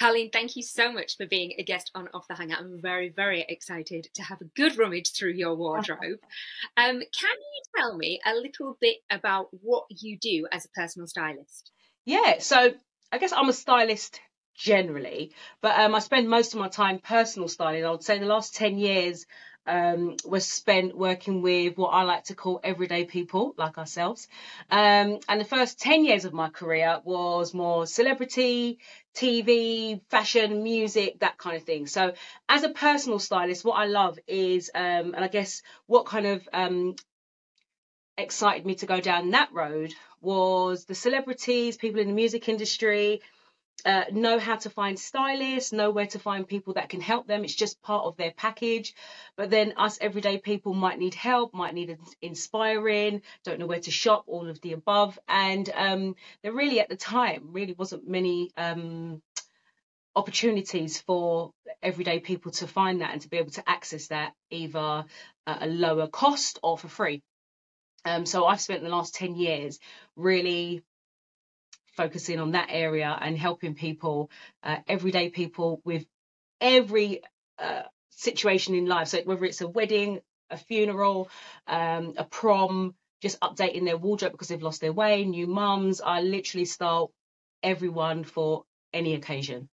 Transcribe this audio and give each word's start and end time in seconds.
Carlene, 0.00 0.32
thank 0.32 0.56
you 0.56 0.62
so 0.62 0.90
much 0.90 1.16
for 1.16 1.26
being 1.26 1.52
a 1.58 1.62
guest 1.62 1.90
on 1.94 2.08
Off 2.14 2.26
the 2.28 2.34
Hangout. 2.34 2.60
I'm 2.60 2.80
very, 2.80 3.10
very 3.10 3.44
excited 3.46 4.08
to 4.14 4.22
have 4.22 4.40
a 4.40 4.46
good 4.56 4.78
rummage 4.78 5.12
through 5.12 5.32
your 5.32 5.54
wardrobe. 5.54 6.18
Um, 6.76 7.00
can 7.00 7.00
you 7.00 7.62
tell 7.76 7.96
me 7.96 8.20
a 8.24 8.34
little 8.34 8.76
bit 8.80 8.96
about 9.10 9.48
what 9.50 9.84
you 9.90 10.18
do 10.18 10.46
as 10.50 10.64
a 10.64 10.68
personal 10.70 11.06
stylist? 11.06 11.70
Yeah, 12.04 12.38
so 12.38 12.72
I 13.10 13.18
guess 13.18 13.32
I'm 13.32 13.48
a 13.48 13.52
stylist 13.52 14.20
generally, 14.54 15.32
but 15.60 15.78
um, 15.78 15.94
I 15.94 15.98
spend 15.98 16.28
most 16.28 16.54
of 16.54 16.60
my 16.60 16.68
time 16.68 16.98
personal 16.98 17.48
styling. 17.48 17.84
I 17.84 17.90
would 17.90 18.02
say 18.02 18.18
the 18.18 18.26
last 18.26 18.54
10 18.54 18.78
years 18.78 19.26
um, 19.66 20.16
was 20.24 20.46
spent 20.46 20.96
working 20.96 21.42
with 21.42 21.76
what 21.76 21.88
I 21.88 22.02
like 22.02 22.24
to 22.24 22.34
call 22.34 22.60
everyday 22.62 23.04
people 23.04 23.54
like 23.56 23.78
ourselves. 23.78 24.28
Um, 24.70 25.20
and 25.28 25.40
the 25.40 25.44
first 25.44 25.80
10 25.80 26.04
years 26.04 26.24
of 26.24 26.32
my 26.32 26.48
career 26.48 27.00
was 27.04 27.54
more 27.54 27.86
celebrity, 27.86 28.78
TV, 29.14 30.00
fashion, 30.10 30.62
music, 30.62 31.20
that 31.20 31.38
kind 31.38 31.56
of 31.56 31.64
thing. 31.64 31.86
So, 31.86 32.14
as 32.48 32.64
a 32.64 32.70
personal 32.70 33.18
stylist, 33.18 33.64
what 33.64 33.78
I 33.78 33.86
love 33.86 34.18
is, 34.26 34.70
um, 34.74 35.14
and 35.14 35.24
I 35.24 35.28
guess 35.28 35.62
what 35.86 36.06
kind 36.06 36.26
of 36.26 36.48
um, 36.52 36.96
excited 38.18 38.66
me 38.66 38.74
to 38.76 38.86
go 38.86 39.00
down 39.00 39.30
that 39.30 39.52
road 39.52 39.94
was 40.20 40.84
the 40.84 40.94
celebrities, 40.94 41.76
people 41.76 42.00
in 42.00 42.08
the 42.08 42.14
music 42.14 42.48
industry, 42.48 43.20
uh, 43.84 44.04
know 44.12 44.38
how 44.38 44.56
to 44.56 44.70
find 44.70 44.98
stylists, 44.98 45.72
know 45.72 45.90
where 45.90 46.06
to 46.06 46.18
find 46.18 46.46
people 46.46 46.74
that 46.74 46.88
can 46.88 47.00
help 47.00 47.26
them. 47.26 47.44
It's 47.44 47.54
just 47.54 47.82
part 47.82 48.04
of 48.04 48.16
their 48.16 48.32
package. 48.32 48.94
But 49.36 49.50
then 49.50 49.74
us 49.76 49.98
everyday 50.00 50.38
people 50.38 50.74
might 50.74 50.98
need 50.98 51.14
help, 51.14 51.54
might 51.54 51.74
need 51.74 51.96
inspiring, 52.20 53.22
don't 53.44 53.58
know 53.58 53.66
where 53.66 53.80
to 53.80 53.90
shop, 53.90 54.24
all 54.26 54.48
of 54.48 54.60
the 54.60 54.72
above. 54.72 55.18
And 55.28 55.68
um, 55.74 56.16
there 56.42 56.52
really, 56.52 56.80
at 56.80 56.88
the 56.88 56.96
time, 56.96 57.48
really 57.52 57.74
wasn't 57.76 58.08
many 58.08 58.50
um, 58.56 59.22
opportunities 60.14 61.00
for 61.00 61.52
everyday 61.82 62.20
people 62.20 62.52
to 62.52 62.66
find 62.66 63.00
that 63.00 63.12
and 63.12 63.22
to 63.22 63.28
be 63.28 63.38
able 63.38 63.50
to 63.52 63.68
access 63.68 64.08
that 64.08 64.32
either 64.50 65.04
at 65.46 65.62
a 65.62 65.66
lower 65.66 66.06
cost 66.06 66.58
or 66.62 66.78
for 66.78 66.88
free. 66.88 67.22
Um, 68.04 68.26
so 68.26 68.46
I've 68.46 68.60
spent 68.60 68.82
the 68.82 68.88
last 68.88 69.14
10 69.14 69.36
years 69.36 69.78
really 70.16 70.82
focusing 71.96 72.40
on 72.40 72.52
that 72.52 72.68
area 72.70 73.16
and 73.20 73.36
helping 73.36 73.74
people, 73.74 74.30
uh, 74.62 74.76
everyday 74.88 75.30
people 75.30 75.80
with 75.84 76.04
every 76.60 77.22
uh, 77.58 77.82
situation 78.10 78.74
in 78.74 78.86
life. 78.86 79.08
So 79.08 79.20
whether 79.24 79.44
it's 79.44 79.60
a 79.60 79.68
wedding, 79.68 80.20
a 80.50 80.56
funeral, 80.56 81.28
um, 81.66 82.14
a 82.16 82.24
prom, 82.24 82.94
just 83.20 83.40
updating 83.40 83.84
their 83.84 83.96
wardrobe 83.96 84.32
because 84.32 84.48
they've 84.48 84.62
lost 84.62 84.80
their 84.80 84.92
way, 84.92 85.24
new 85.24 85.46
mums. 85.46 86.00
I 86.00 86.22
literally 86.22 86.64
style 86.64 87.12
everyone 87.62 88.24
for 88.24 88.64
any 88.92 89.14
occasion. 89.14 89.68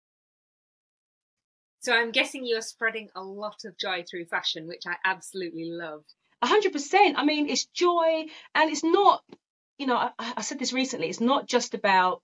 So 1.82 1.94
I'm 1.94 2.12
guessing 2.12 2.46
you're 2.46 2.62
spreading 2.62 3.10
a 3.16 3.22
lot 3.22 3.64
of 3.66 3.78
joy 3.78 4.04
through 4.10 4.26
fashion, 4.26 4.68
which 4.68 4.84
I 4.88 4.96
absolutely 5.06 5.70
love. 5.70 6.04
100%. 6.44 7.14
I 7.16 7.24
mean, 7.24 7.48
it's 7.48 7.66
joy 7.66 8.26
and 8.56 8.72
it's 8.72 8.84
not 8.84 9.24
you 9.78 9.88
know, 9.88 9.96
I, 9.98 10.12
I 10.38 10.42
said 10.42 10.60
this 10.60 10.74
recently. 10.74 11.10
It's 11.10 11.22
not 11.22 11.48
just 11.48 11.74
about 11.74 12.22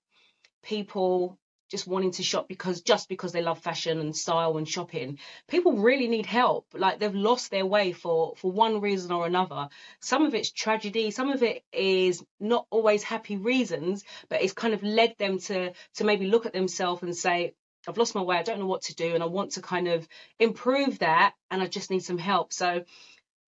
people 0.64 1.38
just 1.72 1.88
wanting 1.88 2.12
to 2.12 2.22
shop 2.22 2.50
because 2.50 2.82
just 2.82 3.08
because 3.08 3.32
they 3.32 3.42
love 3.42 3.58
fashion 3.58 4.00
and 4.00 4.16
style 4.16 4.58
and 4.58 4.68
shopping. 4.68 5.18
People 5.48 5.78
really 5.78 6.10
need 6.10 6.26
help. 6.26 6.68
Like 6.74 7.00
they've 7.00 7.16
lost 7.16 7.50
their 7.50 7.66
way 7.66 7.94
for 7.94 8.34
for 8.36 8.52
one 8.52 8.82
reason 8.82 9.12
or 9.14 9.26
another. 9.26 9.70
Some 10.02 10.26
of 10.26 10.36
it's 10.36 10.52
tragedy 10.52 11.12
some 11.12 11.32
of 11.32 11.42
it 11.44 11.64
is 11.72 12.24
not 12.40 12.68
always 12.70 13.04
happy 13.04 13.38
reasons 13.38 14.04
but 14.28 14.42
it's 14.42 14.54
kind 14.54 14.74
of 14.74 14.84
led 14.84 15.16
them 15.18 15.40
to 15.40 15.72
to 15.96 16.04
maybe 16.04 16.28
look 16.28 16.46
at 16.46 16.54
themselves 16.54 17.04
and 17.04 17.16
say 17.16 17.54
I've 17.88 17.98
lost 17.98 18.16
my 18.16 18.22
way 18.22 18.38
I 18.38 18.44
don't 18.44 18.60
know 18.60 18.68
what 18.68 18.84
to 18.84 18.96
do 18.96 19.14
and 19.14 19.24
I 19.24 19.28
want 19.28 19.54
to 19.54 19.62
kind 19.62 19.88
of 19.88 20.06
improve 20.40 21.00
that 21.00 21.34
and 21.50 21.62
I 21.64 21.68
just 21.68 21.90
need 21.90 22.04
some 22.04 22.18
help. 22.18 22.52
So 22.52 22.84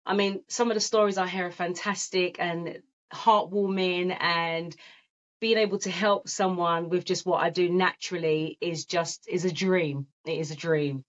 I 0.07 0.15
mean 0.15 0.41
some 0.47 0.71
of 0.71 0.75
the 0.75 0.81
stories 0.81 1.19
I 1.19 1.27
hear 1.27 1.45
are 1.45 1.51
fantastic 1.51 2.37
and 2.39 2.81
heartwarming 3.13 4.15
and 4.19 4.75
being 5.39 5.57
able 5.57 5.79
to 5.79 5.91
help 5.91 6.27
someone 6.27 6.89
with 6.89 7.05
just 7.05 7.25
what 7.25 7.43
I 7.43 7.49
do 7.49 7.69
naturally 7.69 8.57
is 8.59 8.85
just 8.85 9.27
is 9.27 9.45
a 9.45 9.51
dream. 9.51 10.07
It 10.25 10.39
is 10.39 10.51
a 10.51 10.55
dream. 10.55 11.03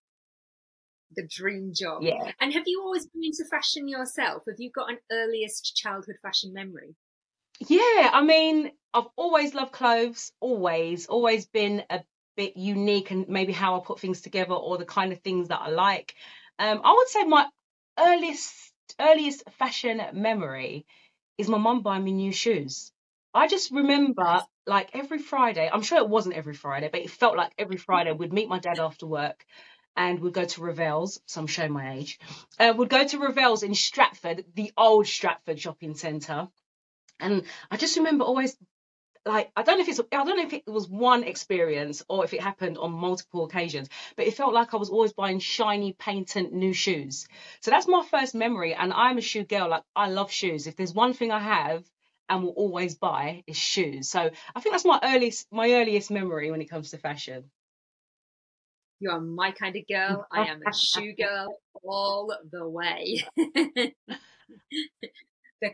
The 1.17 1.27
dream 1.27 1.73
job. 1.75 2.03
Yeah. 2.03 2.33
And 2.41 2.53
have 2.53 2.65
you 2.67 2.83
always 2.85 3.07
been 3.07 3.25
into 3.25 3.45
fashion 3.51 3.89
yourself? 3.89 4.43
Have 4.47 4.57
you 4.59 4.71
got 4.71 4.91
an 4.91 4.99
earliest 5.11 5.75
childhood 5.75 6.17
fashion 6.23 6.53
memory? 6.53 6.95
Yeah, 7.61 8.11
I 8.13 8.23
mean, 8.23 8.71
I've 8.93 9.09
always 9.17 9.55
loved 9.55 9.73
clothes, 9.73 10.33
always, 10.41 11.07
always 11.07 11.47
been 11.47 11.83
a 11.91 12.03
bit 12.37 12.57
unique 12.57 13.11
and 13.11 13.29
maybe 13.29 13.53
how 13.53 13.77
I 13.77 13.85
put 13.85 13.99
things 13.99 14.21
together 14.21 14.55
or 14.55 14.79
the 14.79 14.85
kind 14.85 15.13
of 15.13 15.21
things 15.21 15.49
that 15.49 15.61
I 15.61 15.71
like. 15.71 16.15
Um, 16.59 16.81
I 16.85 16.93
would 16.93 17.09
say 17.09 17.25
my 17.25 17.47
earliest 17.99 18.55
earliest 19.01 19.49
fashion 19.59 20.01
memory 20.15 20.87
is 21.39 21.49
my 21.49 21.59
mum 21.59 21.83
buying 21.83 22.05
me 22.05 22.13
new 22.13 22.33
shoes. 22.33 22.93
I 23.33 23.47
just 23.47 23.71
remember 23.71 24.43
like 24.67 24.91
every 24.95 25.19
Friday, 25.19 25.71
I'm 25.73 25.83
sure 25.83 25.99
it 25.99 26.09
wasn't 26.09 26.35
every 26.35 26.55
Friday, 26.55 26.89
but 26.91 27.01
it 27.01 27.11
felt 27.11 27.37
like 27.37 27.53
every 27.57 27.77
Friday 27.77 28.13
we'd 28.13 28.33
meet 28.33 28.49
my 28.49 28.59
dad 28.59 28.79
after 28.79 29.07
work 29.07 29.45
and 29.97 30.21
we'd 30.21 30.35
go 30.35 30.45
to 30.45 30.61
Ravel's. 30.63 31.21
So 31.27 31.41
I'm 31.41 31.47
showing 31.47 31.73
my 31.73 31.95
age. 31.95 32.19
Uh, 32.59 32.75
we'd 32.77 32.89
go 32.89 33.07
to 33.07 33.19
Ravel's 33.19 33.63
in 33.63 33.75
Stratford, 33.75 34.45
the 34.55 34.73
old 34.77 35.07
Stratford 35.07 35.61
shopping 35.61 35.95
centre. 35.95 36.49
And 37.21 37.45
I 37.71 37.77
just 37.77 37.97
remember 37.97 38.25
always 38.25 38.57
like 39.29 39.53
I 39.55 39.63
don't 39.63 39.77
know 39.77 39.83
if 39.83 39.89
it's 39.89 40.01
I 40.01 40.25
don't 40.25 40.37
know 40.37 40.43
if 40.43 40.53
it 40.55 40.67
was 40.67 40.89
one 40.89 41.23
experience 41.23 42.03
or 42.09 42.25
if 42.25 42.33
it 42.33 42.41
happened 42.41 42.79
on 42.79 42.93
multiple 42.93 43.45
occasions, 43.45 43.89
but 44.17 44.27
it 44.27 44.35
felt 44.35 44.55
like 44.55 44.73
I 44.73 44.79
was 44.79 44.91
always 44.91 45.13
buying 45.13 45.39
shiny, 45.39 45.93
patent 45.93 46.53
new 46.53 46.73
shoes. 46.73 47.29
So 47.61 47.71
that's 47.71 47.87
my 47.87 48.05
first 48.11 48.35
memory, 48.35 48.75
and 48.75 48.93
I'm 48.93 49.19
a 49.19 49.21
shoe 49.21 49.45
girl. 49.45 49.69
Like 49.69 49.85
I 49.95 50.09
love 50.09 50.33
shoes. 50.33 50.67
If 50.67 50.77
there's 50.77 50.95
one 50.95 51.13
thing 51.13 51.31
I 51.31 51.41
have 51.41 51.85
and 52.29 52.43
will 52.43 52.51
always 52.51 52.95
buy 52.97 53.45
is 53.47 53.57
shoes. 53.57 54.09
So 54.09 54.31
I 54.55 54.61
think 54.61 54.73
that's 54.73 54.85
my 54.85 54.99
earliest 55.03 55.47
my 55.53 55.73
earliest 55.73 56.11
memory 56.11 56.51
when 56.51 56.63
it 56.63 56.71
comes 56.71 56.91
to 56.91 56.99
fashion. 56.99 57.51
You 59.01 59.11
are 59.11 59.21
my 59.21 59.53
kind 59.53 59.77
of 59.77 59.83
girl. 59.87 60.27
I 60.33 60.47
am 60.47 60.61
a 60.67 60.73
shoe 60.77 61.15
girl 61.15 61.59
all 61.85 62.35
the 62.51 62.69
way. 62.69 63.25
the 63.37 63.93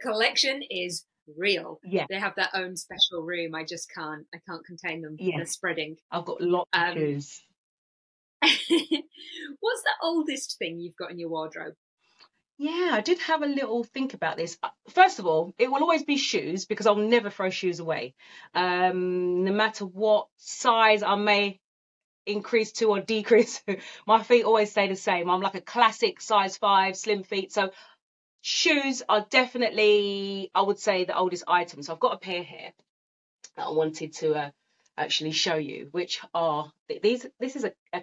collection 0.03 0.63
is 0.69 1.07
real. 1.37 1.81
Yeah. 1.85 2.07
They 2.09 2.19
have 2.19 2.35
their 2.35 2.49
own 2.55 2.77
special 2.77 3.23
room. 3.23 3.55
I 3.55 3.65
just 3.65 3.93
can't 3.93 4.27
I 4.35 4.39
can't 4.49 4.65
contain 4.65 5.03
them. 5.03 5.17
Yeah. 5.19 5.39
They're 5.39 5.47
spreading. 5.47 5.97
I've 6.11 6.25
got 6.25 6.41
lots 6.41 6.71
um, 6.73 6.89
of 6.91 6.95
shoes. 6.95 7.43
What's 8.43 9.83
the 9.83 9.95
oldest 10.03 10.59
thing 10.59 10.81
you've 10.81 10.97
got 10.97 11.11
in 11.11 11.19
your 11.19 11.31
wardrobe? 11.31 11.75
Yeah, 12.57 12.91
I 12.93 13.01
did 13.01 13.19
have 13.21 13.43
a 13.43 13.47
little 13.47 13.83
think 13.83 14.15
about 14.15 14.37
this. 14.37 14.57
Uh, 14.63 14.69
first 14.91 15.19
of 15.19 15.27
all, 15.27 15.55
it 15.59 15.71
will 15.71 15.83
always 15.83 16.05
be 16.05 16.17
shoes 16.17 16.67
because 16.67 16.87
I'll 16.87 16.95
never 16.95 17.29
throw 17.29 17.51
shoes 17.51 17.81
away. 17.81 18.15
Um, 18.55 19.45
no 19.45 19.53
matter 19.53 19.85
what 19.85 20.29
size 20.37 21.03
I 21.03 21.17
may 21.17 21.61
increase 22.27 22.71
to 22.73 22.91
or 22.91 23.01
decrease, 23.01 23.61
my 24.07 24.23
feet 24.23 24.45
always 24.45 24.71
stay 24.71 24.89
the 24.89 24.95
same. 24.95 25.29
I'm 25.29 25.41
like 25.41 25.57
a 25.57 25.61
classic 25.61 26.21
size 26.21 26.57
five, 26.57 26.97
slim 26.97 27.25
feet. 27.25 27.53
So 27.53 27.71
shoes 28.47 29.03
are 29.09 29.25
definitely, 29.31 30.51
I 30.55 30.61
would 30.61 30.79
say, 30.79 31.05
the 31.05 31.17
oldest 31.17 31.45
item. 31.49 31.83
So 31.83 31.95
I've 31.95 31.99
got 31.99 32.13
a 32.13 32.19
pair 32.19 32.43
here 32.43 32.75
that 33.57 33.67
I 33.67 33.71
wanted 33.71 34.13
to 34.17 34.35
uh, 34.35 34.51
actually 34.99 35.31
show 35.31 35.55
you, 35.55 35.89
which 35.93 36.21
are 36.35 36.71
these. 37.03 37.25
This 37.41 37.57
is 37.57 37.65
a, 37.65 37.73
a, 37.95 38.03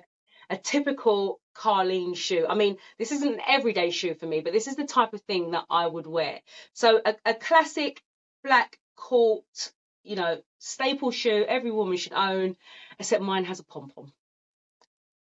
a 0.50 0.58
typical 0.58 1.40
Carlene 1.56 2.18
shoe. 2.18 2.48
I 2.50 2.56
mean, 2.56 2.78
this 2.98 3.12
isn't 3.12 3.36
an 3.36 3.42
everyday 3.48 3.92
shoe 3.92 4.16
for 4.16 4.26
me, 4.26 4.42
but 4.42 4.52
this 4.52 4.66
is 4.66 4.76
the 4.76 4.88
type 4.88 5.14
of 5.14 5.22
thing 5.22 5.52
that 5.52 5.66
I 5.70 5.86
would 5.86 6.08
wear. 6.08 6.40
So 6.74 7.00
a, 7.06 7.16
a 7.24 7.36
classic 7.36 8.02
black 8.44 8.80
court, 8.96 9.72
you 10.04 10.16
know, 10.16 10.42
staple 10.58 11.12
shoe 11.12 11.46
every 11.48 11.70
woman 11.70 11.98
should 11.98 12.14
own, 12.14 12.56
except 12.98 13.22
mine 13.22 13.46
has 13.46 13.60
a 13.60 13.64
pom 13.64 13.92
pom. 13.94 14.12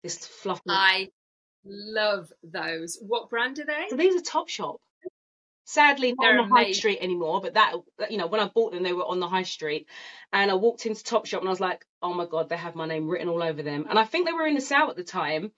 This 0.01 0.25
fluffy. 0.25 0.61
I 0.69 1.09
love 1.65 2.31
those. 2.41 2.97
What 3.01 3.29
brand 3.29 3.59
are 3.59 3.65
they? 3.65 3.87
So 3.89 3.97
these 3.97 4.15
are 4.15 4.23
Topshop. 4.23 4.77
Sadly, 5.69 6.15
not 6.17 6.23
They're 6.23 6.39
on 6.39 6.49
the 6.49 6.55
amazing. 6.55 6.65
high 6.65 6.71
street 6.71 6.97
anymore, 6.99 7.41
but 7.41 7.53
that, 7.53 7.75
you 8.09 8.17
know, 8.17 8.25
when 8.25 8.41
I 8.41 8.47
bought 8.47 8.71
them, 8.73 8.81
they 8.81 8.91
were 8.91 9.05
on 9.05 9.19
the 9.19 9.27
high 9.27 9.43
street. 9.43 9.87
And 10.33 10.49
I 10.49 10.55
walked 10.55 10.87
into 10.87 11.03
Topshop 11.03 11.39
and 11.41 11.47
I 11.47 11.51
was 11.51 11.59
like, 11.59 11.85
oh 12.01 12.11
my 12.11 12.25
God, 12.25 12.49
they 12.49 12.57
have 12.57 12.73
my 12.73 12.87
name 12.87 13.07
written 13.07 13.29
all 13.29 13.43
over 13.43 13.61
them. 13.61 13.85
And 13.87 13.99
I 13.99 14.03
think 14.03 14.25
they 14.25 14.33
were 14.33 14.47
in 14.47 14.55
the 14.55 14.61
sale 14.61 14.89
at 14.89 14.95
the 14.95 15.03
time 15.03 15.51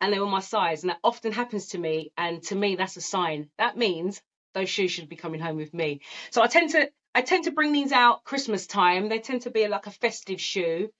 and 0.00 0.12
they 0.12 0.18
were 0.18 0.26
my 0.26 0.40
size. 0.40 0.82
And 0.82 0.90
that 0.90 0.98
often 1.04 1.30
happens 1.30 1.68
to 1.68 1.78
me. 1.78 2.10
And 2.18 2.42
to 2.44 2.56
me, 2.56 2.74
that's 2.74 2.96
a 2.96 3.00
sign. 3.00 3.50
That 3.56 3.76
means 3.76 4.20
those 4.52 4.68
shoes 4.68 4.90
should 4.90 5.08
be 5.08 5.14
coming 5.14 5.40
home 5.40 5.56
with 5.58 5.72
me. 5.72 6.00
So 6.32 6.42
I 6.42 6.48
tend 6.48 6.70
to, 6.70 6.90
I 7.14 7.22
tend 7.22 7.44
to 7.44 7.52
bring 7.52 7.72
these 7.72 7.92
out 7.92 8.24
Christmas 8.24 8.66
time. 8.66 9.08
They 9.08 9.20
tend 9.20 9.42
to 9.42 9.50
be 9.50 9.68
like 9.68 9.86
a 9.86 9.92
festive 9.92 10.40
shoe. 10.40 10.90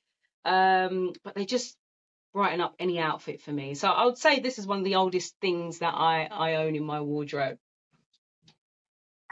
Um, 0.45 1.15
but 1.25 1.35
they 1.35 1.47
just 1.47 1.77
brighten 2.33 2.61
up 2.61 2.77
any 2.79 3.01
outfit 3.01 3.41
for 3.43 3.51
me. 3.51 3.75
So 3.75 3.89
I 3.89 4.05
would 4.05 4.19
say 4.19 4.39
this 4.39 4.61
is 4.61 4.69
one 4.69 4.79
of 4.79 4.85
the 4.85 4.95
oldest 4.95 5.35
things 5.41 5.81
that 5.81 5.95
I, 5.95 6.29
I 6.31 6.55
own 6.55 6.77
in 6.77 6.85
my 6.85 7.01
wardrobe. 7.01 7.59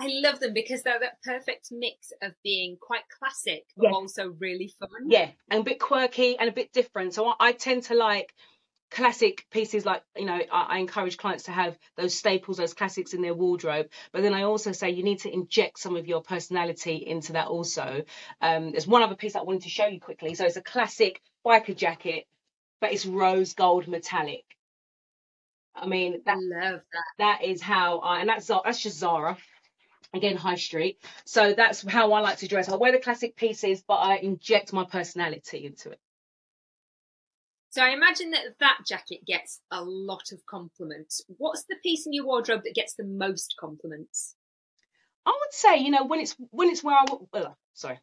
I 0.01 0.09
love 0.09 0.41
them 0.41 0.55
because 0.55 0.83
they're 0.83 1.01
that 1.01 1.23
perfect 1.23 1.69
mix 1.71 2.13
of 2.23 2.33
being 2.43 2.79
quite 2.81 3.03
classic 3.19 3.65
but 3.77 3.87
Yeah. 3.87 3.93
also 3.93 4.31
really 4.39 4.73
fun. 4.79 4.89
Yeah, 5.07 5.31
and 5.51 5.61
a 5.61 5.65
bit 5.65 5.79
quirky 5.79 6.39
and 6.39 6.49
a 6.49 6.53
bit 6.53 6.73
different. 6.73 7.15
So 7.15 7.27
I, 7.27 7.35
I 7.39 7.53
tend 7.53 7.85
to 7.85 7.95
like 7.95 8.33
classic 8.91 9.47
pieces 9.51 9.87
like 9.87 10.03
you 10.17 10.25
know 10.25 10.41
I, 10.53 10.77
I 10.77 10.79
encourage 10.79 11.17
clients 11.17 11.45
to 11.45 11.53
have 11.53 11.79
those 11.97 12.15
staples 12.15 12.57
those 12.57 12.75
classics 12.75 13.15
in 13.15 13.23
their 13.23 13.35
wardrobe 13.35 13.87
but 14.13 14.23
then 14.23 14.35
i 14.35 14.43
also 14.43 14.73
say 14.73 14.91
you 14.91 15.05
need 15.05 15.21
to 15.21 15.33
inject 15.33 15.79
some 15.79 15.97
of 15.97 16.09
your 16.09 16.23
personality 16.23 16.97
into 16.97 17.35
that 17.35 17.47
also 17.47 18.03
um 18.41 18.73
there's 18.73 18.89
one 18.89 19.03
other 19.03 19.15
piece 19.15 19.37
i 19.37 19.43
wanted 19.43 19.63
to 19.63 19.69
show 19.69 19.87
you 19.87 20.01
quickly 20.01 20.35
so 20.35 20.45
it's 20.45 20.57
a 20.57 20.63
classic 20.63 21.21
biker 21.47 21.77
jacket 21.77 22.25
but 22.81 22.93
it's 22.93 23.07
rose 23.07 23.55
gold 23.55 23.87
metallic 23.87 24.45
i 25.77 25.87
mean 25.87 26.21
I 26.27 26.35
love 26.35 26.81
that. 26.93 27.05
that 27.19 27.45
is 27.45 27.63
how 27.63 27.99
i 28.01 28.19
and 28.19 28.29
that's 28.29 28.49
that's 28.65 28.83
just 28.83 28.99
zara 28.99 29.37
again 30.15 30.37
high 30.37 30.57
street 30.57 30.99
so 31.25 31.53
that's 31.53 31.83
how 31.89 32.13
i 32.13 32.21
like 32.21 32.39
to 32.39 32.49
dress 32.49 32.69
i 32.69 32.77
wear 32.77 32.93
the 32.93 32.99
classic 32.99 33.37
pieces 33.37 33.83
but 33.87 33.97
i 33.97 34.17
inject 34.17 34.73
my 34.73 34.85
personality 34.85 35.67
into 35.67 35.91
it 35.91 36.01
So 37.71 37.83
I 37.83 37.91
imagine 37.91 38.33
that 38.33 38.59
that 38.59 38.79
jacket 38.85 39.25
gets 39.25 39.61
a 39.71 39.81
lot 39.83 40.33
of 40.33 40.45
compliments. 40.45 41.23
What's 41.39 41.65
the 41.65 41.77
piece 41.83 42.05
in 42.05 42.13
your 42.13 42.27
wardrobe 42.27 42.63
that 42.65 42.75
gets 42.75 42.95
the 42.95 43.05
most 43.05 43.55
compliments? 43.61 44.35
I 45.25 45.31
would 45.31 45.53
say, 45.53 45.79
you 45.79 45.93
know, 45.93 46.05
when 46.05 46.19
it's 46.19 46.35
when 46.51 46.69
it's 46.69 46.83
where 46.83 46.97
i 46.97 47.05
well, 47.33 47.57
sorry, 47.75 48.01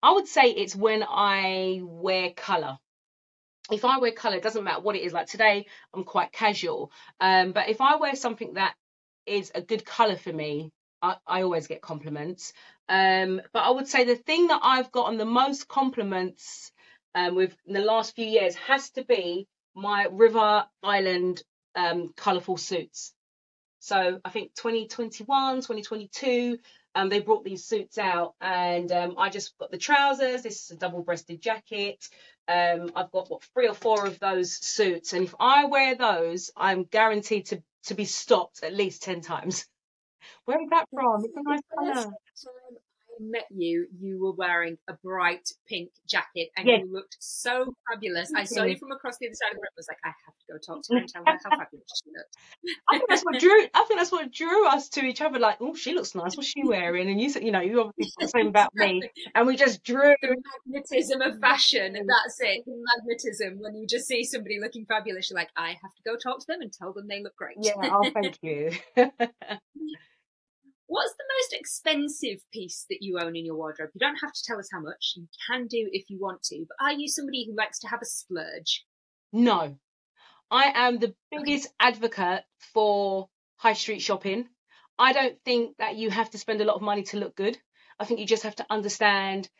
I 0.00 0.12
would 0.12 0.28
say 0.28 0.50
it's 0.50 0.76
when 0.76 1.02
I 1.02 1.80
wear 1.82 2.30
color. 2.30 2.78
If 3.70 3.84
I 3.84 3.98
wear 3.98 4.12
color, 4.12 4.36
it 4.36 4.42
doesn't 4.44 4.62
matter 4.62 4.80
what 4.80 4.94
it 4.94 5.02
is. 5.02 5.12
Like 5.12 5.26
today, 5.26 5.66
I'm 5.92 6.04
quite 6.04 6.30
casual, 6.30 6.92
um, 7.20 7.50
but 7.52 7.68
if 7.68 7.80
I 7.80 7.96
wear 7.96 8.14
something 8.14 8.54
that 8.54 8.74
is 9.26 9.50
a 9.54 9.60
good 9.60 9.84
color 9.84 10.16
for 10.16 10.32
me, 10.32 10.70
I, 11.02 11.42
always 11.42 11.66
get 11.66 11.80
compliments. 11.80 12.52
Um, 12.88 13.40
but 13.52 13.60
I 13.60 13.70
would 13.70 13.88
say 13.88 14.04
the 14.04 14.16
thing 14.16 14.48
that 14.48 14.60
I've 14.62 14.90
gotten 14.92 15.18
the 15.18 15.24
most 15.24 15.68
compliments 15.68 16.72
um, 17.14 17.34
with 17.34 17.56
in 17.66 17.74
the 17.74 17.80
last 17.80 18.14
few 18.14 18.26
years 18.26 18.54
has 18.56 18.90
to 18.90 19.04
be 19.04 19.46
my 19.74 20.06
River 20.10 20.64
Island 20.82 21.42
um, 21.74 22.12
colorful 22.16 22.56
suits. 22.56 23.12
So 23.80 24.20
I 24.24 24.30
think 24.30 24.54
2021, 24.54 25.56
2022, 25.56 26.58
um, 26.94 27.08
they 27.08 27.20
brought 27.20 27.44
these 27.44 27.64
suits 27.64 27.96
out, 27.96 28.34
and 28.40 28.90
um, 28.90 29.14
I 29.18 29.30
just 29.30 29.56
got 29.58 29.70
the 29.70 29.78
trousers. 29.78 30.42
This 30.42 30.64
is 30.64 30.70
a 30.72 30.76
double-breasted 30.76 31.40
jacket. 31.40 32.04
Um, 32.48 32.90
I've 32.96 33.12
got 33.12 33.30
what 33.30 33.44
three 33.54 33.68
or 33.68 33.74
four 33.74 34.06
of 34.06 34.18
those 34.18 34.52
suits, 34.52 35.12
and 35.12 35.24
if 35.24 35.34
I 35.38 35.66
wear 35.66 35.94
those, 35.94 36.50
I'm 36.56 36.84
guaranteed 36.84 37.46
to 37.46 37.62
to 37.84 37.94
be 37.94 38.04
stopped 38.04 38.62
at 38.64 38.74
least 38.74 39.02
ten 39.02 39.20
times. 39.20 39.64
Where 40.44 40.60
is 40.60 40.68
that 40.70 40.86
from? 40.92 41.24
It's 41.24 41.34
a 41.36 41.42
nice 41.42 41.60
colour. 41.76 41.94
time 41.94 42.12
I 43.20 43.24
met 43.24 43.46
you, 43.50 43.86
you 43.98 44.20
were 44.20 44.32
wearing 44.32 44.78
a 44.88 44.94
bright 44.94 45.48
pink 45.66 45.90
jacket 46.06 46.50
and 46.56 46.66
Yes. 46.66 46.82
you 46.84 46.92
looked 46.92 47.16
so 47.18 47.74
fabulous. 47.90 48.32
I 48.34 48.44
saw 48.44 48.62
Thank 48.62 48.72
you 48.72 48.78
from 48.78 48.92
across 48.92 49.18
the 49.18 49.26
other 49.26 49.34
side 49.34 49.50
of 49.50 49.56
the 49.56 49.60
room. 49.60 49.70
I 49.72 49.76
was 49.76 49.88
like, 49.88 49.98
I 50.04 50.08
have 50.08 50.38
to 50.38 50.52
go 50.52 50.58
talk 50.58 50.84
to 50.84 50.94
her 50.94 50.98
and 51.00 51.08
tell 51.08 51.24
her 51.24 51.38
how 51.42 51.50
fabulous 51.50 52.02
she 52.04 52.10
looked. 52.16 52.36
I 52.88 52.98
think 52.98 53.08
that's 53.08 53.22
what 53.22 53.40
drew. 53.40 53.66
I 53.74 53.84
think 53.84 54.00
that's 54.00 54.12
what 54.12 54.32
drew 54.32 54.68
us 54.68 54.88
to 54.90 55.04
each 55.04 55.20
other. 55.20 55.38
Like, 55.38 55.58
oh, 55.60 55.74
she 55.74 55.94
looks 55.94 56.14
nice. 56.14 56.36
What's 56.36 56.48
she 56.48 56.62
wearing? 56.64 57.08
And 57.10 57.20
you 57.20 57.28
said, 57.30 57.42
you 57.42 57.50
know, 57.50 57.60
you 57.60 57.80
obviously 57.80 58.10
thought 58.10 58.20
the 58.20 58.28
same 58.28 58.46
about 58.48 58.74
me, 58.74 59.02
and 59.34 59.46
we 59.46 59.56
just 59.56 59.82
drew. 59.82 60.14
the 60.22 60.36
magnetism 60.66 61.20
of 61.20 61.38
fashion, 61.40 61.96
and 61.96 62.08
that's 62.08 62.40
it. 62.40 62.64
The 62.64 62.84
magnetism 62.96 63.58
when 63.60 63.74
you 63.74 63.86
just 63.86 64.06
see 64.06 64.24
somebody 64.24 64.60
looking 64.60 64.84
fabulous, 64.86 65.30
you're 65.30 65.38
like, 65.38 65.50
I 65.56 65.70
have 65.70 65.94
to 65.96 66.02
go 66.04 66.16
talk 66.16 66.40
to 66.40 66.46
them 66.46 66.60
and 66.60 66.72
tell 66.72 66.92
them 66.92 67.08
they 67.08 67.22
look 67.22 67.36
great. 67.36 67.56
Yeah. 67.60 67.74
Oh, 67.82 68.10
thank 68.10 68.38
you. 68.42 68.72
What's 70.88 71.12
the 71.12 71.24
most 71.36 71.52
expensive 71.52 72.40
piece 72.50 72.86
that 72.88 73.02
you 73.02 73.18
own 73.20 73.36
in 73.36 73.44
your 73.44 73.56
wardrobe? 73.56 73.90
You 73.92 74.00
don't 74.00 74.16
have 74.22 74.32
to 74.32 74.42
tell 74.42 74.58
us 74.58 74.70
how 74.72 74.80
much. 74.80 75.12
You 75.16 75.28
can 75.46 75.66
do 75.66 75.86
if 75.92 76.08
you 76.08 76.18
want 76.18 76.42
to. 76.44 76.64
But 76.66 76.84
are 76.84 76.94
you 76.94 77.08
somebody 77.08 77.46
who 77.46 77.54
likes 77.54 77.78
to 77.80 77.88
have 77.88 78.00
a 78.00 78.06
splurge? 78.06 78.86
No, 79.30 79.76
I 80.50 80.72
am 80.74 80.98
the 80.98 81.14
biggest 81.30 81.68
advocate 81.78 82.44
for 82.72 83.28
high 83.56 83.74
street 83.74 84.00
shopping. 84.00 84.48
I 84.98 85.12
don't 85.12 85.36
think 85.44 85.76
that 85.76 85.96
you 85.96 86.08
have 86.08 86.30
to 86.30 86.38
spend 86.38 86.62
a 86.62 86.64
lot 86.64 86.76
of 86.76 86.82
money 86.82 87.02
to 87.04 87.18
look 87.18 87.36
good. 87.36 87.58
I 88.00 88.06
think 88.06 88.18
you 88.20 88.26
just 88.26 88.44
have 88.44 88.56
to 88.56 88.66
understand 88.70 89.50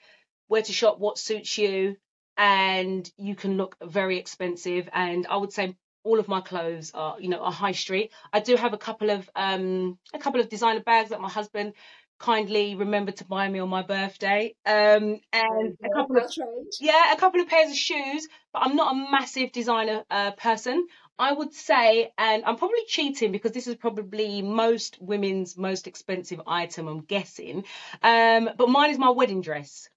where 0.46 0.62
to 0.62 0.72
shop, 0.72 0.98
what 0.98 1.18
suits 1.18 1.58
you, 1.58 1.96
and 2.38 3.08
you 3.18 3.34
can 3.34 3.58
look 3.58 3.76
very 3.84 4.18
expensive. 4.18 4.88
And 4.94 5.26
I 5.26 5.36
would 5.36 5.52
say 5.52 5.76
all 6.08 6.18
of 6.18 6.28
my 6.28 6.40
clothes 6.40 6.90
are, 6.94 7.20
you 7.20 7.28
know, 7.28 7.40
are 7.40 7.52
high 7.52 7.72
street. 7.72 8.12
I 8.32 8.40
do 8.40 8.56
have 8.56 8.72
a 8.72 8.78
couple 8.78 9.10
of 9.10 9.28
um 9.36 9.98
a 10.14 10.18
couple 10.18 10.40
of 10.40 10.48
designer 10.48 10.80
bags 10.80 11.10
that 11.10 11.20
my 11.20 11.28
husband 11.28 11.74
kindly 12.18 12.74
remembered 12.74 13.16
to 13.18 13.24
buy 13.24 13.48
me 13.48 13.58
on 13.60 13.68
my 13.68 13.82
birthday. 13.82 14.54
Um 14.66 15.20
and 15.32 15.76
a 15.84 15.90
couple 15.96 16.16
of 16.16 16.32
yeah, 16.80 17.12
a 17.12 17.16
couple 17.16 17.40
of 17.40 17.48
pairs 17.48 17.70
of 17.70 17.76
shoes, 17.76 18.28
but 18.52 18.60
I'm 18.64 18.76
not 18.76 18.94
a 18.94 19.10
massive 19.10 19.52
designer 19.52 20.04
uh, 20.10 20.32
person. 20.32 20.86
I 21.18 21.32
would 21.32 21.52
say, 21.52 22.12
and 22.16 22.44
I'm 22.44 22.56
probably 22.56 22.84
cheating 22.86 23.32
because 23.32 23.52
this 23.52 23.66
is 23.66 23.74
probably 23.74 24.40
most 24.42 24.98
women's 25.00 25.56
most 25.56 25.88
expensive 25.88 26.40
item, 26.46 26.86
I'm 26.86 27.00
guessing. 27.00 27.64
Um, 28.02 28.50
but 28.56 28.68
mine 28.68 28.90
is 28.90 28.98
my 28.98 29.10
wedding 29.10 29.40
dress, 29.40 29.88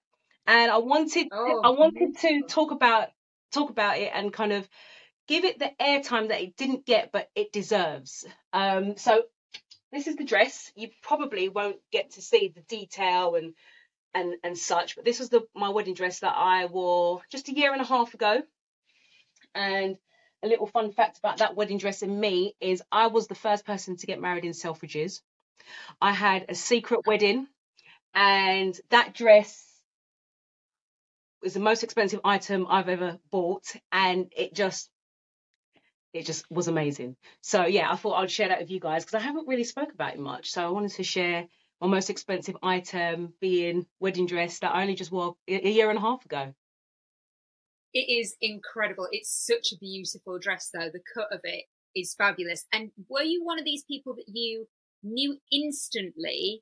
and 0.47 0.71
I 0.71 0.77
wanted 0.79 1.27
Oh, 1.31 1.61
I 1.63 1.69
wanted 1.69 2.17
to 2.19 2.43
talk 2.47 2.71
about 2.71 3.09
talk 3.51 3.69
about 3.69 3.97
it 3.99 4.11
and 4.13 4.33
kind 4.33 4.53
of 4.53 4.67
give 5.27 5.45
it 5.45 5.59
the 5.59 5.71
airtime 5.79 6.29
that 6.29 6.41
it 6.41 6.57
didn't 6.57 6.85
get, 6.85 7.11
but 7.11 7.29
it 7.35 7.51
deserves. 7.51 8.25
Um, 8.53 8.97
so 8.97 9.23
this 9.91 10.07
is 10.07 10.15
the 10.15 10.25
dress. 10.25 10.71
You 10.75 10.89
probably 11.01 11.49
won't 11.49 11.77
get 11.91 12.11
to 12.11 12.21
see 12.21 12.51
the 12.53 12.61
detail 12.61 13.35
and 13.35 13.53
and 14.13 14.35
and 14.43 14.57
such. 14.57 14.95
But 14.95 15.05
this 15.05 15.19
was 15.19 15.29
the 15.29 15.41
my 15.55 15.69
wedding 15.69 15.93
dress 15.93 16.19
that 16.19 16.35
I 16.35 16.65
wore 16.65 17.21
just 17.31 17.49
a 17.49 17.55
year 17.55 17.73
and 17.73 17.81
a 17.81 17.85
half 17.85 18.13
ago. 18.13 18.41
And 19.53 19.97
a 20.43 20.47
little 20.47 20.67
fun 20.67 20.91
fact 20.91 21.19
about 21.19 21.37
that 21.37 21.55
wedding 21.55 21.77
dress 21.77 22.01
and 22.01 22.19
me 22.19 22.55
is 22.59 22.81
I 22.91 23.07
was 23.07 23.27
the 23.27 23.35
first 23.35 23.65
person 23.65 23.97
to 23.97 24.07
get 24.07 24.19
married 24.19 24.45
in 24.45 24.51
Selfridges. 24.51 25.21
I 26.01 26.13
had 26.13 26.45
a 26.49 26.55
secret 26.55 27.05
wedding, 27.05 27.47
and 28.15 28.79
that 28.89 29.13
dress 29.13 29.67
was 31.43 31.53
the 31.53 31.59
most 31.59 31.83
expensive 31.83 32.21
item 32.23 32.65
I've 32.69 32.89
ever 32.89 33.19
bought, 33.29 33.65
and 33.91 34.31
it 34.35 34.53
just 34.53 34.89
it 36.13 36.25
just 36.25 36.49
was 36.51 36.67
amazing. 36.67 37.15
So 37.41 37.65
yeah, 37.65 37.91
I 37.91 37.95
thought 37.95 38.15
I'd 38.15 38.31
share 38.31 38.49
that 38.49 38.59
with 38.59 38.71
you 38.71 38.79
guys 38.79 39.03
because 39.03 39.15
I 39.15 39.25
haven't 39.25 39.47
really 39.47 39.63
spoke 39.63 39.93
about 39.93 40.13
it 40.13 40.19
much. 40.19 40.51
So 40.51 40.65
I 40.65 40.69
wanted 40.69 40.91
to 40.91 41.03
share 41.03 41.47
my 41.79 41.87
most 41.87 42.09
expensive 42.09 42.57
item 42.61 43.33
being 43.39 43.85
wedding 43.99 44.27
dress 44.27 44.59
that 44.59 44.75
I 44.75 44.81
only 44.81 44.95
just 44.95 45.11
wore 45.11 45.35
a 45.47 45.69
year 45.69 45.89
and 45.89 45.97
a 45.97 46.01
half 46.01 46.23
ago. 46.25 46.53
It 47.93 48.09
is 48.09 48.35
incredible. 48.39 49.07
It's 49.11 49.29
such 49.29 49.73
a 49.73 49.77
beautiful 49.77 50.39
dress, 50.39 50.69
though. 50.73 50.89
The 50.91 51.01
cut 51.13 51.27
of 51.31 51.41
it 51.43 51.65
is 51.95 52.15
fabulous. 52.15 52.65
And 52.71 52.91
were 53.09 53.23
you 53.23 53.43
one 53.43 53.59
of 53.59 53.65
these 53.65 53.83
people 53.83 54.15
that 54.15 54.27
you 54.27 54.67
knew 55.03 55.37
instantly 55.51 56.61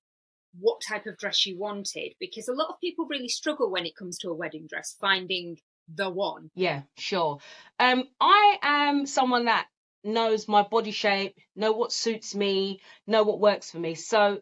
what 0.60 0.82
type 0.88 1.06
of 1.06 1.18
dress 1.18 1.46
you 1.46 1.60
wanted? 1.60 2.14
Because 2.20 2.48
a 2.48 2.54
lot 2.54 2.70
of 2.70 2.80
people 2.82 3.06
really 3.06 3.30
struggle 3.30 3.70
when 3.70 3.86
it 3.86 3.96
comes 3.96 4.18
to 4.20 4.30
a 4.30 4.34
wedding 4.34 4.66
dress, 4.68 4.96
finding 5.00 5.58
the 5.96 6.10
one. 6.10 6.50
Yeah, 6.56 6.84
sure. 6.98 7.40
Um, 7.80 8.08
I 8.20 8.58
am 8.62 9.06
someone 9.06 9.46
that 9.46 9.68
knows 10.04 10.48
my 10.48 10.64
body 10.64 10.92
shape, 10.92 11.38
know 11.56 11.72
what 11.72 11.92
suits 11.92 12.34
me, 12.36 12.80
know 13.08 13.24
what 13.24 13.40
works 13.40 13.72
for 13.72 13.80
me. 13.80 13.96
So 13.96 14.42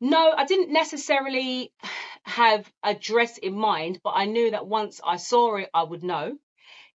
no, 0.00 0.32
I 0.36 0.44
didn't 0.44 0.72
necessarily 0.72 1.72
have 2.24 2.70
a 2.82 2.94
dress 2.94 3.38
in 3.38 3.54
mind, 3.54 4.00
but 4.02 4.12
I 4.16 4.26
knew 4.26 4.50
that 4.50 4.66
once 4.66 5.00
I 5.04 5.16
saw 5.16 5.56
it, 5.56 5.70
I 5.74 5.82
would 5.82 6.02
know. 6.02 6.38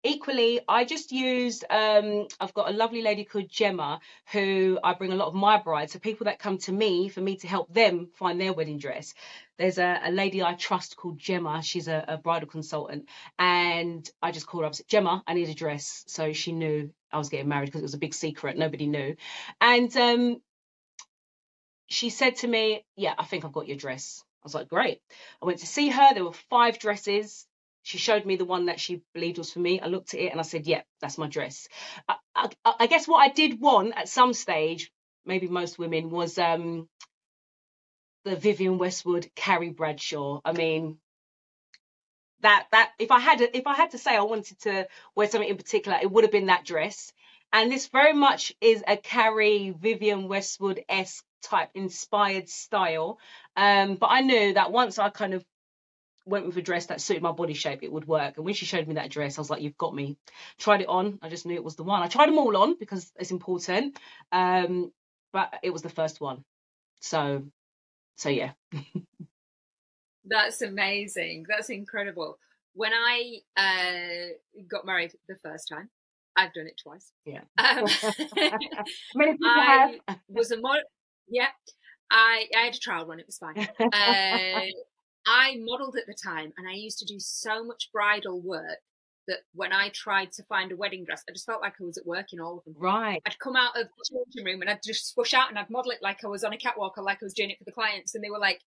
Equally, 0.04 0.62
I 0.68 0.86
just 0.86 1.12
used, 1.12 1.66
um, 1.70 2.28
I've 2.40 2.54
got 2.54 2.70
a 2.70 2.74
lovely 2.74 3.02
lady 3.02 3.26
called 3.26 3.50
Gemma 3.50 4.00
who 4.32 4.80
I 4.84 4.94
bring 4.94 5.12
a 5.12 5.16
lot 5.16 5.28
of 5.28 5.34
my 5.34 5.58
brides, 5.58 5.94
so 5.94 6.00
people 6.00 6.26
that 6.26 6.40
come 6.40 6.60
to 6.60 6.72
me 6.72 7.10
for 7.10 7.20
me 7.20 7.38
to 7.38 7.48
help 7.48 7.74
them 7.74 8.10
find 8.14 8.40
their 8.40 8.54
wedding 8.54 8.78
dress. 8.78 9.14
There's 9.58 9.80
a, 9.80 10.00
a 10.04 10.12
lady 10.12 10.44
I 10.44 10.54
trust 10.54 10.98
called 10.98 11.18
Gemma. 11.18 11.64
She's 11.64 11.88
a, 11.88 12.06
a 12.08 12.18
bridal 12.18 12.48
consultant. 12.48 13.10
And 13.40 14.10
I 14.22 14.32
just 14.32 14.46
called 14.46 14.66
up 14.66 14.76
said, 14.76 14.88
Gemma, 14.88 15.24
I 15.28 15.34
need 15.34 15.50
a 15.50 15.56
dress. 15.56 16.04
So 16.08 16.32
she 16.32 16.52
knew 16.52 16.92
I 17.12 17.18
was 17.18 17.30
getting 17.30 17.50
married 17.50 17.66
because 17.66 17.82
it 17.82 17.86
was 17.86 17.96
a 17.96 18.00
big 18.00 18.14
secret. 18.14 18.58
Nobody 18.58 18.86
knew. 18.88 19.16
And 19.60 19.96
um, 19.98 20.42
she 21.88 22.10
said 22.12 22.38
to 22.38 22.48
me, 22.48 22.86
Yeah, 22.96 23.16
I 23.18 23.26
think 23.26 23.46
I've 23.46 23.52
got 23.52 23.68
your 23.68 23.78
dress. 23.78 24.24
I 24.44 24.46
was 24.46 24.54
like, 24.54 24.70
Great. 24.70 25.02
I 25.42 25.46
went 25.46 25.60
to 25.60 25.68
see 25.68 25.90
her. 25.90 26.14
There 26.14 26.24
were 26.24 26.34
five 26.50 26.78
dresses. 26.78 27.48
She 27.88 27.98
showed 27.98 28.26
me 28.26 28.36
the 28.36 28.44
one 28.44 28.66
that 28.66 28.82
she 28.82 29.02
believed 29.14 29.38
was 29.38 29.54
for 29.54 29.60
me. 29.60 29.80
I 29.80 29.88
looked 29.88 30.14
at 30.14 30.20
it 30.20 30.32
and 30.32 30.42
I 30.42 30.44
said, 30.44 30.68
Yeah, 30.68 30.82
that's 31.00 31.18
my 31.18 31.28
dress. 31.28 31.70
I, 32.10 32.18
I, 32.36 32.50
I 32.82 32.88
guess 32.88 33.08
what 33.08 33.20
I 33.20 33.30
did 33.30 33.62
want 33.62 33.94
at 33.96 34.10
some 34.10 34.34
stage, 34.34 34.92
maybe 35.26 35.48
most 35.48 35.80
women, 35.80 36.10
was 36.10 36.38
um, 36.38 36.90
the 38.26 38.36
Vivienne 38.36 38.78
Westwood 38.78 39.32
Carrie 39.36 39.70
Bradshaw. 39.70 40.42
I 40.44 40.52
mean, 40.52 40.98
that 42.42 42.68
that 42.74 42.92
if 43.00 43.10
I 43.10 43.22
had 43.22 43.40
if 43.40 43.66
I 43.66 43.76
had 43.76 43.92
to 43.92 43.98
say 43.98 44.18
I 44.18 44.22
wanted 44.24 44.60
to 44.64 44.86
wear 45.16 45.30
something 45.30 45.50
in 45.50 45.56
particular, 45.56 45.98
it 46.02 46.12
would 46.12 46.26
have 46.26 46.32
been 46.32 46.48
that 46.48 46.66
dress. 46.66 47.14
And 47.54 47.72
this 47.72 47.88
very 47.88 48.12
much 48.12 48.54
is 48.60 48.84
a 48.86 48.98
Carrie 48.98 49.70
Vivienne 49.70 50.28
Westwood 50.28 50.84
esque 50.90 51.24
type 51.42 51.70
inspired 51.74 52.50
style. 52.50 53.18
Um, 53.56 53.96
but 53.96 54.08
I 54.08 54.20
knew 54.20 54.56
that 54.56 54.74
once 54.74 55.00
I 55.00 55.10
kind 55.10 55.34
of 55.34 55.46
went 56.28 56.46
with 56.46 56.58
a 56.58 56.62
dress 56.62 56.88
that 56.88 57.02
suited 57.02 57.24
my 57.24 57.32
body 57.32 57.54
shape, 57.54 57.84
it 57.84 57.92
would 57.92 58.08
work. 58.08 58.38
And 58.38 58.46
when 58.46 58.54
she 58.54 58.66
showed 58.66 58.88
me 58.88 58.96
that 58.96 59.10
dress, 59.10 59.38
I 59.38 59.42
was 59.42 59.50
like, 59.50 59.62
"You've 59.62 59.78
got 59.78 59.96
me." 59.96 60.18
Tried 60.58 60.82
it 60.82 60.88
on. 60.88 61.20
I 61.22 61.30
just 61.30 61.46
knew 61.46 61.56
it 61.56 61.64
was 61.64 61.76
the 61.76 61.84
one. 61.84 62.04
I 62.04 62.08
tried 62.08 62.28
them 62.28 62.38
all 62.38 62.56
on 62.58 62.78
because 62.78 63.12
it's 63.18 63.32
important. 63.32 63.98
Um, 64.32 64.92
but 65.34 65.54
it 65.64 65.72
was 65.72 65.82
the 65.82 65.90
first 65.90 66.22
one. 66.22 66.44
So, 67.00 67.44
so 68.16 68.30
yeah. 68.30 68.52
That's 70.26 70.62
amazing. 70.62 71.46
That's 71.48 71.70
incredible. 71.70 72.38
When 72.74 72.92
I 72.94 73.38
uh, 73.56 74.62
got 74.70 74.86
married 74.86 75.14
the 75.28 75.36
first 75.36 75.70
time, 75.70 75.90
I've 76.36 76.54
done 76.54 76.68
it 76.68 76.80
twice. 76.82 77.12
Yeah. 77.26 77.42
Um, 77.58 77.86
I 79.44 80.00
have. 80.08 80.18
was 80.28 80.52
a 80.52 80.60
model. 80.60 80.84
Yeah, 81.28 81.48
I 82.12 82.46
I 82.56 82.66
had 82.66 82.76
a 82.76 82.80
trial 82.80 83.06
run. 83.06 83.20
It 83.20 83.26
was 83.26 83.38
fine. 83.38 83.68
Uh, 83.80 84.62
I 85.28 85.58
modelled 85.60 85.98
at 85.98 86.08
the 86.08 86.14
time, 86.14 86.54
and 86.58 86.68
I 86.68 86.74
used 86.74 87.00
to 87.00 87.06
do 87.06 87.20
so 87.20 87.64
much 87.64 87.90
bridal 87.92 88.40
work 88.42 88.80
that 89.28 89.40
when 89.54 89.74
I 89.74 89.90
tried 89.90 90.32
to 90.34 90.44
find 90.44 90.72
a 90.72 90.78
wedding 90.78 91.04
dress, 91.04 91.24
I 91.30 91.34
just 91.34 91.46
felt 91.46 91.62
like 91.62 91.74
I 91.82 91.84
was 91.84 91.98
at 91.98 92.06
work 92.08 92.32
in 92.32 92.40
all 92.40 92.60
of 92.60 92.64
them. 92.64 92.76
right. 92.78 93.22
I'd 93.26 93.38
come 93.40 93.58
out 93.58 93.78
of 93.78 93.88
the 93.88 94.06
changing 94.10 94.46
room 94.46 94.62
and 94.62 94.70
I'd 94.70 94.80
just 94.84 95.14
spush 95.14 95.34
out 95.34 95.50
and 95.50 95.60
I'd 95.60 95.70
model 95.70 95.92
it 95.92 96.00
like 96.02 96.24
I 96.24 96.28
was 96.28 96.46
on 96.46 96.54
a 96.54 96.58
catwalk 96.58 96.98
or 96.98 97.04
like 97.04 97.18
I 97.22 97.26
was 97.26 97.34
doing 97.34 97.50
it 97.50 97.58
for 97.58 97.66
the 97.66 97.72
clients, 97.74 98.16
and 98.16 98.24
they 98.24 98.30
were 98.30 98.40
like. 98.40 98.62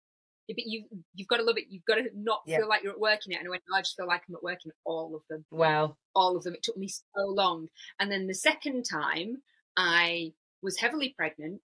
"Yeah, 0.50 0.56
But 0.58 0.66
you, 0.66 0.86
you've 1.14 1.28
got 1.28 1.38
to 1.38 1.44
love 1.44 1.58
it. 1.60 1.66
You've 1.70 1.86
got 1.86 1.96
to 1.96 2.10
not 2.14 2.42
Yeah. 2.46 2.58
feel 2.58 2.68
like 2.68 2.82
you're 2.84 2.92
at 2.94 3.00
work 3.00 3.20
in 3.28 3.32
it. 3.34 3.38
And 3.40 3.48
I 3.48 3.52
went, 3.52 3.64
"No, 3.70 3.78
I 3.78 3.82
just 3.82 3.96
feel 3.96 4.08
like 4.08 4.24
I'm 4.28 4.34
at 4.36 4.42
work 4.44 4.66
in 4.66 4.72
all 4.84 5.16
of 5.16 5.22
them 5.30 5.46
Wow. 5.52 5.96
all 6.16 6.36
of 6.36 6.44
them. 6.44 6.56
It 6.56 6.64
took 6.64 6.76
me 6.76 6.88
so 6.90 7.22
long. 7.28 7.70
And 8.00 8.12
then 8.12 8.26
the 8.28 8.34
second 8.34 8.84
time, 8.84 9.44
I 9.78 10.34
was 10.64 10.78
heavily 10.80 11.14
pregnant, 11.16 11.62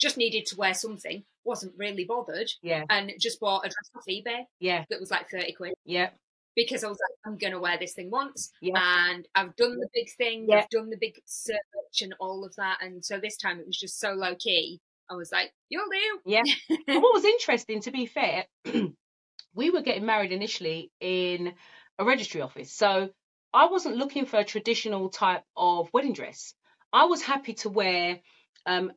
just 0.00 0.16
needed 0.16 0.46
to 0.46 0.56
wear 0.56 0.74
something, 0.74 1.24
wasn't 1.44 1.74
really 1.76 2.04
bothered, 2.04 2.50
Yeah. 2.62 2.84
and 2.90 3.12
just 3.20 3.40
bought 3.40 3.64
a 3.64 3.68
dress 3.68 3.90
off 3.96 4.04
eBay 4.08 4.44
Yeah. 4.60 4.84
that 4.90 5.00
was 5.00 5.10
like 5.10 5.28
30 5.30 5.52
quid 5.52 5.74
Yeah. 5.84 6.10
because 6.56 6.84
I 6.84 6.88
was 6.88 6.98
like, 6.98 7.18
I'm 7.26 7.38
going 7.38 7.52
to 7.52 7.60
wear 7.60 7.78
this 7.78 7.94
thing 7.94 8.10
once. 8.10 8.50
Yeah. 8.60 8.74
And 8.76 9.26
I've 9.34 9.54
done 9.56 9.78
the 9.78 9.88
big 9.94 10.10
thing, 10.10 10.46
Yeah. 10.48 10.58
I've 10.60 10.68
done 10.70 10.90
the 10.90 10.96
big 10.98 11.20
search 11.26 12.02
and 12.02 12.14
all 12.20 12.44
of 12.44 12.54
that. 12.56 12.78
And 12.82 13.04
so 13.04 13.18
this 13.20 13.36
time 13.36 13.60
it 13.60 13.66
was 13.66 13.78
just 13.78 13.98
so 14.00 14.12
low 14.12 14.34
key. 14.36 14.80
I 15.10 15.14
was 15.14 15.30
like, 15.30 15.52
you'll 15.68 15.88
do. 15.90 16.20
Yeah. 16.30 16.42
And 16.88 17.02
what 17.02 17.14
was 17.14 17.24
interesting, 17.24 17.80
to 17.82 17.90
be 17.90 18.06
fair, 18.06 18.46
we 19.54 19.70
were 19.70 19.82
getting 19.82 20.06
married 20.06 20.32
initially 20.32 20.90
in 21.00 21.54
a 21.98 22.04
registry 22.04 22.40
office. 22.40 22.72
So 22.72 23.10
I 23.52 23.66
wasn't 23.66 23.96
looking 23.96 24.26
for 24.26 24.38
a 24.38 24.44
traditional 24.44 25.08
type 25.10 25.44
of 25.56 25.88
wedding 25.92 26.12
dress. 26.14 26.54
I 26.92 27.04
was 27.04 27.22
happy 27.22 27.54
to 27.54 27.68
wear, 27.68 28.20
um, 28.66 28.92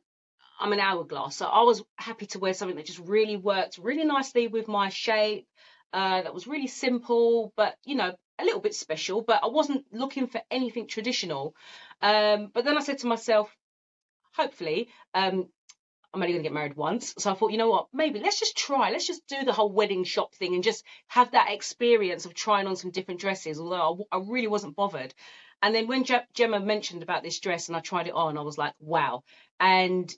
I'm 0.58 0.72
an 0.72 0.80
hourglass, 0.80 1.36
so 1.36 1.46
I 1.46 1.62
was 1.62 1.82
happy 1.96 2.26
to 2.26 2.38
wear 2.38 2.54
something 2.54 2.76
that 2.76 2.86
just 2.86 2.98
really 2.98 3.36
worked 3.36 3.78
really 3.78 4.04
nicely 4.04 4.48
with 4.48 4.68
my 4.68 4.88
shape. 4.88 5.46
Uh, 5.92 6.22
that 6.22 6.34
was 6.34 6.46
really 6.46 6.66
simple, 6.66 7.52
but 7.56 7.76
you 7.84 7.94
know, 7.94 8.14
a 8.38 8.44
little 8.44 8.60
bit 8.60 8.74
special. 8.74 9.22
But 9.22 9.42
I 9.42 9.48
wasn't 9.48 9.84
looking 9.92 10.26
for 10.26 10.40
anything 10.50 10.86
traditional. 10.86 11.54
Um, 12.02 12.50
but 12.52 12.64
then 12.64 12.76
I 12.76 12.82
said 12.82 12.98
to 12.98 13.06
myself, 13.06 13.54
hopefully, 14.32 14.88
um, 15.14 15.48
I'm 16.12 16.22
only 16.22 16.32
going 16.32 16.42
to 16.42 16.48
get 16.48 16.54
married 16.54 16.76
once. 16.76 17.14
So 17.18 17.30
I 17.30 17.34
thought, 17.34 17.52
you 17.52 17.58
know 17.58 17.68
what, 17.68 17.88
maybe 17.92 18.18
let's 18.18 18.40
just 18.40 18.56
try. 18.56 18.90
Let's 18.90 19.06
just 19.06 19.26
do 19.26 19.44
the 19.44 19.52
whole 19.52 19.70
wedding 19.70 20.04
shop 20.04 20.34
thing 20.34 20.54
and 20.54 20.64
just 20.64 20.84
have 21.08 21.32
that 21.32 21.52
experience 21.52 22.24
of 22.24 22.34
trying 22.34 22.66
on 22.66 22.76
some 22.76 22.90
different 22.90 23.20
dresses, 23.20 23.60
although 23.60 24.06
I, 24.10 24.18
really 24.18 24.46
wasn't 24.46 24.76
bothered. 24.76 25.14
And 25.60 25.74
then 25.74 25.86
when 25.86 26.04
Je- 26.04 26.26
Gemma 26.32 26.60
mentioned 26.60 27.02
about 27.02 27.22
this 27.22 27.40
dress 27.40 27.68
and 27.68 27.76
I 27.76 27.80
tried 27.80 28.06
it 28.06 28.14
on, 28.14 28.38
I 28.38 28.42
was 28.42 28.56
like, 28.56 28.72
wow. 28.80 29.22
And 29.60 30.10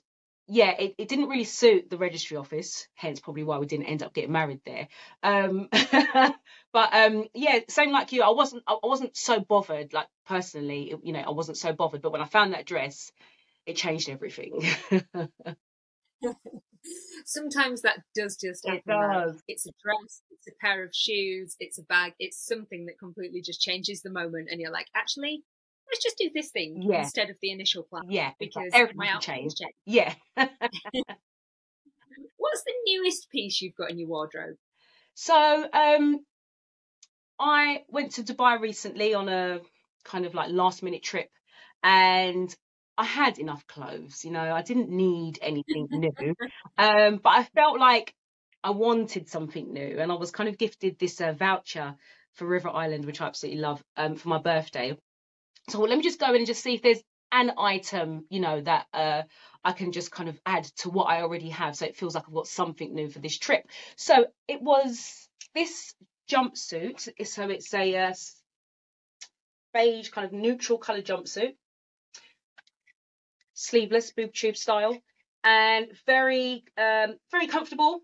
yeah, 0.53 0.71
it, 0.71 0.95
it 0.97 1.07
didn't 1.07 1.29
really 1.29 1.45
suit 1.45 1.89
the 1.89 1.95
registry 1.97 2.35
office, 2.35 2.85
hence 2.93 3.21
probably 3.21 3.45
why 3.45 3.57
we 3.57 3.67
didn't 3.67 3.85
end 3.85 4.03
up 4.03 4.13
getting 4.13 4.33
married 4.33 4.59
there. 4.65 4.89
Um, 5.23 5.69
but 6.73 6.93
um, 6.93 7.23
yeah, 7.33 7.59
same 7.69 7.93
like 7.93 8.11
you, 8.11 8.21
I 8.21 8.31
wasn't 8.31 8.63
I 8.67 8.77
wasn't 8.83 9.15
so 9.15 9.39
bothered, 9.39 9.93
like 9.93 10.07
personally, 10.27 10.93
you 11.03 11.13
know, 11.13 11.21
I 11.21 11.29
wasn't 11.31 11.55
so 11.57 11.71
bothered. 11.71 12.01
But 12.01 12.11
when 12.11 12.19
I 12.21 12.25
found 12.25 12.51
that 12.53 12.65
dress, 12.65 13.13
it 13.65 13.77
changed 13.77 14.09
everything. 14.09 14.61
Sometimes 17.25 17.83
that 17.83 17.99
does 18.13 18.35
just 18.35 18.65
It 18.65 18.71
happen. 18.71 18.81
though. 18.87 19.31
does. 19.31 19.41
It's 19.47 19.65
a 19.67 19.71
dress, 19.81 20.21
it's 20.31 20.47
a 20.47 20.51
pair 20.59 20.83
of 20.83 20.93
shoes, 20.93 21.55
it's 21.61 21.79
a 21.79 21.83
bag, 21.83 22.11
it's 22.19 22.45
something 22.45 22.87
that 22.87 22.99
completely 22.99 23.41
just 23.41 23.61
changes 23.61 24.01
the 24.01 24.11
moment. 24.11 24.49
And 24.51 24.59
you're 24.59 24.71
like, 24.73 24.87
actually, 24.93 25.43
let's 25.91 26.03
just 26.03 26.17
do 26.17 26.29
this 26.33 26.49
thing 26.51 26.81
Yeah. 26.81 26.99
instead 27.03 27.29
of 27.29 27.37
the 27.41 27.51
initial 27.51 27.83
plan. 27.83 28.03
yeah, 28.09 28.31
Because 28.39 28.71
everything 28.73 28.97
my 28.97 29.09
outfit 29.09 29.35
change. 29.35 29.43
has 29.43 29.55
changed. 29.55 29.75
Yeah. 29.85 30.13
What's 32.37 32.63
the 32.63 32.73
newest 32.85 33.29
piece 33.29 33.61
you've 33.61 33.75
got 33.75 33.91
in 33.91 33.99
your 33.99 34.09
wardrobe? 34.09 34.55
So 35.13 35.67
um, 35.71 36.25
I 37.39 37.83
went 37.89 38.13
to 38.13 38.23
Dubai 38.23 38.59
recently 38.59 39.13
on 39.13 39.29
a 39.29 39.59
kind 40.03 40.25
of 40.25 40.33
like 40.33 40.49
last 40.51 40.83
minute 40.83 41.03
trip, 41.03 41.29
and 41.83 42.53
I 42.97 43.03
had 43.05 43.39
enough 43.39 43.65
clothes. 43.67 44.23
You 44.25 44.31
know, 44.31 44.53
I 44.53 44.61
didn't 44.61 44.89
need 44.89 45.39
anything 45.41 45.87
new, 45.91 46.35
um, 46.77 47.17
but 47.23 47.29
I 47.29 47.43
felt 47.55 47.79
like 47.79 48.13
I 48.63 48.71
wanted 48.71 49.29
something 49.29 49.71
new, 49.73 49.97
and 49.99 50.11
I 50.11 50.15
was 50.15 50.31
kind 50.31 50.49
of 50.49 50.57
gifted 50.57 50.97
this 50.99 51.19
uh, 51.21 51.33
voucher 51.33 51.95
for 52.33 52.45
River 52.45 52.69
Island, 52.69 53.05
which 53.05 53.21
I 53.21 53.27
absolutely 53.27 53.61
love, 53.61 53.83
um, 53.97 54.15
for 54.15 54.29
my 54.29 54.39
birthday. 54.39 54.97
So 55.69 55.79
let 55.79 55.97
me 55.97 56.03
just 56.03 56.19
go 56.19 56.29
in 56.29 56.37
and 56.37 56.47
just 56.47 56.63
see 56.63 56.73
if 56.73 56.81
there's 56.81 57.01
an 57.31 57.51
item, 57.57 58.25
you 58.29 58.39
know, 58.39 58.61
that 58.61 58.87
uh, 58.93 59.21
I 59.63 59.71
can 59.71 59.91
just 59.91 60.11
kind 60.11 60.27
of 60.27 60.39
add 60.45 60.65
to 60.79 60.89
what 60.89 61.05
I 61.05 61.21
already 61.21 61.49
have, 61.49 61.75
so 61.75 61.85
it 61.85 61.95
feels 61.95 62.15
like 62.15 62.25
I've 62.27 62.33
got 62.33 62.47
something 62.47 62.93
new 62.93 63.09
for 63.09 63.19
this 63.19 63.37
trip. 63.37 63.67
So 63.95 64.25
it 64.47 64.61
was 64.61 65.29
this 65.55 65.93
jumpsuit. 66.29 67.09
So 67.25 67.49
it's 67.49 67.73
a 67.73 67.95
uh, 67.95 68.13
beige 69.73 70.09
kind 70.09 70.25
of 70.25 70.33
neutral 70.33 70.77
colour 70.77 71.01
jumpsuit, 71.01 71.55
sleeveless 73.53 74.11
boob 74.11 74.33
tube 74.33 74.57
style, 74.57 74.97
and 75.43 75.87
very 76.05 76.63
um, 76.77 77.15
very 77.31 77.47
comfortable, 77.47 78.01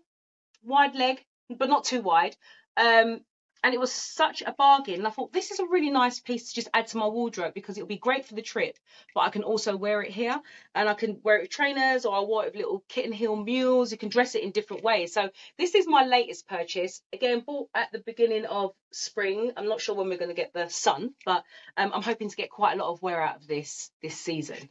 wide 0.62 0.94
leg, 0.94 1.22
but 1.50 1.68
not 1.68 1.84
too 1.84 2.00
wide. 2.00 2.36
Um, 2.76 3.20
and 3.62 3.74
it 3.74 3.80
was 3.80 3.92
such 3.92 4.42
a 4.42 4.52
bargain. 4.52 4.96
And 4.96 5.06
I 5.06 5.10
thought 5.10 5.32
this 5.32 5.50
is 5.50 5.58
a 5.58 5.66
really 5.66 5.90
nice 5.90 6.20
piece 6.20 6.48
to 6.48 6.54
just 6.54 6.68
add 6.72 6.86
to 6.88 6.96
my 6.96 7.06
wardrobe 7.06 7.54
because 7.54 7.76
it'll 7.76 7.88
be 7.88 7.98
great 7.98 8.24
for 8.24 8.34
the 8.34 8.42
trip, 8.42 8.76
but 9.14 9.22
I 9.22 9.30
can 9.30 9.42
also 9.42 9.76
wear 9.76 10.02
it 10.02 10.10
here 10.10 10.40
and 10.74 10.88
I 10.88 10.94
can 10.94 11.20
wear 11.22 11.38
it 11.38 11.42
with 11.42 11.50
trainers 11.50 12.04
or 12.04 12.14
I 12.14 12.20
wear 12.20 12.46
it 12.46 12.52
with 12.52 12.56
little 12.56 12.84
kitten 12.88 13.12
heel 13.12 13.36
mules. 13.36 13.90
You 13.90 13.98
can 13.98 14.08
dress 14.08 14.34
it 14.34 14.42
in 14.42 14.52
different 14.52 14.84
ways. 14.84 15.12
So 15.12 15.30
this 15.58 15.74
is 15.74 15.86
my 15.86 16.04
latest 16.04 16.48
purchase. 16.48 17.02
Again, 17.12 17.42
bought 17.46 17.68
at 17.74 17.90
the 17.92 18.00
beginning 18.00 18.46
of 18.46 18.72
spring. 18.92 19.52
I'm 19.56 19.68
not 19.68 19.80
sure 19.80 19.94
when 19.94 20.08
we're 20.08 20.18
going 20.18 20.30
to 20.30 20.34
get 20.34 20.52
the 20.52 20.68
sun, 20.68 21.14
but 21.24 21.42
um, 21.76 21.92
I'm 21.94 22.02
hoping 22.02 22.30
to 22.30 22.36
get 22.36 22.50
quite 22.50 22.74
a 22.78 22.82
lot 22.82 22.92
of 22.92 23.02
wear 23.02 23.20
out 23.20 23.36
of 23.36 23.46
this 23.46 23.90
this 24.02 24.18
season. 24.18 24.68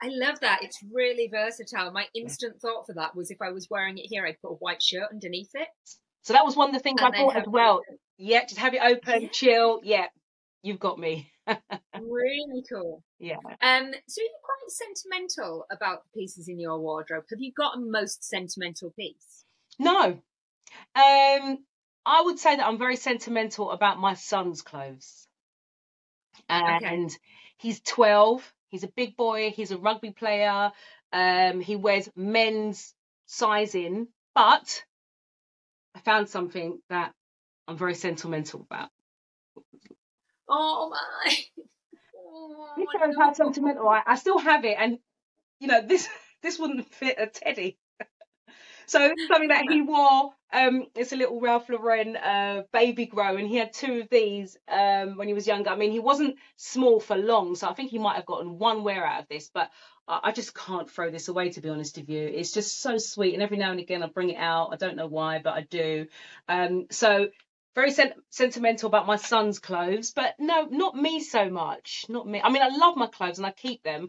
I 0.00 0.08
love 0.10 0.40
that. 0.40 0.60
It's 0.62 0.78
really 0.92 1.28
versatile. 1.28 1.90
My 1.90 2.06
instant 2.14 2.60
thought 2.60 2.86
for 2.86 2.94
that 2.94 3.16
was 3.16 3.30
if 3.32 3.42
I 3.42 3.50
was 3.50 3.68
wearing 3.68 3.98
it 3.98 4.06
here, 4.06 4.24
I'd 4.24 4.40
put 4.40 4.52
a 4.52 4.54
white 4.54 4.80
shirt 4.80 5.08
underneath 5.10 5.50
it. 5.54 5.68
So 6.22 6.32
that 6.34 6.44
was 6.44 6.56
one 6.56 6.68
of 6.68 6.74
the 6.74 6.80
things 6.80 7.00
And 7.00 7.14
I 7.14 7.18
bought 7.18 7.36
as 7.36 7.44
well. 7.46 7.76
open. 7.76 7.98
Yeah, 8.18 8.44
just 8.44 8.58
have 8.58 8.74
it 8.74 8.80
open, 8.82 9.22
Yeah. 9.22 9.28
chill. 9.28 9.80
Yeah, 9.84 10.06
you've 10.62 10.80
got 10.80 10.98
me. 10.98 11.30
Really 12.00 12.62
cool. 12.70 13.02
Yeah. 13.18 13.36
Um, 13.62 13.90
so 14.06 14.20
you're 14.20 14.42
quite 14.44 14.68
sentimental 14.68 15.64
about 15.70 16.02
the 16.04 16.20
pieces 16.20 16.48
in 16.48 16.60
your 16.60 16.78
wardrobe. 16.78 17.24
Have 17.30 17.40
you 17.40 17.52
got 17.56 17.76
a 17.76 17.80
most 17.80 18.22
sentimental 18.24 18.90
piece? 18.90 19.44
No. 19.78 20.20
Um, 20.94 21.64
I 22.04 22.22
would 22.22 22.38
say 22.38 22.54
that 22.56 22.66
I'm 22.66 22.78
very 22.78 22.96
sentimental 22.96 23.70
about 23.70 23.98
my 23.98 24.14
son's 24.14 24.62
clothes. 24.62 25.26
And 26.48 27.10
he's 27.56 27.80
12. 27.80 28.52
He's 28.68 28.84
a 28.84 28.88
big 28.88 29.16
boy. 29.16 29.50
He's 29.50 29.70
a 29.70 29.78
rugby 29.78 30.10
player. 30.10 30.70
Um, 31.12 31.60
he 31.60 31.76
wears 31.76 32.08
men's 32.14 32.94
sizing, 33.26 34.08
but 34.34 34.84
I 35.98 36.00
found 36.00 36.28
something 36.28 36.78
that 36.90 37.12
I'm 37.66 37.76
very 37.76 37.96
sentimental 37.96 38.60
about. 38.70 38.90
Oh 40.48 40.90
my! 40.90 41.36
Oh, 42.30 42.84
how 43.18 43.32
sentimental 43.32 43.88
I, 43.88 44.02
I 44.06 44.14
still 44.16 44.38
have 44.38 44.64
it, 44.64 44.76
and 44.78 44.98
you 45.60 45.66
know 45.66 45.80
this 45.82 46.08
this 46.42 46.58
wouldn't 46.58 46.86
fit 46.94 47.16
a 47.18 47.26
teddy. 47.26 47.78
So 48.88 49.12
something 49.30 49.48
that 49.48 49.66
he 49.70 49.82
wore. 49.82 50.32
Um, 50.52 50.86
it's 50.96 51.12
a 51.12 51.16
little 51.16 51.40
Ralph 51.40 51.68
Lauren 51.68 52.16
uh, 52.16 52.62
baby 52.72 53.06
grow, 53.06 53.36
and 53.36 53.46
he 53.46 53.56
had 53.56 53.72
two 53.72 54.00
of 54.00 54.08
these 54.10 54.56
um, 54.68 55.16
when 55.16 55.28
he 55.28 55.34
was 55.34 55.46
younger. 55.46 55.70
I 55.70 55.76
mean, 55.76 55.92
he 55.92 55.98
wasn't 56.00 56.36
small 56.56 57.00
for 57.00 57.16
long, 57.16 57.54
so 57.54 57.68
I 57.68 57.74
think 57.74 57.90
he 57.90 57.98
might 57.98 58.16
have 58.16 58.26
gotten 58.26 58.58
one 58.58 58.84
wear 58.84 59.04
out 59.04 59.22
of 59.22 59.28
this, 59.28 59.50
but. 59.52 59.70
I 60.08 60.20
I 60.24 60.32
just 60.32 60.54
can't 60.54 60.90
throw 60.90 61.10
this 61.10 61.28
away, 61.28 61.50
to 61.50 61.60
be 61.60 61.68
honest 61.68 61.98
with 61.98 62.08
you. 62.08 62.26
It's 62.26 62.52
just 62.52 62.80
so 62.80 62.96
sweet, 62.96 63.34
and 63.34 63.42
every 63.42 63.58
now 63.58 63.72
and 63.72 63.80
again 63.80 64.02
I 64.02 64.06
bring 64.06 64.30
it 64.30 64.38
out. 64.38 64.70
I 64.72 64.76
don't 64.76 64.96
know 64.96 65.06
why, 65.06 65.38
but 65.44 65.52
I 65.52 65.60
do. 65.62 66.06
Um, 66.48 66.86
so 66.90 67.28
very 67.74 67.92
sen- 67.92 68.14
sentimental 68.30 68.88
about 68.88 69.06
my 69.06 69.16
son's 69.16 69.58
clothes, 69.60 70.10
but 70.10 70.34
no, 70.38 70.62
not 70.64 70.96
me 70.96 71.20
so 71.20 71.48
much. 71.48 72.06
Not 72.08 72.26
me. 72.26 72.40
I 72.42 72.50
mean, 72.50 72.62
I 72.62 72.68
love 72.68 72.96
my 72.96 73.06
clothes 73.06 73.38
and 73.38 73.46
I 73.46 73.52
keep 73.52 73.82
them, 73.84 74.08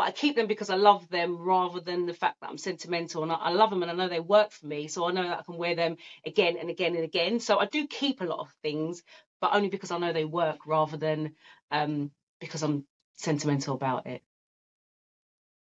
but 0.00 0.06
I 0.08 0.12
keep 0.12 0.34
them 0.34 0.46
because 0.46 0.70
I 0.70 0.76
love 0.76 1.06
them 1.10 1.36
rather 1.36 1.78
than 1.78 2.06
the 2.06 2.14
fact 2.14 2.40
that 2.40 2.48
I'm 2.48 2.56
sentimental 2.56 3.22
and 3.22 3.30
I, 3.30 3.34
I 3.34 3.50
love 3.50 3.68
them 3.68 3.82
and 3.82 3.90
I 3.90 3.94
know 3.94 4.08
they 4.08 4.18
work 4.18 4.50
for 4.50 4.66
me. 4.66 4.88
So 4.88 5.06
I 5.06 5.12
know 5.12 5.24
that 5.24 5.40
I 5.40 5.42
can 5.42 5.58
wear 5.58 5.74
them 5.74 5.98
again 6.24 6.56
and 6.58 6.70
again 6.70 6.94
and 6.94 7.04
again. 7.04 7.38
So 7.38 7.58
I 7.58 7.66
do 7.66 7.86
keep 7.86 8.22
a 8.22 8.24
lot 8.24 8.38
of 8.38 8.48
things, 8.62 9.02
but 9.42 9.50
only 9.52 9.68
because 9.68 9.90
I 9.90 9.98
know 9.98 10.14
they 10.14 10.24
work 10.24 10.66
rather 10.66 10.96
than 10.96 11.34
um, 11.70 12.12
because 12.40 12.62
I'm 12.62 12.86
sentimental 13.16 13.74
about 13.74 14.06
it. 14.06 14.22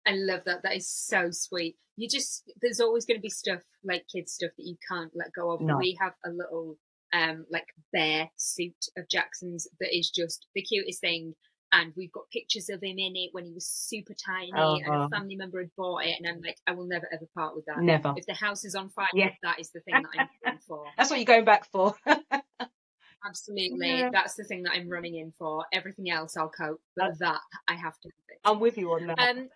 I 0.07 0.13
love 0.13 0.43
that. 0.45 0.63
That 0.63 0.77
is 0.77 0.91
so 0.91 1.31
sweet. 1.31 1.77
You 1.97 2.07
just 2.07 2.53
there's 2.61 2.81
always 2.81 3.07
going 3.07 3.17
to 3.17 3.23
be 3.23 3.31
stuff 3.31 3.63
like 3.83 4.05
kids 4.15 4.33
stuff 4.33 4.51
that 4.59 4.67
you 4.67 4.77
can't 4.91 5.13
let 5.15 5.33
go 5.33 5.53
of. 5.53 5.63
No. 5.63 5.79
We 5.79 5.97
have 6.03 6.13
a 6.27 6.29
little 6.29 6.77
um 7.15 7.47
like 7.51 7.69
bear 7.95 8.29
suit 8.37 8.77
of 8.99 9.09
Jackson's 9.09 9.67
that 9.81 9.97
is 9.97 10.11
just 10.11 10.49
the 10.55 10.61
cutest 10.61 11.01
thing. 11.01 11.35
And 11.71 11.93
we've 11.97 12.13
got 12.13 12.31
pictures 12.33 12.71
of 12.71 12.83
him 12.83 12.99
in 12.99 13.15
it 13.15 13.29
when 13.33 13.45
he 13.45 13.53
was 13.53 13.67
super 13.67 14.15
tiny, 14.15 14.51
and 14.55 14.85
Oh. 14.89 15.03
a 15.03 15.09
family 15.11 15.37
member 15.37 15.61
had 15.61 15.71
bought 15.77 16.05
it. 16.07 16.15
And 16.19 16.27
I'm 16.27 16.41
like, 16.41 16.57
I 16.67 16.73
will 16.73 16.87
never 16.87 17.07
ever 17.13 17.27
part 17.35 17.55
with 17.55 17.67
that. 17.67 17.79
Never. 17.81 18.15
If 18.17 18.25
the 18.27 18.33
house 18.35 18.65
is 18.65 18.75
on 18.75 18.89
fire, 18.89 19.09
Yeah. 19.13 19.31
that 19.43 19.61
is 19.61 19.71
the 19.71 19.81
thing 19.81 19.95
that 20.03 20.11
I'm 20.19 20.29
going 20.45 20.59
for. 20.67 20.85
That's 20.97 21.11
what 21.11 21.19
you're 21.19 21.27
going 21.27 21.45
back 21.45 21.67
for. 21.67 21.95
Absolutely, 23.27 23.89
Yeah. 23.89 24.11
that's 24.13 24.35
the 24.37 24.45
thing 24.45 24.63
that 24.63 24.73
I'm 24.73 24.89
running 24.89 25.17
in 25.17 25.33
for. 25.33 25.67
Everything 25.73 26.09
else 26.11 26.37
I'll 26.37 26.49
cope, 26.49 26.81
but 26.97 27.19
that 27.19 27.41
I 27.67 27.75
have 27.75 27.99
to. 28.01 28.09
have 28.09 28.29
it. 28.29 28.39
I'm 28.45 28.61
with 28.61 28.79
you 28.79 28.93
on 28.93 29.07
that. 29.09 29.19
Um, 29.19 29.49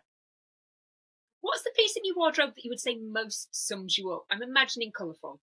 what's 1.40 1.62
the 1.62 1.71
piece 1.76 1.97
in 1.97 2.02
your 2.04 2.16
wardrobe 2.16 2.54
that 2.54 2.64
you 2.64 2.71
would 2.71 2.81
say 2.81 2.97
most 2.97 3.54
sums 3.54 3.97
you 3.97 4.11
up? 4.12 4.26
I'm 4.31 4.42
imagining 4.42 4.90
colourful. 4.92 5.40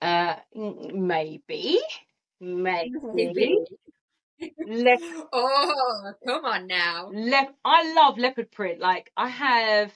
Uh, 0.00 0.36
maybe, 0.54 1.78
maybe. 2.40 2.90
Maybe. 3.14 3.64
Le- 4.40 4.98
Oh, 5.32 6.12
come 6.26 6.44
on 6.44 6.66
now. 6.66 7.08
le- 7.12 7.54
I 7.64 7.92
love 7.94 8.18
leopard 8.18 8.50
print. 8.50 8.80
Like 8.80 9.10
I 9.16 9.28
have 9.28 9.92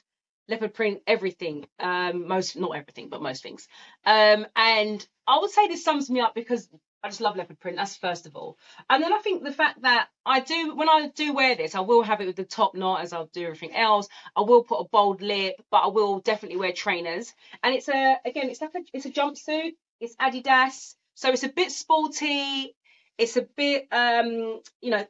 leopard 0.49 0.75
print 0.75 1.03
everything. 1.07 1.67
Um, 1.79 2.27
most 2.29 2.57
not 2.57 2.77
everything, 2.77 3.09
but 3.09 3.23
most 3.23 3.43
things. 3.43 3.69
Um, 4.05 4.47
and 4.57 5.07
I 5.27 5.39
would 5.39 5.51
say 5.51 5.69
this 5.69 5.85
sums 5.85 6.11
me 6.11 6.21
up 6.21 6.35
because 6.35 6.69
I 7.03 7.09
just 7.09 7.21
love 7.21 7.37
leopard 7.37 7.61
print. 7.61 7.77
That's 7.79 7.97
first 7.97 8.27
of 8.27 8.37
all. 8.37 8.59
And 8.91 9.03
then 9.03 9.13
I 9.13 9.19
think 9.19 9.43
the 9.43 9.53
fact 9.53 9.83
that 9.83 10.09
I 10.27 10.41
do 10.41 10.75
when 10.75 10.89
I 10.89 11.09
do 11.15 11.33
wear 11.33 11.55
this, 11.55 11.75
I 11.75 11.81
will 11.81 12.03
have 12.03 12.21
it 12.21 12.27
with 12.27 12.37
the 12.37 12.45
top 12.45 12.75
knot 12.75 13.01
as 13.03 13.13
I'll 13.13 13.31
do 13.33 13.45
everything 13.45 13.75
else. 13.75 14.09
I 14.37 14.43
will 14.43 14.65
put 14.65 14.81
a 14.81 14.89
bold 14.89 15.23
lip, 15.23 15.55
but 15.71 15.79
I 15.79 15.89
will 15.89 16.21
definitely 16.21 16.59
wear 16.59 16.73
trainers. 16.73 17.33
And 17.63 17.75
it's 17.75 17.89
a 17.89 18.17
again, 18.25 18.51
it's 18.51 18.61
like 18.61 18.75
a 18.75 18.81
it's 18.93 19.07
a 19.07 19.11
jumpsuit. 19.11 19.73
It's 20.01 20.17
Adidas, 20.17 20.95
so 21.15 21.31
it's 21.31 21.45
a 21.45 21.49
bit 21.49 21.71
sporty. 21.71 22.75
It's 23.21 23.37
a 23.37 23.43
bit 23.43 23.87
um, 23.93 24.61
you 24.81 24.91
know, 24.91 25.07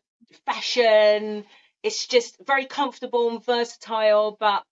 fashion. 0.46 1.44
It's 1.82 2.06
just 2.06 2.36
very 2.46 2.66
comfortable 2.66 3.30
and 3.30 3.44
versatile, 3.44 4.36
but 4.38 4.64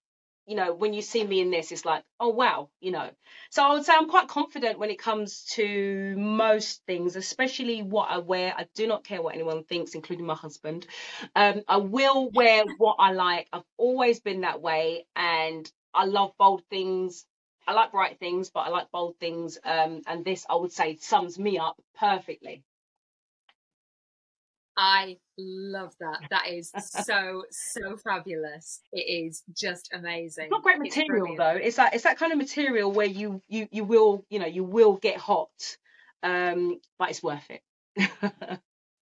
you 0.45 0.55
know, 0.55 0.73
when 0.73 0.93
you 0.93 1.01
see 1.03 1.23
me 1.23 1.41
in 1.41 1.51
this, 1.51 1.71
it's 1.71 1.85
like, 1.85 2.03
oh 2.19 2.29
wow, 2.29 2.69
you 2.81 2.91
know. 2.91 3.09
So 3.51 3.63
I 3.63 3.73
would 3.73 3.85
say 3.85 3.93
I'm 3.95 4.09
quite 4.09 4.27
confident 4.27 4.79
when 4.79 4.89
it 4.89 4.99
comes 4.99 5.45
to 5.51 6.15
most 6.17 6.81
things, 6.87 7.15
especially 7.15 7.83
what 7.83 8.09
I 8.09 8.17
wear. 8.17 8.53
I 8.57 8.67
do 8.75 8.87
not 8.87 9.03
care 9.05 9.21
what 9.21 9.35
anyone 9.35 9.63
thinks, 9.63 9.95
including 9.95 10.25
my 10.25 10.35
husband. 10.35 10.87
Um, 11.35 11.61
I 11.67 11.77
will 11.77 12.31
wear 12.31 12.65
what 12.77 12.97
I 12.99 13.13
like. 13.13 13.47
I've 13.53 13.63
always 13.77 14.19
been 14.19 14.41
that 14.41 14.61
way, 14.61 15.05
and 15.15 15.71
I 15.93 16.05
love 16.05 16.33
bold 16.39 16.63
things. 16.69 17.25
I 17.67 17.73
like 17.73 17.91
bright 17.91 18.19
things, 18.19 18.49
but 18.49 18.61
I 18.61 18.69
like 18.69 18.91
bold 18.91 19.17
things. 19.19 19.59
Um, 19.63 20.01
and 20.07 20.25
this, 20.25 20.45
I 20.49 20.55
would 20.55 20.73
say, 20.73 20.97
sums 20.97 21.39
me 21.39 21.59
up 21.59 21.79
perfectly. 21.99 22.63
I 24.81 25.17
love 25.37 25.93
that. 25.99 26.21
That 26.29 26.47
is 26.47 26.71
so 26.73 27.43
so 27.51 27.97
fabulous. 27.97 28.79
It 28.93 29.01
is 29.01 29.43
just 29.53 29.89
amazing. 29.93 30.45
It's 30.45 30.51
not 30.51 30.63
great 30.63 30.79
material 30.79 31.35
brilliant. 31.35 31.37
though. 31.37 31.65
It's 31.67 31.75
that 31.75 31.93
it's 31.93 32.05
that 32.05 32.17
kind 32.17 32.31
of 32.31 32.37
material 32.37 32.89
where 32.89 33.05
you 33.05 33.41
you 33.49 33.67
you 33.71 33.83
will 33.83 34.25
you 34.29 34.39
know 34.39 34.45
you 34.45 34.63
will 34.63 34.93
get 34.93 35.17
hot, 35.17 35.49
um, 36.23 36.79
but 36.97 37.09
it's 37.09 37.21
worth 37.21 37.45
it. 37.49 38.09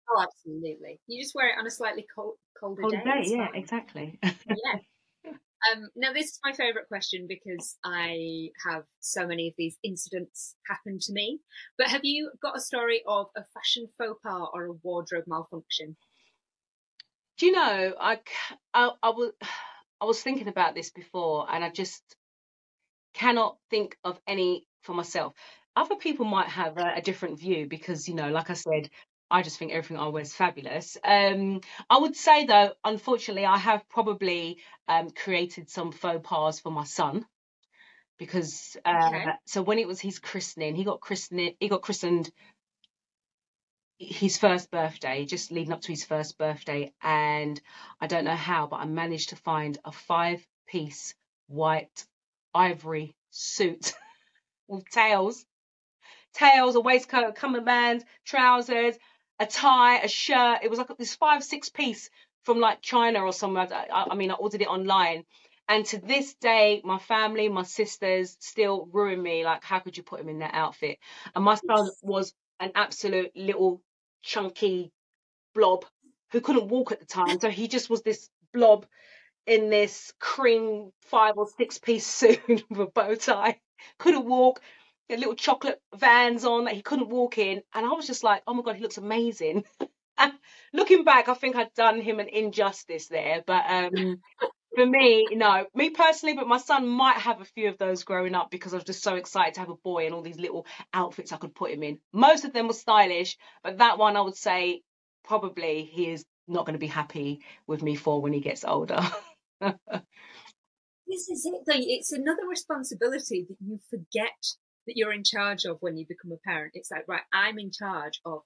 Oh, 0.07 0.23
absolutely. 0.23 1.01
You 1.07 1.23
just 1.23 1.35
wear 1.35 1.49
it 1.49 1.59
on 1.59 1.67
a 1.67 1.71
slightly 1.71 2.07
cold, 2.15 2.35
colder 2.59 2.83
day. 2.91 3.01
it's 3.05 3.33
fine. 3.33 3.55
exactly. 3.55 4.19
yeah. 4.23 4.31
Um, 5.73 5.89
now, 5.97 6.13
this 6.13 6.27
is 6.27 6.41
my 6.45 6.53
favourite 6.53 6.89
question 6.89 7.27
because 7.29 7.77
I 7.85 8.49
have 8.69 8.85
so 9.01 9.27
many 9.27 9.49
of 9.49 9.55
these 9.57 9.79
incidents 9.83 10.57
happen 10.69 10.99
to 11.01 11.13
me. 11.13 11.41
But 11.79 11.89
have 11.89 12.05
you 12.05 12.31
got 12.43 12.57
a 12.57 12.61
story 12.61 13.03
of 13.07 13.29
a 13.37 13.45
fashion 13.55 13.87
faux 13.97 14.21
pas 14.23 14.49
or 14.53 14.67
a 14.67 14.73
wardrobe 14.73 15.25
malfunction? 15.27 15.97
Do 17.39 17.47
you 17.47 17.53
know 17.53 17.95
I, 18.01 18.21
I 18.73 18.91
I 19.03 19.11
was 19.11 19.33
I 20.01 20.05
was 20.05 20.23
thinking 20.23 20.49
about 20.49 20.75
this 20.75 20.91
before, 20.91 21.47
and 21.51 21.65
I 21.65 21.71
just 21.71 22.03
cannot 23.15 23.57
think 23.71 23.97
of 24.05 24.21
any 24.27 24.67
for 24.83 24.93
myself. 24.93 25.35
Other 25.77 25.97
people 25.97 26.27
might 26.27 26.49
have 26.49 26.77
a, 26.79 26.95
a 26.97 27.03
different 27.03 27.41
view 27.41 27.67
because 27.69 28.09
you 28.09 28.15
know, 28.15 28.31
like 28.31 28.51
I 28.51 28.55
said, 28.55 28.91
I 29.31 29.43
just 29.43 29.59
think 29.59 29.73
everything 29.73 29.97
I 29.99 30.09
wear 30.09 30.23
is 30.23 30.35
fabulous. 30.35 30.97
Um, 31.03 31.61
I 31.91 31.99
would 31.99 32.17
say 32.17 32.45
though, 32.47 32.73
unfortunately, 32.85 33.47
I 33.47 33.57
have 33.59 33.89
probably 33.89 34.59
um, 34.87 35.11
created 35.11 35.71
some 35.71 35.93
faux 35.93 36.21
pas 36.23 36.61
for 36.61 36.71
my 36.71 36.85
son 36.85 37.27
because 38.19 38.77
uh, 38.85 39.09
Okay. 39.09 39.27
so 39.47 39.63
when 39.63 39.79
it 39.79 39.89
was 39.89 40.01
his 40.01 40.19
christening, 40.19 40.75
he 40.77 40.85
got 40.85 41.01
christened. 41.01 41.55
He 41.59 41.69
got 41.69 41.83
christened 41.83 42.31
his 43.99 44.39
first 44.39 44.71
birthday, 44.71 45.25
just 45.25 45.51
leading 45.51 45.73
up 45.73 45.81
to 45.83 45.93
his 45.93 46.05
first 46.05 46.37
birthday, 46.39 46.93
and 47.03 47.61
I 48.01 48.07
don't 48.07 48.25
know 48.25 48.37
how, 48.37 48.67
but 48.67 48.77
I 48.77 48.87
managed 48.87 49.31
to 49.31 49.37
find 49.37 49.79
a 49.85 49.93
five-piece 49.93 51.15
white 51.47 52.07
ivory 52.55 53.15
suit 53.31 53.93
with 54.69 54.89
tails, 54.91 55.45
tails, 56.35 56.75
a 56.75 56.81
waistcoat, 56.81 57.29
a 57.29 57.33
cummerbund, 57.33 58.05
trousers, 58.25 58.97
a 59.39 59.47
tie, 59.47 59.99
a 60.01 60.09
shirt. 60.09 60.61
It 60.63 60.71
was 60.71 60.79
like 60.79 60.97
this 60.99 61.15
five, 61.15 61.43
six 61.45 61.69
piece 61.69 62.11
from 62.45 62.61
like 62.61 62.81
China 62.83 63.21
or 63.23 63.33
somewhere. 63.33 63.69
I, 63.73 64.07
I- 64.11 64.15
mean, 64.15 64.31
I 64.31 64.35
ordered 64.35 64.63
it 64.63 64.69
online. 64.69 65.25
And 65.69 65.87
to 65.87 65.99
this 65.99 66.35
day, 66.35 66.83
my 66.85 66.99
family, 66.99 67.49
my 67.49 67.63
sisters 67.63 68.37
still 68.41 68.87
ruin 68.93 69.23
me. 69.23 69.45
Like, 69.45 69.65
how 69.65 69.79
could 69.79 69.97
you 69.97 70.03
put 70.03 70.21
him 70.21 70.29
in 70.29 70.41
that 70.41 70.55
outfit? 70.55 70.99
And 71.35 71.43
my 71.45 71.55
son 71.55 71.91
was 72.03 72.35
an 72.61 72.73
absolute 72.75 73.33
little 73.35 73.81
chunky 74.23 74.93
blob 75.55 75.85
who 76.33 76.41
couldn't 76.41 76.69
walk 76.69 76.93
at 76.93 77.01
the 77.01 77.07
time. 77.07 77.41
So 77.41 77.51
he 77.51 77.69
just 77.69 77.91
was 77.91 78.03
this 78.03 78.29
blob 78.53 78.87
in 79.47 79.71
this 79.71 80.13
cream 80.21 80.93
five 81.03 81.37
or 81.37 81.49
six 81.59 81.79
piece 81.79 82.07
suit 82.09 82.41
with 82.49 82.81
a 82.81 82.87
bow 82.87 83.15
tie. 83.15 83.61
Couldn't 83.99 84.27
walk. 84.27 84.61
Little 85.09 85.35
chocolate 85.35 85.81
vans 85.95 86.45
on 86.45 86.65
that 86.65 86.75
he 86.75 86.83
couldn't 86.83 87.09
walk 87.09 87.39
in. 87.39 87.63
And 87.75 87.87
I 87.87 87.91
was 87.91 88.07
just 88.07 88.25
like, 88.25 88.43
oh 88.47 88.55
my 88.55 88.63
God, 88.63 88.77
he 88.77 88.83
looks 88.83 88.99
amazing. 88.99 89.65
and 90.19 90.33
looking 90.73 91.05
back, 91.05 91.29
I 91.29 91.35
think 91.35 91.57
I'd 91.57 91.75
done 91.75 92.01
him 92.01 92.21
an 92.21 92.29
injustice 92.29 93.09
there. 93.09 93.43
But 93.47 93.65
um, 93.69 94.21
for 94.75 94.87
me, 94.87 95.29
no, 95.33 95.67
me 95.75 95.91
personally, 95.91 96.35
but 96.35 96.49
my 96.49 96.59
son 96.59 96.89
might 96.89 97.19
have 97.19 97.41
a 97.41 97.45
few 97.45 97.69
of 97.69 97.79
those 97.79 98.05
growing 98.05 98.35
up 98.35 98.51
because 98.51 98.73
I 98.73 98.77
was 98.77 98.85
just 98.85 99.03
so 99.03 99.15
excited 99.17 99.55
to 99.55 99.61
have 99.61 99.71
a 99.71 99.77
boy 99.77 100.07
and 100.07 100.15
all 100.15 100.23
these 100.23 100.41
little 100.41 100.67
outfits 100.93 101.33
I 101.33 101.37
could 101.37 101.55
put 101.55 101.71
him 101.71 101.83
in. 101.83 101.99
Most 102.13 102.45
of 102.45 102.53
them 102.53 102.67
were 102.67 102.75
stylish, 102.75 103.37
but 103.63 103.79
that 103.79 103.99
one 103.99 104.17
I 104.17 104.23
would 104.23 104.37
say 104.37 104.83
probably 105.25 105.85
he 105.85 106.11
is 106.11 106.25
not 106.49 106.67
going 106.67 106.75
to 106.75 106.79
be 106.79 106.87
happy 106.87 107.41
with 107.67 107.83
me 107.83 107.95
for 107.95 108.21
when 108.21 108.33
he 108.33 108.41
gets 108.41 108.65
older. 108.65 109.01
This 111.07 111.29
is 111.29 111.45
it, 111.45 111.63
though. 111.67 111.75
It's 111.77 112.13
another 112.13 112.47
responsibility 112.49 113.47
that 113.49 113.57
you 113.61 113.79
forget 113.91 114.57
that 114.87 114.97
you're 114.97 115.13
in 115.13 115.25
charge 115.25 115.65
of 115.65 115.79
when 115.81 115.97
you 115.97 116.07
become 116.07 116.33
a 116.33 116.37
parent. 116.49 116.73
It's 116.75 116.91
like, 116.91 117.05
right, 117.09 117.23
I'm 117.33 117.59
in 117.59 117.71
charge 117.71 118.21
of 118.25 118.43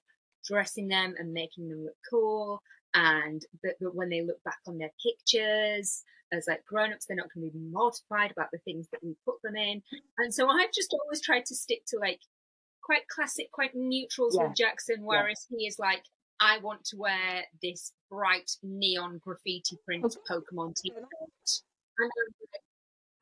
dressing 0.47 0.87
them 0.87 1.15
and 1.17 1.33
making 1.33 1.69
them 1.69 1.83
look 1.83 1.97
cool. 2.09 2.61
And 2.93 3.41
that, 3.63 3.75
that 3.79 3.93
when 3.95 4.09
they 4.09 4.21
look 4.21 4.41
back 4.43 4.57
on 4.67 4.77
their 4.77 4.91
pictures 5.03 6.03
as 6.31 6.45
like 6.47 6.65
grown 6.65 6.93
ups, 6.93 7.05
they're 7.05 7.17
not 7.17 7.27
going 7.33 7.47
to 7.47 7.51
be 7.57 7.63
mortified 7.71 8.31
about 8.31 8.49
the 8.51 8.57
things 8.59 8.87
that 8.91 9.03
we 9.03 9.15
put 9.25 9.41
them 9.43 9.55
in. 9.55 9.81
And 10.17 10.33
so 10.33 10.47
I've 10.49 10.71
just 10.73 10.93
always 10.93 11.21
tried 11.21 11.45
to 11.47 11.55
stick 11.55 11.81
to 11.89 11.97
like 11.99 12.21
quite 12.83 13.07
classic, 13.07 13.51
quite 13.51 13.75
neutrals 13.75 14.35
Yeah. 14.39 14.47
with 14.47 14.57
Jackson, 14.57 14.97
whereas 15.01 15.45
he 15.49 15.67
is 15.67 15.77
like, 15.77 16.03
I 16.39 16.57
want 16.59 16.85
to 16.85 16.97
wear 16.97 17.43
this 17.61 17.91
bright 18.09 18.49
neon 18.63 19.19
graffiti 19.23 19.77
print 19.85 20.05
Pokemon 20.29 20.75
t-shirt. 20.81 20.97
And 20.97 22.11
I'm 22.17 22.33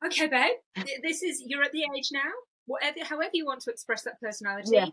like, 0.02 0.12
okay, 0.12 0.26
babe, 0.28 0.86
this 1.02 1.22
is 1.22 1.42
you're 1.46 1.64
at 1.64 1.72
the 1.72 1.82
age 1.96 2.08
now. 2.12 2.30
Whatever, 2.68 3.04
however 3.04 3.30
you 3.34 3.46
want 3.46 3.62
to 3.62 3.70
express 3.70 4.02
that 4.04 4.20
personality, 4.20 4.70
Yeah. 4.72 4.86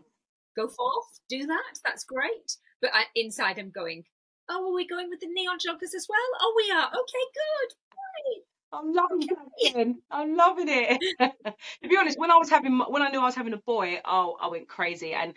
go 0.56 0.66
forth, 0.68 1.20
do 1.28 1.46
that. 1.46 1.72
That's 1.84 2.04
great. 2.04 2.56
But 2.80 2.90
I, 2.94 3.04
inside, 3.14 3.58
I'm 3.58 3.70
going, 3.70 4.04
oh, 4.50 4.70
are 4.70 4.74
we 4.74 4.86
going 4.86 5.08
with 5.10 5.20
the 5.20 5.28
neon 5.28 5.58
joggers 5.58 5.94
as 5.94 6.06
well? 6.08 6.28
Oh, 6.40 6.54
we 6.56 6.72
are. 6.72 6.88
Okay, 6.88 7.26
good. 7.34 7.76
I'm 8.72 8.92
loving 8.92 9.28
Jackson. 9.28 10.02
I'm 10.10 10.36
loving 10.36 10.66
it. 10.68 11.00
to 11.20 11.88
be 11.88 11.96
honest, 11.96 12.18
when 12.18 12.30
I 12.30 12.36
was 12.36 12.50
having 12.50 12.78
when 12.78 13.02
I 13.02 13.10
knew 13.10 13.20
I 13.20 13.24
was 13.24 13.34
having 13.34 13.52
a 13.52 13.58
boy, 13.58 14.00
oh, 14.04 14.36
I 14.40 14.48
went 14.48 14.68
crazy. 14.68 15.12
And 15.12 15.34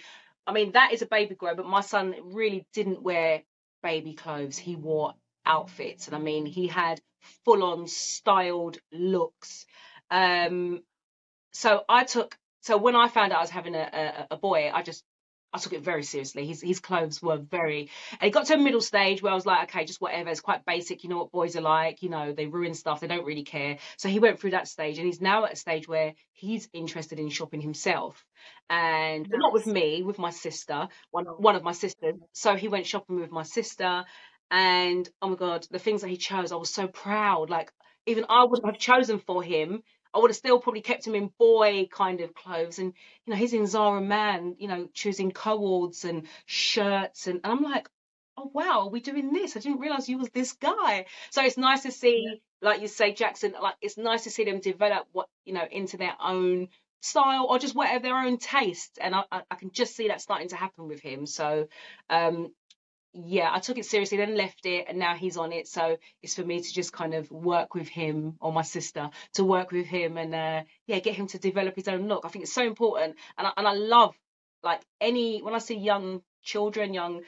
I 0.47 0.54
mean, 0.54 0.71
that 0.73 0.93
is 0.93 1.02
a 1.02 1.06
baby 1.06 1.36
grow, 1.36 1.56
but 1.56 1.65
my 1.67 1.82
son 1.82 2.15
really 2.34 2.65
didn't 2.73 3.04
wear 3.04 3.43
baby 3.84 4.13
clothes. 4.13 4.58
He 4.58 4.75
wore 4.75 5.13
outfits. 5.45 6.08
And 6.08 6.15
I 6.15 6.19
mean, 6.19 6.45
he 6.45 6.67
had 6.67 6.99
full 7.45 7.63
on 7.63 7.88
styled 7.88 8.78
looks. 8.91 9.65
Um, 10.10 10.82
so 11.52 11.84
I 11.88 12.04
took, 12.04 12.38
so 12.62 12.78
when 12.78 12.96
I 12.96 13.08
found 13.08 13.32
out 13.32 13.40
I 13.40 13.42
was 13.42 13.50
having 13.50 13.76
a, 13.76 14.28
a, 14.30 14.36
a 14.36 14.38
boy, 14.38 14.72
I 14.74 14.84
just 14.84 15.04
I 15.52 15.58
took 15.58 15.74
it 15.74 15.82
very 15.82 16.04
seriously. 16.04 16.46
His 16.46 16.62
his 16.62 16.80
clothes 16.80 17.22
were 17.22 17.38
very. 17.38 17.90
And 18.20 18.28
it 18.28 18.32
got 18.32 18.46
to 18.48 18.54
a 18.54 18.58
middle 18.58 18.82
stage 18.82 19.22
where 19.22 19.32
I 19.32 19.36
was 19.36 19.48
like, 19.48 19.70
okay, 19.70 19.86
just 19.86 20.00
whatever. 20.00 20.30
It's 20.30 20.42
quite 20.42 20.64
basic. 20.66 21.04
You 21.04 21.10
know 21.10 21.18
what 21.18 21.32
boys 21.32 21.56
are 21.56 21.62
like. 21.62 22.04
You 22.04 22.10
know, 22.10 22.34
they 22.34 22.46
ruin 22.46 22.76
stuff. 22.76 23.00
They 23.00 23.08
don't 23.08 23.26
really 23.26 23.44
care. 23.44 23.80
So 23.98 24.10
he 24.10 24.20
went 24.20 24.40
through 24.40 24.52
that 24.52 24.68
stage, 24.68 24.98
and 24.98 25.08
he's 25.08 25.22
now 25.22 25.46
at 25.46 25.54
a 25.54 25.56
stage 25.56 25.88
where 25.88 26.14
he's 26.34 26.70
interested 26.72 27.20
in 27.20 27.30
shopping 27.30 27.62
himself, 27.62 28.24
and 28.70 29.28
nice. 29.28 29.40
not 29.40 29.54
with 29.54 29.66
me, 29.66 30.04
with 30.04 30.20
my 30.20 30.30
sister, 30.30 30.88
one 31.10 31.26
one 31.26 31.56
of 31.56 31.64
my 31.64 31.74
sisters. 31.74 32.16
So 32.34 32.56
he 32.56 32.68
went 32.68 32.86
shopping 32.86 33.20
with 33.20 33.32
my 33.32 33.44
sister, 33.44 34.06
and 34.52 35.10
oh 35.22 35.30
my 35.30 35.36
god, 35.36 35.66
the 35.72 35.80
things 35.80 36.02
that 36.02 36.10
he 36.10 36.18
chose, 36.18 36.52
I 36.52 36.58
was 36.58 36.70
so 36.70 36.88
proud. 36.88 37.50
Like 37.50 37.72
even 38.06 38.26
I 38.30 38.44
wouldn't 38.44 38.68
have 38.68 38.78
chosen 38.78 39.18
for 39.18 39.42
him 39.42 39.82
I 40.13 40.19
would 40.19 40.32
have 40.32 40.38
still 40.38 40.60
probably 40.60 40.82
kept 40.82 41.06
him 41.06 41.15
in 41.15 41.32
boy 41.38 41.88
kind 41.91 42.22
of 42.22 42.34
clothes. 42.34 42.80
And, 42.80 42.93
you 43.26 43.32
know, 43.32 43.38
he's 43.38 43.54
in 43.54 43.67
Zara 43.67 44.02
Man, 44.02 44.56
you 44.60 44.67
know, 44.67 44.89
choosing 44.93 45.32
cords 45.32 46.06
and 46.06 46.28
shirts. 46.45 47.28
And, 47.28 47.41
and 47.43 47.54
I'm 47.54 47.63
like, 47.63 47.89
oh, 48.38 48.50
wow, 48.54 48.82
are 48.82 48.89
we 48.89 49.02
doing 49.02 49.34
this? 49.34 49.56
I 49.56 49.60
didn't 49.60 49.80
realize 49.80 50.10
you 50.10 50.17
was 50.17 50.30
this 50.30 50.54
guy. 50.54 51.06
So 51.30 51.43
it's 51.43 51.58
nice 51.58 51.84
to 51.84 51.91
see, 51.91 52.26
yeah. 52.28 52.69
like 52.69 52.82
you 52.82 52.88
say, 52.88 53.13
Jackson, 53.13 53.54
like 53.62 53.76
it's 53.82 53.98
nice 53.98 54.24
to 54.24 54.32
see 54.32 54.45
them 54.45 54.60
develop 54.60 55.08
what, 55.12 55.28
you 55.45 55.54
know, 55.54 55.65
into 55.69 55.98
their 55.98 56.15
own 56.24 56.69
style 57.02 57.48
or 57.50 57.60
just 57.60 57.76
whatever 57.76 58.04
their 58.04 58.17
own 58.17 58.38
taste. 58.38 58.98
And 59.02 59.13
I, 59.13 59.24
I 59.32 59.56
can 59.56 59.72
just 59.72 59.95
see 59.95 60.08
that 60.08 60.22
starting 60.22 60.50
to 60.50 60.56
happen 60.56 60.88
with 60.88 61.02
him. 61.02 61.26
So, 61.26 61.67
um, 62.10 62.52
yeah, 63.13 63.50
I 63.52 63.60
took 63.60 63.78
it 63.78 63.86
seriously, 63.86 64.17
then 64.17 64.36
left 64.36 64.65
it, 64.65 64.86
and 64.88 65.00
now 65.00 65.15
he's 65.15 65.38
on 65.38 65.52
it. 65.52 65.67
So 65.67 65.98
it's 66.22 66.36
for 66.36 66.43
me 66.43 66.62
to 66.62 66.74
just 66.74 66.93
kind 66.93 67.13
of 67.13 67.30
work 67.32 67.74
with 67.74 67.88
him 67.88 68.36
or 68.39 68.54
my 68.54 68.62
sister 68.62 69.10
to 69.34 69.43
work 69.43 69.72
with 69.72 69.88
him 69.88 70.17
and 70.17 70.36
uh, 70.36 70.63
yeah, 70.86 71.00
get 71.00 71.15
him 71.15 71.28
to 71.28 71.39
develop 71.39 71.76
his 71.76 71.88
own 71.88 72.08
look. 72.08 72.26
I 72.26 72.30
think 72.30 72.43
it's 72.43 72.54
so 72.54 72.65
important, 72.65 73.15
and 73.38 73.48
I, 73.48 73.52
and 73.58 73.67
I 73.67 73.74
love 73.74 74.15
like 74.63 74.82
any 75.02 75.41
when 75.41 75.56
I 75.56 75.60
see 75.60 75.78
young 75.78 76.22
children, 76.43 76.93
young. 76.93 77.22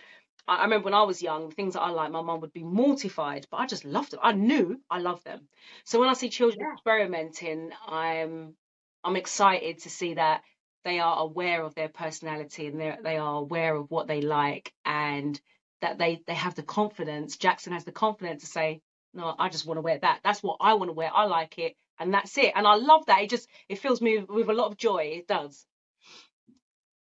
I, 0.47 0.63
remember 0.63 0.85
when 0.85 0.93
I 0.93 1.03
was 1.03 1.21
young, 1.21 1.49
the 1.49 1.55
things 1.55 1.75
that 1.75 1.81
I 1.81 1.91
like, 1.91 2.11
my 2.11 2.21
mum 2.21 2.41
would 2.41 2.51
be 2.51 2.63
mortified, 2.63 3.45
but 3.51 3.57
I 3.57 3.67
just 3.67 3.85
loved 3.85 4.11
them. 4.11 4.19
I 4.23 4.33
knew 4.33 4.81
I 4.89 4.99
loved 4.99 5.23
them. 5.23 5.47
So 5.85 5.99
when 5.99 6.09
I 6.09 6.13
see 6.13 6.29
children 6.29 6.61
yeah. 6.61 6.73
experimenting, 6.73 7.71
I'm 7.87 8.55
I'm 9.03 9.15
excited 9.15 9.79
to 9.79 9.89
see 9.89 10.15
that 10.15 10.41
they 10.83 10.99
are 10.99 11.19
aware 11.19 11.63
of 11.63 11.75
their 11.75 11.89
personality 11.89 12.67
and 12.67 12.79
they 12.79 12.95
they 13.01 13.17
are 13.17 13.35
aware 13.35 13.75
of 13.75 13.89
what 13.89 14.07
they 14.07 14.21
like 14.21 14.73
and 14.85 15.39
that 15.81 15.97
they 15.97 16.21
they 16.27 16.33
have 16.33 16.55
the 16.55 16.63
confidence. 16.63 17.37
Jackson 17.37 17.73
has 17.73 17.83
the 17.83 17.91
confidence 17.91 18.43
to 18.43 18.47
say, 18.47 18.81
"No, 19.13 19.35
I 19.37 19.49
just 19.49 19.65
want 19.65 19.77
to 19.77 19.81
wear 19.81 19.99
that. 19.99 20.21
That's 20.23 20.41
what 20.41 20.57
I 20.61 20.75
want 20.75 20.89
to 20.89 20.93
wear. 20.93 21.11
I 21.13 21.25
like 21.25 21.57
it, 21.57 21.75
and 21.99 22.13
that's 22.13 22.37
it." 22.37 22.53
And 22.55 22.65
I 22.65 22.75
love 22.75 23.05
that. 23.07 23.21
It 23.21 23.29
just 23.29 23.47
it 23.69 23.79
fills 23.79 24.01
me 24.01 24.19
with 24.19 24.49
a 24.49 24.53
lot 24.53 24.71
of 24.71 24.77
joy. 24.77 25.13
It 25.17 25.27
does. 25.27 25.65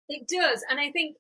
It 0.10 0.28
does, 0.28 0.64
and 0.70 0.80
I 0.80 0.92
think 0.92 1.18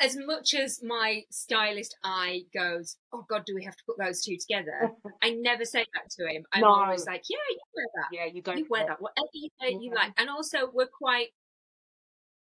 as 0.00 0.16
much 0.16 0.54
as 0.54 0.82
my 0.82 1.22
stylist 1.30 1.96
eye 2.04 2.42
goes, 2.54 2.96
"Oh 3.12 3.24
God, 3.28 3.44
do 3.46 3.54
we 3.54 3.64
have 3.64 3.76
to 3.76 3.82
put 3.86 3.98
those 3.98 4.22
two 4.22 4.36
together?" 4.36 4.92
I 5.22 5.30
never 5.30 5.64
say 5.64 5.84
that 5.94 6.10
to 6.18 6.32
him. 6.32 6.44
I'm 6.52 6.62
no. 6.62 6.68
always 6.68 7.06
like, 7.06 7.24
"Yeah, 7.28 7.38
you 7.50 7.58
wear 7.74 7.86
that. 7.94 8.16
Yeah, 8.16 8.24
you 8.32 8.42
go. 8.42 8.52
You 8.52 8.66
wear 8.68 8.86
that. 8.86 9.00
Whatever 9.00 9.28
you, 9.32 9.50
mm-hmm. 9.62 9.80
you 9.80 9.94
like." 9.94 10.12
And 10.18 10.30
also, 10.30 10.70
we're 10.72 10.86
quite 10.86 11.28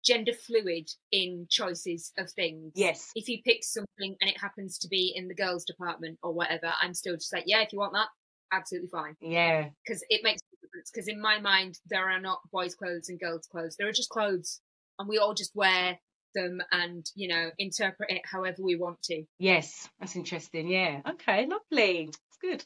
gender 0.07 0.31
fluid 0.33 0.89
in 1.11 1.47
choices 1.49 2.13
of 2.17 2.31
things. 2.31 2.71
Yes. 2.75 3.11
If 3.15 3.27
you 3.27 3.39
pick 3.43 3.63
something 3.63 4.15
and 4.21 4.29
it 4.29 4.39
happens 4.39 4.77
to 4.79 4.87
be 4.87 5.13
in 5.15 5.27
the 5.27 5.35
girls' 5.35 5.65
department 5.65 6.17
or 6.23 6.33
whatever, 6.33 6.71
I'm 6.81 6.93
still 6.93 7.15
just 7.15 7.33
like, 7.33 7.43
yeah, 7.45 7.61
if 7.61 7.73
you 7.73 7.79
want 7.79 7.93
that, 7.93 8.07
absolutely 8.53 8.89
fine. 8.89 9.15
Yeah. 9.19 9.69
Because 9.85 10.03
it 10.09 10.21
makes 10.23 10.41
a 10.41 10.65
difference. 10.65 10.89
Because 10.91 11.09
in 11.09 11.21
my 11.21 11.39
mind, 11.39 11.79
there 11.89 12.09
are 12.09 12.21
not 12.21 12.39
boys' 12.51 12.75
clothes 12.75 13.09
and 13.09 13.19
girls' 13.19 13.47
clothes. 13.51 13.75
There 13.77 13.87
are 13.87 13.93
just 13.93 14.09
clothes, 14.09 14.61
and 14.97 15.09
we 15.09 15.17
all 15.17 15.33
just 15.33 15.55
wear 15.55 15.99
them 16.35 16.61
and 16.71 17.05
you 17.15 17.27
know 17.27 17.49
interpret 17.57 18.11
it 18.11 18.21
however 18.25 18.61
we 18.61 18.77
want 18.77 19.01
to. 19.03 19.23
Yes, 19.39 19.89
that's 19.99 20.15
interesting. 20.15 20.69
Yeah. 20.69 21.01
Okay. 21.09 21.47
Lovely. 21.47 22.09
It's 22.09 22.37
good. 22.41 22.65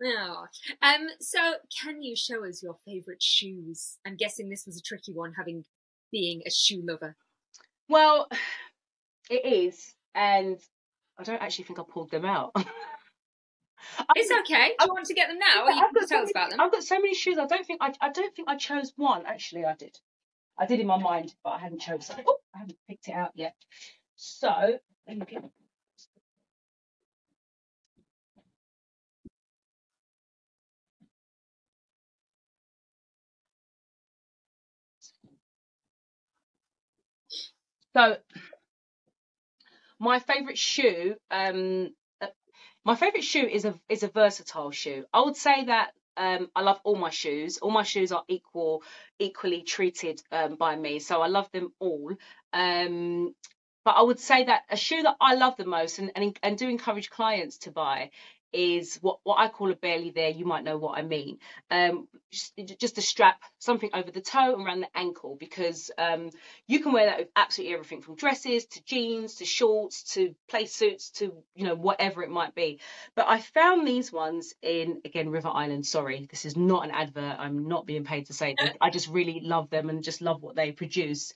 Yeah. 0.00 0.34
Um. 0.82 1.08
So, 1.20 1.54
can 1.82 2.02
you 2.02 2.14
show 2.16 2.44
us 2.46 2.62
your 2.62 2.76
favourite 2.84 3.22
shoes? 3.22 3.98
I'm 4.06 4.16
guessing 4.16 4.48
this 4.48 4.66
was 4.66 4.78
a 4.78 4.82
tricky 4.82 5.12
one, 5.12 5.32
having 5.36 5.64
being 6.10 6.42
a 6.46 6.50
shoe 6.50 6.82
lover? 6.84 7.16
Well, 7.88 8.28
it 9.30 9.44
is, 9.44 9.94
and 10.14 10.58
I 11.18 11.22
don't 11.22 11.42
actually 11.42 11.64
think 11.64 11.78
I 11.78 11.82
pulled 11.88 12.10
them 12.10 12.24
out. 12.24 12.52
it's 14.16 14.30
okay. 14.40 14.72
I 14.78 14.86
want 14.86 15.06
to 15.06 15.14
get 15.14 15.28
them 15.28 15.38
now, 15.38 15.66
or 15.66 15.70
you 15.70 15.88
can 15.94 16.08
tell 16.08 16.22
us 16.22 16.30
about 16.30 16.50
them? 16.50 16.60
I've 16.60 16.72
got 16.72 16.82
so 16.82 16.96
many 16.96 17.14
shoes. 17.14 17.38
I 17.38 17.46
don't 17.46 17.66
think 17.66 17.80
I. 17.82 17.92
I 18.00 18.10
don't 18.10 18.34
think 18.34 18.48
I 18.48 18.56
chose 18.56 18.92
one. 18.96 19.24
Actually, 19.26 19.64
I 19.64 19.74
did. 19.74 19.96
I 20.58 20.66
did 20.66 20.80
in 20.80 20.86
my 20.86 20.98
mind, 20.98 21.34
but 21.44 21.50
I 21.50 21.58
hadn't 21.58 21.80
chosen. 21.80 22.16
Oh, 22.26 22.38
I 22.54 22.58
haven't 22.58 22.78
picked 22.88 23.08
it 23.08 23.12
out 23.12 23.30
yet. 23.34 23.54
So 24.16 24.78
So 37.98 38.16
my 39.98 40.20
favorite 40.20 40.56
shoe, 40.56 41.16
um, 41.32 41.92
my 42.84 42.94
favorite 42.94 43.24
shoe 43.24 43.44
is 43.44 43.64
a 43.64 43.74
is 43.88 44.04
a 44.04 44.08
versatile 44.08 44.70
shoe. 44.70 45.04
I 45.12 45.22
would 45.22 45.34
say 45.34 45.64
that 45.64 45.90
um, 46.16 46.48
I 46.54 46.62
love 46.62 46.80
all 46.84 46.94
my 46.94 47.10
shoes. 47.10 47.58
All 47.58 47.72
my 47.72 47.82
shoes 47.82 48.12
are 48.12 48.22
equal, 48.28 48.84
equally 49.18 49.62
treated 49.62 50.22
um, 50.30 50.54
by 50.54 50.76
me, 50.76 51.00
so 51.00 51.22
I 51.22 51.26
love 51.26 51.50
them 51.50 51.72
all. 51.80 52.12
Um, 52.52 53.34
but 53.84 53.96
I 53.96 54.02
would 54.02 54.20
say 54.20 54.44
that 54.44 54.62
a 54.70 54.76
shoe 54.76 55.02
that 55.02 55.16
I 55.20 55.34
love 55.34 55.56
the 55.56 55.64
most 55.64 55.98
and, 55.98 56.12
and, 56.14 56.38
and 56.40 56.56
do 56.56 56.68
encourage 56.68 57.10
clients 57.10 57.58
to 57.58 57.72
buy 57.72 58.10
is 58.52 58.96
what, 59.02 59.18
what 59.24 59.38
I 59.38 59.48
call 59.48 59.70
a 59.70 59.76
barely 59.76 60.10
there. 60.10 60.30
You 60.30 60.44
might 60.44 60.64
know 60.64 60.78
what 60.78 60.98
I 60.98 61.02
mean. 61.02 61.38
Um, 61.70 62.08
just, 62.30 62.54
just 62.78 62.98
a 62.98 63.02
strap, 63.02 63.40
something 63.58 63.90
over 63.94 64.10
the 64.10 64.20
toe 64.20 64.54
and 64.54 64.66
around 64.66 64.80
the 64.80 64.88
ankle, 64.94 65.36
because 65.38 65.90
um, 65.98 66.30
you 66.66 66.80
can 66.80 66.92
wear 66.92 67.06
that 67.06 67.18
with 67.18 67.28
absolutely 67.36 67.74
everything 67.74 68.02
from 68.02 68.16
dresses 68.16 68.66
to 68.66 68.84
jeans 68.84 69.36
to 69.36 69.44
shorts 69.44 70.14
to 70.14 70.34
play 70.48 70.66
suits 70.66 71.10
to 71.10 71.32
you 71.54 71.64
know 71.64 71.74
whatever 71.74 72.22
it 72.22 72.30
might 72.30 72.54
be. 72.54 72.80
But 73.14 73.26
I 73.28 73.40
found 73.40 73.86
these 73.86 74.12
ones 74.12 74.54
in 74.62 75.00
again 75.04 75.30
River 75.30 75.50
Island. 75.52 75.86
Sorry, 75.86 76.26
this 76.30 76.44
is 76.44 76.56
not 76.56 76.84
an 76.84 76.90
advert. 76.90 77.36
I'm 77.38 77.68
not 77.68 77.86
being 77.86 78.04
paid 78.04 78.26
to 78.26 78.32
say 78.32 78.54
this. 78.58 78.70
I 78.80 78.90
just 78.90 79.08
really 79.08 79.40
love 79.40 79.70
them 79.70 79.88
and 79.88 80.02
just 80.02 80.20
love 80.20 80.42
what 80.42 80.56
they 80.56 80.72
produce. 80.72 81.32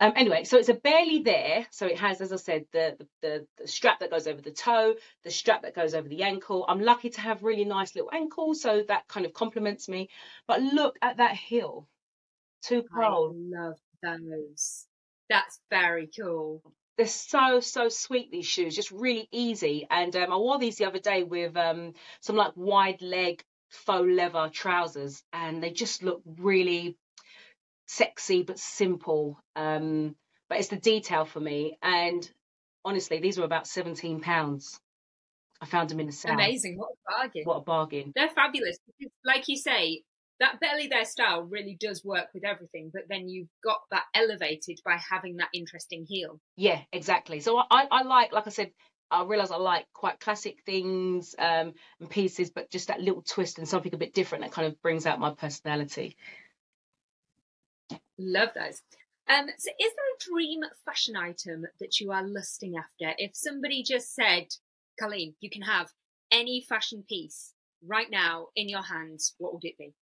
Um, 0.00 0.12
anyway, 0.16 0.44
so 0.44 0.58
it's 0.58 0.68
a 0.68 0.74
barely 0.74 1.20
there. 1.22 1.66
So 1.70 1.86
it 1.86 1.98
has, 1.98 2.20
as 2.20 2.32
I 2.32 2.36
said, 2.36 2.66
the, 2.72 2.96
the, 3.22 3.46
the 3.58 3.68
strap 3.68 4.00
that 4.00 4.10
goes 4.10 4.26
over 4.26 4.40
the 4.40 4.50
toe, 4.50 4.94
the 5.22 5.30
strap 5.30 5.62
that 5.62 5.74
goes 5.74 5.94
over 5.94 6.08
the 6.08 6.22
ankle. 6.22 6.64
I'm 6.68 6.80
lucky 6.80 7.10
to 7.10 7.20
have 7.20 7.42
really 7.42 7.64
nice 7.64 7.94
little 7.94 8.10
ankles, 8.12 8.60
so 8.60 8.82
that 8.88 9.08
kind 9.08 9.26
of 9.26 9.32
complements 9.32 9.88
me. 9.88 10.08
But 10.46 10.62
look 10.62 10.96
at 11.02 11.18
that 11.18 11.36
heel, 11.36 11.88
two 12.62 12.82
pearls. 12.82 13.36
I 13.54 13.60
love 13.60 13.78
those. 14.02 14.86
That's 15.30 15.60
very 15.70 16.08
cool. 16.18 16.62
They're 16.96 17.06
so 17.06 17.58
so 17.60 17.88
sweet 17.88 18.30
these 18.30 18.46
shoes, 18.46 18.76
just 18.76 18.92
really 18.92 19.28
easy. 19.32 19.86
And 19.90 20.14
um, 20.14 20.32
I 20.32 20.36
wore 20.36 20.58
these 20.58 20.76
the 20.76 20.84
other 20.84 21.00
day 21.00 21.24
with 21.24 21.56
um, 21.56 21.94
some 22.20 22.36
like 22.36 22.52
wide 22.56 23.02
leg 23.02 23.42
faux 23.70 24.06
leather 24.08 24.48
trousers, 24.52 25.22
and 25.32 25.62
they 25.62 25.70
just 25.70 26.02
look 26.04 26.22
really 26.38 26.96
sexy 27.86 28.42
but 28.42 28.58
simple. 28.58 29.38
Um, 29.56 30.16
but 30.48 30.58
it's 30.58 30.68
the 30.68 30.76
detail 30.76 31.24
for 31.24 31.40
me. 31.40 31.78
And 31.82 32.28
honestly, 32.84 33.20
these 33.20 33.38
were 33.38 33.44
about 33.44 33.66
seventeen 33.66 34.20
pounds. 34.20 34.78
I 35.60 35.66
found 35.66 35.88
them 35.88 36.00
in 36.00 36.06
the 36.06 36.12
sale. 36.12 36.34
Amazing! 36.34 36.76
What 36.76 36.90
a 36.90 37.10
bargain! 37.10 37.42
What 37.44 37.56
a 37.56 37.62
bargain! 37.62 38.12
They're 38.14 38.28
fabulous. 38.28 38.76
Like 39.24 39.48
you 39.48 39.56
say, 39.56 40.02
that 40.40 40.60
belly 40.60 40.88
there 40.88 41.04
style 41.04 41.42
really 41.42 41.76
does 41.78 42.04
work 42.04 42.26
with 42.34 42.44
everything, 42.44 42.90
but 42.92 43.04
then 43.08 43.28
you've 43.28 43.48
got 43.62 43.78
that 43.90 44.04
elevated 44.14 44.80
by 44.84 44.96
having 45.10 45.36
that 45.36 45.48
interesting 45.54 46.04
heel. 46.08 46.40
Yeah, 46.56 46.80
exactly. 46.92 47.40
So 47.40 47.56
I, 47.58 47.86
I 47.90 48.02
like, 48.02 48.32
like 48.32 48.46
I 48.46 48.50
said, 48.50 48.72
I 49.10 49.22
realise 49.24 49.52
I 49.52 49.56
like 49.56 49.86
quite 49.92 50.18
classic 50.18 50.58
things 50.66 51.34
um, 51.38 51.74
and 52.00 52.10
pieces, 52.10 52.50
but 52.50 52.70
just 52.70 52.88
that 52.88 53.00
little 53.00 53.22
twist 53.22 53.58
and 53.58 53.68
something 53.68 53.94
a 53.94 53.98
bit 53.98 54.12
different 54.12 54.42
that 54.42 54.52
kind 54.52 54.66
of 54.66 54.82
brings 54.82 55.06
out 55.06 55.20
my 55.20 55.30
personality. 55.30 56.16
Love 58.18 58.50
those. 58.54 58.80
Um, 59.28 59.46
so, 59.58 59.70
is 59.80 59.92
there 59.96 60.14
a 60.14 60.30
dream 60.30 60.60
fashion 60.84 61.16
item 61.16 61.64
that 61.80 61.98
you 62.00 62.12
are 62.12 62.26
lusting 62.26 62.76
after? 62.76 63.14
If 63.18 63.34
somebody 63.34 63.82
just 63.82 64.14
said, 64.14 64.48
Carlene, 65.00 65.34
you 65.40 65.50
can 65.50 65.62
have 65.62 65.90
any 66.30 66.64
fashion 66.68 67.04
piece 67.08 67.52
right 67.86 68.10
now 68.10 68.48
in 68.54 68.68
your 68.68 68.82
hands, 68.82 69.34
what 69.38 69.54
would 69.54 69.64
it 69.64 69.78
be? 69.78 69.94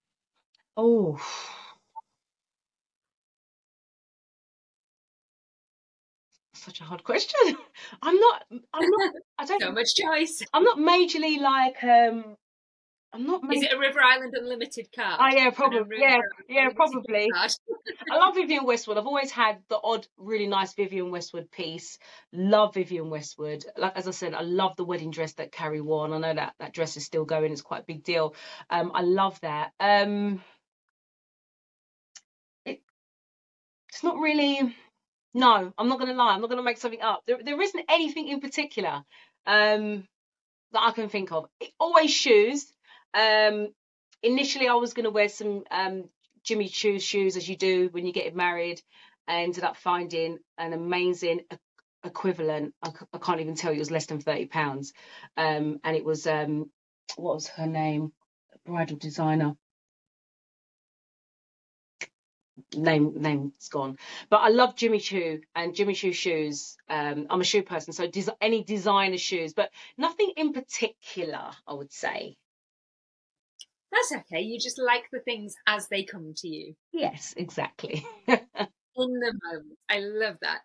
Oh. 0.77 1.21
such 6.63 6.81
a 6.81 6.85
hard 6.85 7.03
question. 7.03 7.57
I'm 8.03 8.19
not. 8.19 8.45
I'm 8.73 8.89
not. 8.89 9.15
I 9.39 9.45
don't. 9.45 9.63
so 9.63 9.73
much 9.73 9.95
choice. 9.95 10.43
I'm 10.55 10.65
not 10.65 10.79
majorly 10.79 11.39
like. 11.41 11.83
um 11.83 12.37
I'm 13.15 13.27
not. 13.27 13.43
Is 13.53 13.63
it 13.63 13.73
a 13.73 13.79
River 13.79 14.01
Island 14.01 14.35
Unlimited 14.37 14.89
card? 14.95 15.21
Oh 15.21 15.37
yeah, 15.37 15.51
probably. 15.51 15.99
Yeah, 16.01 16.21
yeah, 16.49 16.71
probably. 16.75 17.29
I 17.35 18.17
love 18.17 18.35
Vivienne 18.35 18.65
Westwood. 18.65 18.97
I've 18.97 19.07
always 19.07 19.31
had 19.31 19.59
the 19.69 19.79
odd, 19.83 20.07
really 20.17 20.47
nice 20.47 20.73
Vivienne 20.73 21.11
Westwood 21.11 21.51
piece. 21.51 21.99
Love 22.33 22.75
Vivienne 22.75 23.11
Westwood. 23.11 23.65
Like 23.77 23.97
as 23.97 24.09
I 24.09 24.13
said, 24.13 24.33
I 24.33 24.41
love 24.41 24.77
the 24.77 24.85
wedding 24.85 25.11
dress 25.11 25.35
that 25.35 25.53
Carrie 25.53 25.83
wore, 25.83 26.07
and 26.07 26.15
I 26.15 26.19
know 26.19 26.35
that 26.35 26.55
that 26.59 26.73
dress 26.73 26.97
is 26.97 27.05
still 27.05 27.27
going. 27.27 27.53
It's 27.53 27.61
quite 27.61 27.83
a 27.83 27.87
big 27.87 28.03
deal. 28.03 28.35
Um, 28.71 28.93
I 28.95 29.03
love 29.03 29.39
that. 29.43 29.73
Um, 29.79 30.43
it, 32.65 32.81
it's 33.91 34.03
not 34.03 34.17
really. 34.19 34.75
No, 35.35 35.73
I'm 35.77 35.89
not 35.89 35.99
going 35.99 36.11
to 36.11 36.17
lie. 36.17 36.35
I'm 36.35 36.41
not 36.41 36.51
going 36.51 36.59
to 36.59 36.65
make 36.65 36.79
something 36.79 37.01
up. 37.01 37.23
There, 37.27 37.39
there 37.43 37.61
isn't 37.61 37.85
anything 37.89 38.29
in 38.29 38.41
particular 38.41 39.03
um, 39.47 40.07
that 40.73 40.83
I 40.83 40.93
can 40.93 41.09
think 41.09 41.33
of. 41.33 41.47
It, 41.61 41.71
always 41.79 42.11
shoes. 42.11 42.73
Um, 43.15 43.69
initially, 44.23 44.69
I 44.69 44.75
was 44.75 44.95
going 44.95 45.05
to 45.05 45.11
wear 45.11 45.29
some 45.29 45.65
um, 45.71 46.09
Jimmy 46.45 46.69
Choo 46.69 46.99
shoes, 46.99 47.37
as 47.37 47.49
you 47.49 47.57
do 47.57 47.89
when 47.93 48.07
you 48.07 48.13
get 48.13 48.35
married. 48.35 48.81
I 49.29 49.43
ended 49.43 49.65
up 49.65 49.77
finding 49.77 50.39
an 50.59 50.73
amazing 50.73 51.43
equivalent. 52.05 52.75
I, 52.83 52.91
can't 53.19 53.41
even 53.41 53.55
tell 53.55 53.73
you, 53.73 53.77
it 53.77 53.81
was 53.81 53.91
less 53.91 54.07
than 54.07 54.21
thirty 54.21 54.47
pounds, 54.47 54.93
um, 55.37 55.81
and 55.85 55.97
it 55.97 56.05
was 56.05 56.27
um, 56.27 56.71
what 57.17 57.35
was 57.35 57.49
her 57.49 57.67
name? 57.67 58.13
Bridal 58.65 58.97
designer. 58.97 59.55
Name 62.75 63.15
name's 63.17 63.69
gone, 63.69 63.97
but 64.31 64.39
I 64.39 64.49
love 64.49 64.77
Jimmy 64.77 64.99
Choo 65.01 65.41
and 65.55 65.75
Jimmy 65.75 65.95
Choo 65.95 66.13
shoes. 66.13 66.77
Um, 66.89 67.27
I'm 67.31 67.41
a 67.41 67.45
shoe 67.45 67.63
person, 67.63 67.93
so 67.93 68.07
des- 68.07 68.37
any 68.41 68.63
designer 68.63 69.19
shoes, 69.19 69.55
but 69.55 69.71
nothing 69.97 70.33
in 70.37 70.53
particular. 70.53 71.51
I 71.67 71.73
would 71.75 71.93
say. 71.93 72.37
That's 73.93 74.13
okay. 74.23 74.41
You 74.41 74.59
just 74.59 74.79
like 74.79 75.05
the 75.13 75.21
things 75.21 75.55
as 75.67 75.89
they 75.89 76.03
come 76.03 76.33
to 76.39 76.49
you. 76.49 76.75
Yes, 76.93 77.35
exactly. 77.37 78.05
In 78.27 78.41
the 78.97 79.39
moment. 79.45 79.79
I 79.89 80.01
love 80.01 80.39
that. 80.41 80.61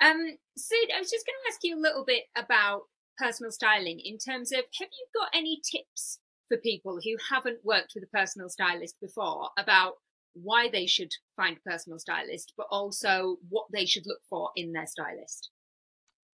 Um, 0.00 0.36
Sid, 0.56 0.90
I 0.94 0.98
was 0.98 1.10
just 1.10 1.24
going 1.26 1.36
to 1.44 1.48
ask 1.48 1.60
you 1.62 1.78
a 1.78 1.80
little 1.80 2.04
bit 2.04 2.24
about 2.36 2.82
personal 3.18 3.52
styling 3.52 4.00
in 4.04 4.18
terms 4.18 4.50
of 4.52 4.58
have 4.58 4.88
you 4.90 5.06
got 5.14 5.28
any 5.34 5.60
tips 5.70 6.18
for 6.48 6.56
people 6.56 6.98
who 7.02 7.16
haven't 7.30 7.64
worked 7.64 7.92
with 7.94 8.04
a 8.04 8.18
personal 8.18 8.48
stylist 8.48 8.96
before 9.00 9.50
about 9.58 9.94
why 10.34 10.68
they 10.68 10.86
should 10.86 11.10
find 11.36 11.56
a 11.56 11.70
personal 11.70 11.98
stylist, 11.98 12.52
but 12.56 12.66
also 12.70 13.36
what 13.48 13.66
they 13.72 13.86
should 13.86 14.06
look 14.06 14.20
for 14.28 14.50
in 14.56 14.72
their 14.72 14.86
stylist? 14.86 15.50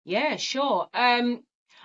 Yeah, 0.05 0.37
sure. 0.37 0.87
Um, 0.93 1.43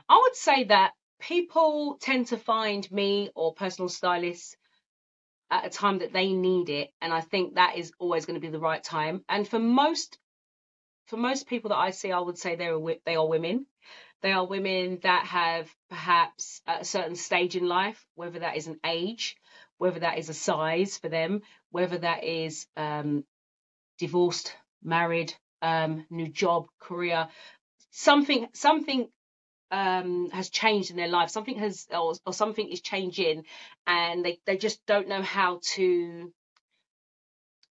I 0.09 0.21
would 0.23 0.37
say 0.37 0.65
that 0.65 0.93
people 1.23 1.99
tend 2.01 2.27
to 2.27 2.37
find 2.37 2.91
me 2.91 3.31
or 3.35 3.55
personal 3.55 3.89
stylists 3.89 4.57
at 5.51 5.67
a 5.67 5.71
time 5.71 6.01
that 6.01 6.13
they 6.13 6.33
need 6.33 6.69
it 6.69 6.91
and 7.01 7.13
i 7.13 7.21
think 7.21 7.55
that 7.55 7.77
is 7.77 7.93
always 7.99 8.27
going 8.27 8.35
to 8.35 8.47
be 8.47 8.53
the 8.53 8.59
right 8.59 8.83
time. 8.83 9.25
And 9.29 9.47
for 9.47 9.59
most 9.59 10.19
for 11.07 11.17
most 11.17 11.47
people 11.47 11.71
that 11.71 11.77
i 11.79 11.91
see 11.91 12.11
i 12.13 12.19
would 12.19 12.39
say 12.39 12.57
they're 12.57 12.79
they 13.07 13.17
are 13.17 13.29
women. 13.29 13.67
They 14.23 14.31
are 14.31 14.47
women 14.47 15.01
that 15.03 15.27
have 15.27 15.69
perhaps 15.91 16.61
a 16.69 16.85
certain 16.85 17.17
stage 17.17 17.57
in 17.57 17.67
life 17.67 18.05
whether 18.15 18.41
that 18.41 18.57
is 18.57 18.67
an 18.67 18.79
age 18.85 19.37
whether 19.79 20.01
that 20.01 20.19
is 20.19 20.29
a 20.29 20.35
size 20.35 20.99
for 20.99 21.09
them 21.09 21.43
whether 21.71 21.99
that 21.99 22.25
is 22.25 22.67
um, 22.77 23.25
divorced 23.99 24.55
married 24.83 25.35
um, 25.61 26.07
new 26.11 26.29
job 26.29 26.67
career 26.81 27.29
something 27.91 28.49
something 28.53 29.09
um, 29.73 30.31
has 30.31 30.51
changed 30.51 30.91
in 30.91 30.97
their 30.97 31.09
life, 31.09 31.31
something 31.31 31.59
has 31.59 31.89
or, 31.91 32.13
or 32.27 32.33
something 32.35 32.69
is 32.69 32.83
changing, 32.83 33.45
and 33.87 34.25
they, 34.25 34.39
they 34.45 34.59
just 34.59 34.85
don't 34.87 35.09
know 35.09 35.23
how 35.23 35.61
to 35.75 36.31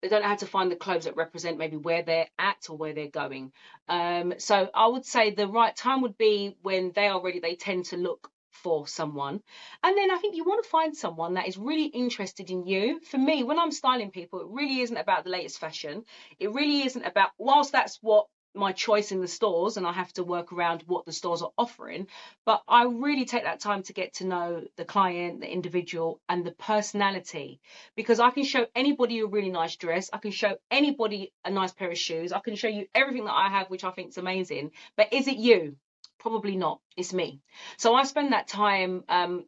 they 0.02 0.10
don't 0.10 0.22
know 0.22 0.28
how 0.28 0.36
to 0.36 0.46
find 0.46 0.72
the 0.72 0.76
clothes 0.76 1.06
that 1.06 1.16
represent 1.16 1.58
maybe 1.58 1.78
where 1.78 2.04
they're 2.04 2.28
at 2.38 2.58
or 2.70 2.78
where 2.78 2.94
they're 2.94 3.08
going. 3.08 3.52
Um, 3.88 4.36
so 4.38 4.70
I 4.72 4.86
would 4.88 5.06
say 5.06 5.32
the 5.32 5.48
right 5.48 5.76
time 5.76 6.02
would 6.02 6.18
be 6.18 6.56
when 6.62 6.92
they 6.94 7.08
are 7.08 7.24
ready. 7.24 7.40
They 7.40 7.56
tend 7.56 7.86
to 7.86 7.98
look 7.98 8.30
for 8.52 8.88
someone, 8.88 9.42
and 9.84 9.98
then 9.98 10.12
I 10.12 10.18
think 10.18 10.36
you 10.36 10.44
want 10.44 10.64
to 10.64 10.70
find 10.70 10.96
someone 10.96 11.36
that 11.36 11.48
is 11.48 11.58
really 11.58 11.86
interested 11.86 12.50
in 12.50 12.68
you. 12.68 13.00
For 13.00 13.18
me, 13.18 13.44
when 13.44 13.58
I'm 13.58 13.72
styling 13.72 14.12
people, 14.12 14.42
it 14.42 14.48
really 14.50 14.82
isn't 14.82 14.98
about 14.98 15.24
the 15.24 15.30
latest 15.30 15.60
fashion. 15.60 16.04
It 16.40 16.52
really 16.52 16.86
isn't 16.86 17.06
about 17.06 17.32
whilst 17.38 17.72
that's 17.72 17.98
what 18.02 18.28
my 18.56 18.72
choice 18.72 19.12
in 19.12 19.22
the 19.22 19.28
stores 19.28 19.78
and 19.78 19.86
I 19.86 19.92
have 19.92 20.12
to 20.14 20.24
work 20.24 20.52
around 20.54 20.84
what 20.88 21.06
the 21.06 21.12
stores 21.12 21.42
are 21.42 21.52
offering. 21.58 22.08
But 22.46 22.64
I 22.68 22.84
really 22.86 23.26
take 23.26 23.44
that 23.44 23.60
time 23.60 23.84
to 23.84 23.94
get 23.94 24.16
to 24.16 24.26
know 24.26 24.64
the 24.78 24.86
client, 24.86 25.42
the 25.42 25.52
individual, 25.52 26.20
and 26.30 26.46
the 26.46 26.52
personality 26.52 27.60
because 27.96 28.20
I 28.20 28.32
can 28.32 28.44
show 28.44 28.66
anybody 28.76 29.20
a 29.20 29.26
really 29.26 29.50
nice 29.50 29.76
dress. 29.76 30.10
I 30.12 30.18
can 30.18 30.32
show 30.32 30.58
anybody 30.72 31.34
a 31.44 31.52
nice 31.52 31.74
pair 31.74 31.92
of 31.92 31.98
shoes. 31.98 32.32
I 32.32 32.40
can 32.40 32.56
show 32.56 32.68
you 32.68 32.88
everything 32.96 33.26
that 33.26 33.34
I 33.34 33.50
have, 33.50 33.70
which 33.70 33.84
I 33.84 33.92
think 33.92 34.10
is 34.10 34.18
amazing. 34.18 34.72
But 34.96 35.14
is 35.14 35.28
it 35.28 35.38
you? 35.38 35.76
Probably 36.20 36.56
not. 36.56 36.80
It's 36.98 37.14
me. 37.14 37.42
So 37.78 37.94
I 37.94 38.04
spend 38.04 38.34
that 38.34 38.48
time 38.48 39.04
um, 39.10 39.46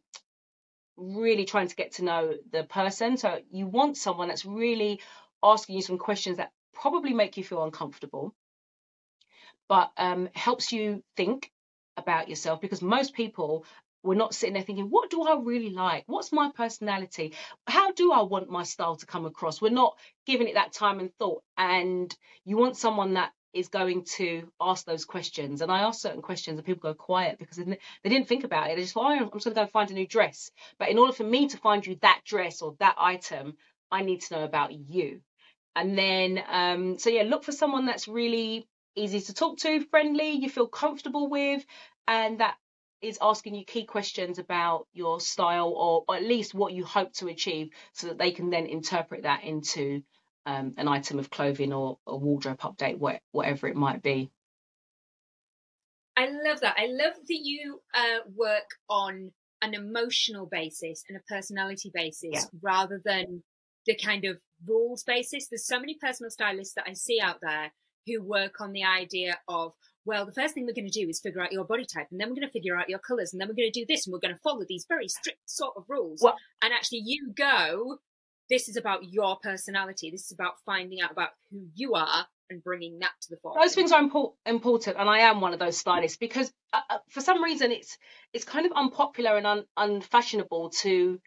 really 0.96 1.44
trying 1.44 1.68
to 1.68 1.76
get 1.76 1.92
to 1.94 2.04
know 2.04 2.34
the 2.52 2.64
person. 2.64 3.16
So 3.16 3.38
you 3.50 3.66
want 3.66 3.96
someone 3.96 4.28
that's 4.28 4.44
really 4.44 5.00
asking 5.42 5.76
you 5.76 5.82
some 5.82 5.98
questions 5.98 6.38
that 6.38 6.52
probably 6.74 7.14
make 7.14 7.36
you 7.36 7.44
feel 7.44 7.64
uncomfortable 7.64 8.34
but 9.68 9.90
um, 9.96 10.28
helps 10.34 10.72
you 10.72 11.02
think 11.16 11.50
about 11.96 12.28
yourself 12.28 12.60
because 12.60 12.80
most 12.80 13.14
people 13.14 13.64
we're 14.02 14.14
not 14.14 14.32
sitting 14.34 14.54
there 14.54 14.62
thinking, 14.62 14.86
what 14.86 15.10
do 15.10 15.22
I 15.22 15.38
really 15.42 15.70
like? 15.70 16.04
What's 16.06 16.32
my 16.32 16.50
personality? 16.54 17.34
How 17.66 17.92
do 17.92 18.12
I 18.12 18.22
want 18.22 18.48
my 18.48 18.62
style 18.62 18.96
to 18.96 19.06
come 19.06 19.26
across? 19.26 19.60
We're 19.60 19.70
not 19.70 19.98
giving 20.24 20.48
it 20.48 20.54
that 20.54 20.72
time 20.72 21.00
and 21.00 21.12
thought. 21.18 21.42
And 21.56 22.14
you 22.44 22.56
want 22.56 22.76
someone 22.76 23.14
that 23.14 23.32
is 23.52 23.68
going 23.68 24.04
to 24.04 24.50
ask 24.60 24.84
those 24.84 25.04
questions. 25.04 25.62
And 25.62 25.72
I 25.72 25.80
ask 25.80 26.00
certain 26.00 26.22
questions 26.22 26.58
and 26.58 26.66
people 26.66 26.90
go 26.90 26.94
quiet 26.94 27.38
because 27.38 27.56
they 27.56 27.76
didn't 28.08 28.28
think 28.28 28.44
about 28.44 28.70
it. 28.70 28.76
They 28.76 28.82
just 28.82 28.94
thought, 28.94 29.06
oh, 29.06 29.24
I'm 29.24 29.30
just 29.32 29.44
going 29.44 29.54
to 29.56 29.62
go 29.62 29.66
find 29.66 29.90
a 29.90 29.94
new 29.94 30.06
dress. 30.06 30.50
But 30.78 30.90
in 30.90 30.98
order 30.98 31.12
for 31.12 31.24
me 31.24 31.48
to 31.48 31.56
find 31.56 31.84
you 31.84 31.98
that 32.02 32.20
dress 32.24 32.62
or 32.62 32.76
that 32.78 32.94
item, 32.98 33.56
I 33.90 34.02
need 34.02 34.20
to 34.22 34.34
know 34.34 34.44
about 34.44 34.72
you. 34.72 35.20
And 35.74 35.98
then, 35.98 36.42
um, 36.48 36.98
so 36.98 37.10
yeah, 37.10 37.22
look 37.22 37.44
for 37.44 37.52
someone 37.52 37.86
that's 37.86 38.08
really 38.08 38.66
easy 38.98 39.20
to 39.20 39.34
talk 39.34 39.58
to, 39.58 39.84
friendly, 39.86 40.30
you 40.30 40.50
feel 40.50 40.68
comfortable 40.68 41.28
with, 41.28 41.64
and 42.06 42.40
that 42.40 42.56
is 43.00 43.18
asking 43.22 43.54
you 43.54 43.64
key 43.64 43.84
questions 43.84 44.38
about 44.38 44.86
your 44.92 45.20
style 45.20 45.68
or, 45.68 46.04
or 46.08 46.16
at 46.16 46.24
least 46.24 46.54
what 46.54 46.72
you 46.72 46.84
hope 46.84 47.12
to 47.12 47.28
achieve 47.28 47.70
so 47.92 48.08
that 48.08 48.18
they 48.18 48.32
can 48.32 48.50
then 48.50 48.66
interpret 48.66 49.22
that 49.22 49.44
into 49.44 50.02
um, 50.46 50.74
an 50.76 50.88
item 50.88 51.18
of 51.18 51.30
clothing 51.30 51.72
or 51.72 51.98
a 52.06 52.16
wardrobe 52.16 52.58
update, 52.60 52.98
whatever 53.30 53.68
it 53.68 53.76
might 53.76 54.02
be. 54.02 54.30
I 56.16 56.26
love 56.26 56.60
that. 56.60 56.74
I 56.76 56.86
love 56.86 57.14
that 57.14 57.40
you 57.42 57.80
uh, 57.94 58.28
work 58.34 58.68
on 58.90 59.30
an 59.62 59.74
emotional 59.74 60.46
basis 60.46 61.04
and 61.08 61.16
a 61.16 61.32
personality 61.32 61.90
basis 61.94 62.30
yeah. 62.32 62.42
rather 62.60 63.00
than 63.04 63.42
the 63.86 63.94
kind 63.94 64.24
of 64.24 64.40
rules 64.66 65.04
basis. 65.04 65.46
There's 65.48 65.66
so 65.66 65.78
many 65.78 65.96
personal 66.00 66.30
stylists 66.30 66.74
that 66.74 66.86
I 66.88 66.94
see 66.94 67.20
out 67.20 67.38
there 67.40 67.72
who 68.08 68.22
work 68.22 68.60
on 68.60 68.72
the 68.72 68.84
idea 68.84 69.38
of 69.46 69.72
well, 70.08 70.24
the 70.24 70.32
first 70.32 70.54
thing 70.54 70.64
we're 70.64 70.72
going 70.72 70.90
to 70.90 71.00
do 71.00 71.06
is 71.06 71.20
figure 71.20 71.42
out 71.42 71.52
your 71.52 71.66
body 71.66 71.84
type, 71.84 72.06
and 72.10 72.18
then 72.18 72.28
we're 72.30 72.36
going 72.36 72.46
to 72.46 72.52
figure 72.52 72.74
out 72.74 72.88
your 72.88 72.98
colours, 72.98 73.32
and 73.32 73.40
then 73.40 73.46
we're 73.46 73.54
going 73.54 73.70
to 73.70 73.80
do 73.80 73.84
this, 73.86 74.06
and 74.06 74.12
we're 74.12 74.20
going 74.20 74.34
to 74.34 74.40
follow 74.40 74.64
these 74.66 74.86
very 74.88 75.06
strict 75.06 75.38
sort 75.44 75.74
of 75.76 75.84
rules. 75.86 76.20
Well, 76.22 76.36
and 76.62 76.72
actually, 76.72 77.02
you 77.04 77.30
go, 77.36 77.98
this 78.48 78.70
is 78.70 78.76
about 78.76 79.00
your 79.04 79.36
personality. 79.42 80.10
This 80.10 80.24
is 80.24 80.32
about 80.32 80.54
finding 80.64 81.02
out 81.02 81.12
about 81.12 81.30
who 81.50 81.66
you 81.74 81.94
are 81.94 82.26
and 82.48 82.64
bringing 82.64 83.00
that 83.00 83.10
to 83.20 83.30
the 83.30 83.36
fore. 83.36 83.54
Those 83.60 83.74
things 83.74 83.92
are 83.92 84.00
important, 84.46 84.96
and 84.98 85.10
I 85.10 85.18
am 85.20 85.42
one 85.42 85.52
of 85.52 85.58
those 85.58 85.76
stylists 85.76 86.16
because 86.16 86.50
uh, 86.72 86.80
uh, 86.88 86.98
for 87.10 87.20
some 87.20 87.44
reason 87.44 87.70
it's 87.70 87.98
it's 88.32 88.44
kind 88.44 88.64
of 88.64 88.72
unpopular 88.72 89.36
and 89.36 89.46
un, 89.46 89.64
unfashionable 89.76 90.70
to 90.80 91.20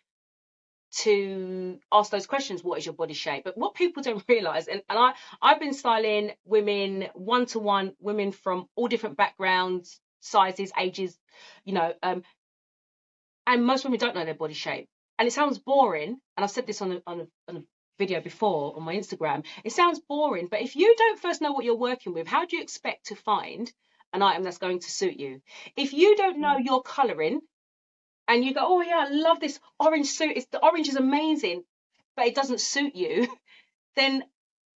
to 0.92 1.80
ask 1.92 2.12
those 2.12 2.28
questions 2.28 2.64
what 2.64 2.78
is 2.78 2.86
your 2.86 2.94
body 2.94 3.14
shape? 3.14 3.44
But 3.44 3.58
what 3.58 3.76
people 3.76 4.04
don't 4.04 4.24
realize 4.28 4.68
and, 4.68 4.82
and 4.90 5.00
i 5.00 5.14
i've 5.42 5.60
been 5.60 5.74
styling 5.74 6.32
women 6.46 7.08
one 7.14 7.46
to 7.48 7.60
one 7.60 7.94
women 8.00 8.32
from 8.32 8.68
all 8.76 8.88
different 8.88 9.18
backgrounds 9.18 10.00
sizes 10.20 10.72
ages 10.78 11.18
you 11.66 11.74
know 11.74 11.94
um 12.04 12.24
and 13.48 13.66
most 13.66 13.84
women 13.84 14.00
don't 14.00 14.16
know 14.16 14.26
their 14.26 14.36
body 14.36 14.54
shape. 14.54 14.88
And 15.18 15.28
it 15.28 15.32
sounds 15.32 15.60
boring 15.60 16.20
and 16.36 16.44
i've 16.44 16.52
said 16.52 16.68
this 16.68 16.82
on 16.82 16.92
a, 16.94 17.02
on 17.08 17.22
a, 17.22 17.28
on 17.48 17.58
a 17.58 17.64
video 17.98 18.20
before 18.20 18.76
on 18.76 18.84
my 18.84 18.96
instagram. 18.96 19.46
It 19.64 19.72
sounds 19.72 20.00
boring 20.00 20.48
but 20.50 20.62
if 20.62 20.76
you 20.76 20.96
don't 20.98 21.20
first 21.20 21.42
know 21.42 21.54
what 21.54 21.66
you're 21.66 21.76
working 21.76 22.14
with 22.14 22.28
how 22.28 22.46
do 22.46 22.58
you 22.58 22.64
expect 22.64 23.08
to 23.08 23.16
find 23.16 23.72
an 24.14 24.22
item 24.22 24.44
that's 24.44 24.58
going 24.58 24.80
to 24.80 24.92
suit 24.92 25.18
you? 25.18 25.42
If 25.78 25.94
you 25.94 26.18
don't 26.18 26.40
know 26.40 26.58
mm. 26.58 26.66
your 26.66 26.82
coloring 26.82 27.40
and 28.32 28.46
you 28.46 28.54
go, 28.54 28.62
oh 28.64 28.82
yeah, 28.82 29.08
I 29.08 29.10
love 29.10 29.42
this 29.42 29.60
orange 29.78 30.08
suit. 30.08 30.38
It's 30.38 30.48
the 30.48 30.66
orange 30.66 30.88
is 30.88 30.96
amazing, 30.96 31.64
but 32.16 32.28
it 32.28 32.36
doesn't 32.36 32.62
suit 32.62 32.96
you. 32.96 33.28
Then, 33.98 34.24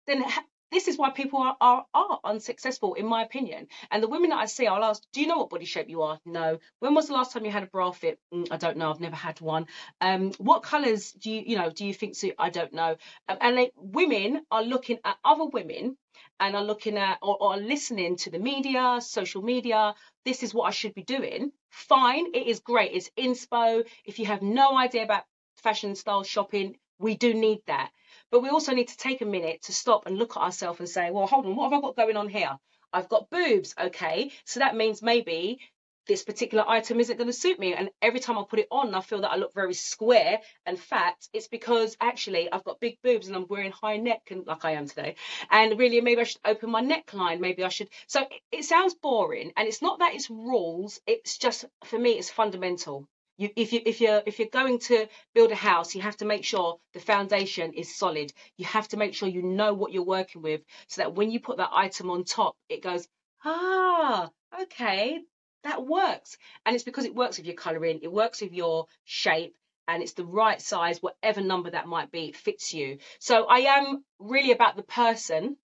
then 0.06 0.24
this 0.70 0.88
is 0.88 0.96
why 0.96 1.10
people 1.10 1.40
are, 1.40 1.54
are, 1.60 1.84
are 1.92 2.20
unsuccessful, 2.24 2.94
in 2.94 3.04
my 3.04 3.22
opinion. 3.22 3.68
And 3.90 4.02
the 4.02 4.08
women 4.08 4.30
that 4.30 4.38
I 4.38 4.46
see, 4.46 4.66
I'll 4.66 4.82
ask, 4.82 5.02
do 5.12 5.20
you 5.20 5.26
know 5.26 5.36
what 5.36 5.50
body 5.50 5.66
shape 5.66 5.90
you 5.90 6.00
are? 6.00 6.18
No. 6.24 6.60
When 6.78 6.94
was 6.94 7.08
the 7.08 7.12
last 7.12 7.32
time 7.32 7.44
you 7.44 7.50
had 7.50 7.62
a 7.62 7.66
bra 7.66 7.90
fit? 7.90 8.18
Mm, 8.32 8.48
I 8.50 8.56
don't 8.56 8.78
know. 8.78 8.90
I've 8.90 9.00
never 9.00 9.14
had 9.14 9.38
one. 9.42 9.66
Um, 10.00 10.32
what 10.38 10.62
colours 10.62 11.12
do 11.12 11.30
you, 11.30 11.42
you 11.46 11.58
know, 11.58 11.68
do 11.68 11.84
you 11.84 11.92
think 11.92 12.16
suit? 12.16 12.36
I 12.38 12.48
don't 12.48 12.72
know. 12.72 12.96
Um, 13.28 13.36
and 13.42 13.58
they, 13.58 13.72
women 13.76 14.46
are 14.50 14.62
looking 14.62 14.98
at 15.04 15.18
other 15.22 15.44
women 15.44 15.98
and 16.40 16.56
are 16.56 16.64
looking 16.64 16.96
at 16.96 17.18
or, 17.20 17.36
or 17.38 17.58
listening 17.58 18.16
to 18.16 18.30
the 18.30 18.38
media, 18.38 18.98
social 19.02 19.42
media. 19.42 19.94
This 20.24 20.42
is 20.42 20.54
what 20.54 20.64
I 20.64 20.70
should 20.70 20.94
be 20.94 21.04
doing. 21.04 21.52
Fine, 21.72 22.34
it 22.34 22.46
is 22.46 22.60
great. 22.60 22.92
It's 22.92 23.10
inspo. 23.18 23.84
If 24.04 24.18
you 24.18 24.26
have 24.26 24.42
no 24.42 24.76
idea 24.76 25.02
about 25.04 25.24
fashion 25.56 25.96
style 25.96 26.22
shopping, 26.22 26.76
we 26.98 27.16
do 27.16 27.32
need 27.34 27.62
that. 27.66 27.90
But 28.30 28.42
we 28.42 28.50
also 28.50 28.74
need 28.74 28.88
to 28.88 28.96
take 28.96 29.22
a 29.22 29.24
minute 29.26 29.62
to 29.62 29.72
stop 29.72 30.06
and 30.06 30.18
look 30.18 30.36
at 30.36 30.42
ourselves 30.42 30.80
and 30.80 30.88
say, 30.88 31.10
well, 31.10 31.26
hold 31.26 31.46
on, 31.46 31.56
what 31.56 31.72
have 31.72 31.78
I 31.78 31.80
got 31.80 31.96
going 31.96 32.16
on 32.16 32.28
here? 32.28 32.58
I've 32.92 33.08
got 33.08 33.30
boobs, 33.30 33.74
okay? 33.80 34.32
So 34.44 34.60
that 34.60 34.76
means 34.76 35.00
maybe 35.02 35.60
this 36.06 36.24
particular 36.24 36.64
item 36.68 37.00
isn't 37.00 37.16
going 37.16 37.28
to 37.28 37.32
suit 37.32 37.58
me. 37.58 37.74
And 37.74 37.90
every 38.00 38.20
time 38.20 38.38
I 38.38 38.44
put 38.48 38.58
it 38.58 38.68
on, 38.70 38.94
I 38.94 39.00
feel 39.00 39.20
that 39.22 39.30
I 39.30 39.36
look 39.36 39.54
very 39.54 39.74
square 39.74 40.40
and 40.66 40.78
fat. 40.78 41.14
It's 41.32 41.48
because 41.48 41.96
actually 42.00 42.50
I've 42.50 42.64
got 42.64 42.80
big 42.80 42.98
boobs 43.02 43.28
and 43.28 43.36
I'm 43.36 43.46
wearing 43.48 43.72
high 43.72 43.98
neck 43.98 44.22
and 44.30 44.46
like 44.46 44.64
I 44.64 44.72
am 44.72 44.88
today. 44.88 45.16
And 45.50 45.78
really, 45.78 46.00
maybe 46.00 46.20
I 46.20 46.24
should 46.24 46.40
open 46.44 46.70
my 46.70 46.82
neckline. 46.82 47.40
Maybe 47.40 47.64
I 47.64 47.68
should. 47.68 47.88
So 48.06 48.26
it 48.50 48.64
sounds 48.64 48.94
boring. 48.94 49.52
And 49.56 49.68
it's 49.68 49.82
not 49.82 50.00
that 50.00 50.14
it's 50.14 50.30
rules. 50.30 51.00
It's 51.06 51.38
just, 51.38 51.64
for 51.84 51.98
me, 51.98 52.12
it's 52.12 52.30
fundamental. 52.30 53.06
You, 53.38 53.48
if 53.56 53.72
you 53.72 53.80
if 53.86 54.00
you're 54.00 54.22
if 54.26 54.38
you're 54.38 54.48
going 54.52 54.78
to 54.80 55.08
build 55.34 55.50
a 55.52 55.56
house, 55.56 55.94
you 55.94 56.02
have 56.02 56.18
to 56.18 56.26
make 56.26 56.44
sure 56.44 56.76
the 56.92 57.00
foundation 57.00 57.72
is 57.72 57.96
solid. 57.96 58.30
You 58.58 58.66
have 58.66 58.88
to 58.88 58.98
make 58.98 59.14
sure 59.14 59.28
you 59.28 59.42
know 59.42 59.72
what 59.72 59.90
you're 59.90 60.04
working 60.04 60.42
with, 60.42 60.60
so 60.86 61.00
that 61.00 61.14
when 61.14 61.30
you 61.30 61.40
put 61.40 61.56
that 61.56 61.70
item 61.72 62.10
on 62.10 62.24
top, 62.24 62.56
it 62.68 62.82
goes, 62.82 63.08
ah, 63.44 64.30
okay, 64.62 65.18
that 65.64 65.84
works. 65.84 66.36
And 66.64 66.74
it's 66.74 66.84
because 66.84 67.04
it 67.04 67.14
works 67.14 67.38
with 67.38 67.46
your 67.46 67.54
colouring, 67.54 68.00
it 68.02 68.12
works 68.12 68.40
with 68.40 68.52
your 68.52 68.86
shape, 69.04 69.54
and 69.88 70.02
it's 70.02 70.12
the 70.12 70.24
right 70.24 70.60
size, 70.60 71.02
whatever 71.02 71.40
number 71.40 71.70
that 71.70 71.86
might 71.86 72.12
be, 72.12 72.26
it 72.26 72.36
fits 72.36 72.72
you. 72.72 72.98
So 73.18 73.46
I 73.46 73.60
am 73.78 74.04
really 74.18 74.52
about 74.52 74.76
the 74.76 74.82
person. 74.82 75.56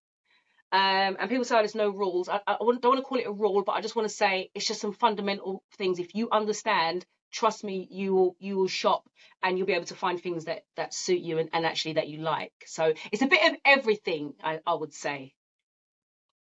Um, 0.71 1.17
and 1.19 1.31
people 1.31 1.45
say 1.45 1.55
oh, 1.57 1.59
there's 1.59 1.75
no 1.75 1.89
rules. 1.91 2.29
I, 2.29 2.41
I 2.47 2.57
don't 2.59 2.85
want 2.85 2.99
to 2.99 3.03
call 3.03 3.19
it 3.19 3.27
a 3.27 3.33
rule, 3.33 3.63
but 3.65 3.73
I 3.73 3.81
just 3.81 3.97
want 3.97 4.09
to 4.09 4.15
say 4.15 4.51
it's 4.55 4.67
just 4.67 4.81
some 4.81 4.93
fundamental 4.93 5.63
things. 5.79 5.99
If 5.99 6.15
you 6.15 6.29
understand 6.31 7.07
trust 7.31 7.65
me 7.65 7.87
you 7.91 8.15
will 8.15 8.37
you 8.39 8.57
will 8.57 8.69
shop 8.69 9.09
and 9.43 9.59
you'll 9.59 9.67
be 9.67 9.75
able 9.75 9.85
to 9.85 9.95
find 9.95 10.21
things 10.21 10.47
that 10.47 10.65
that 10.77 10.95
suit 10.95 11.21
you 11.21 11.39
and, 11.39 11.51
and 11.53 11.67
actually 11.67 11.95
that 11.95 12.09
you 12.09 12.19
like 12.19 12.53
so 12.67 12.93
it's 13.13 13.23
a 13.23 13.27
bit 13.27 13.53
of 13.53 13.59
everything 13.65 14.35
I, 14.43 14.61
I 14.67 14.75
would 14.75 14.95
say 14.95 15.35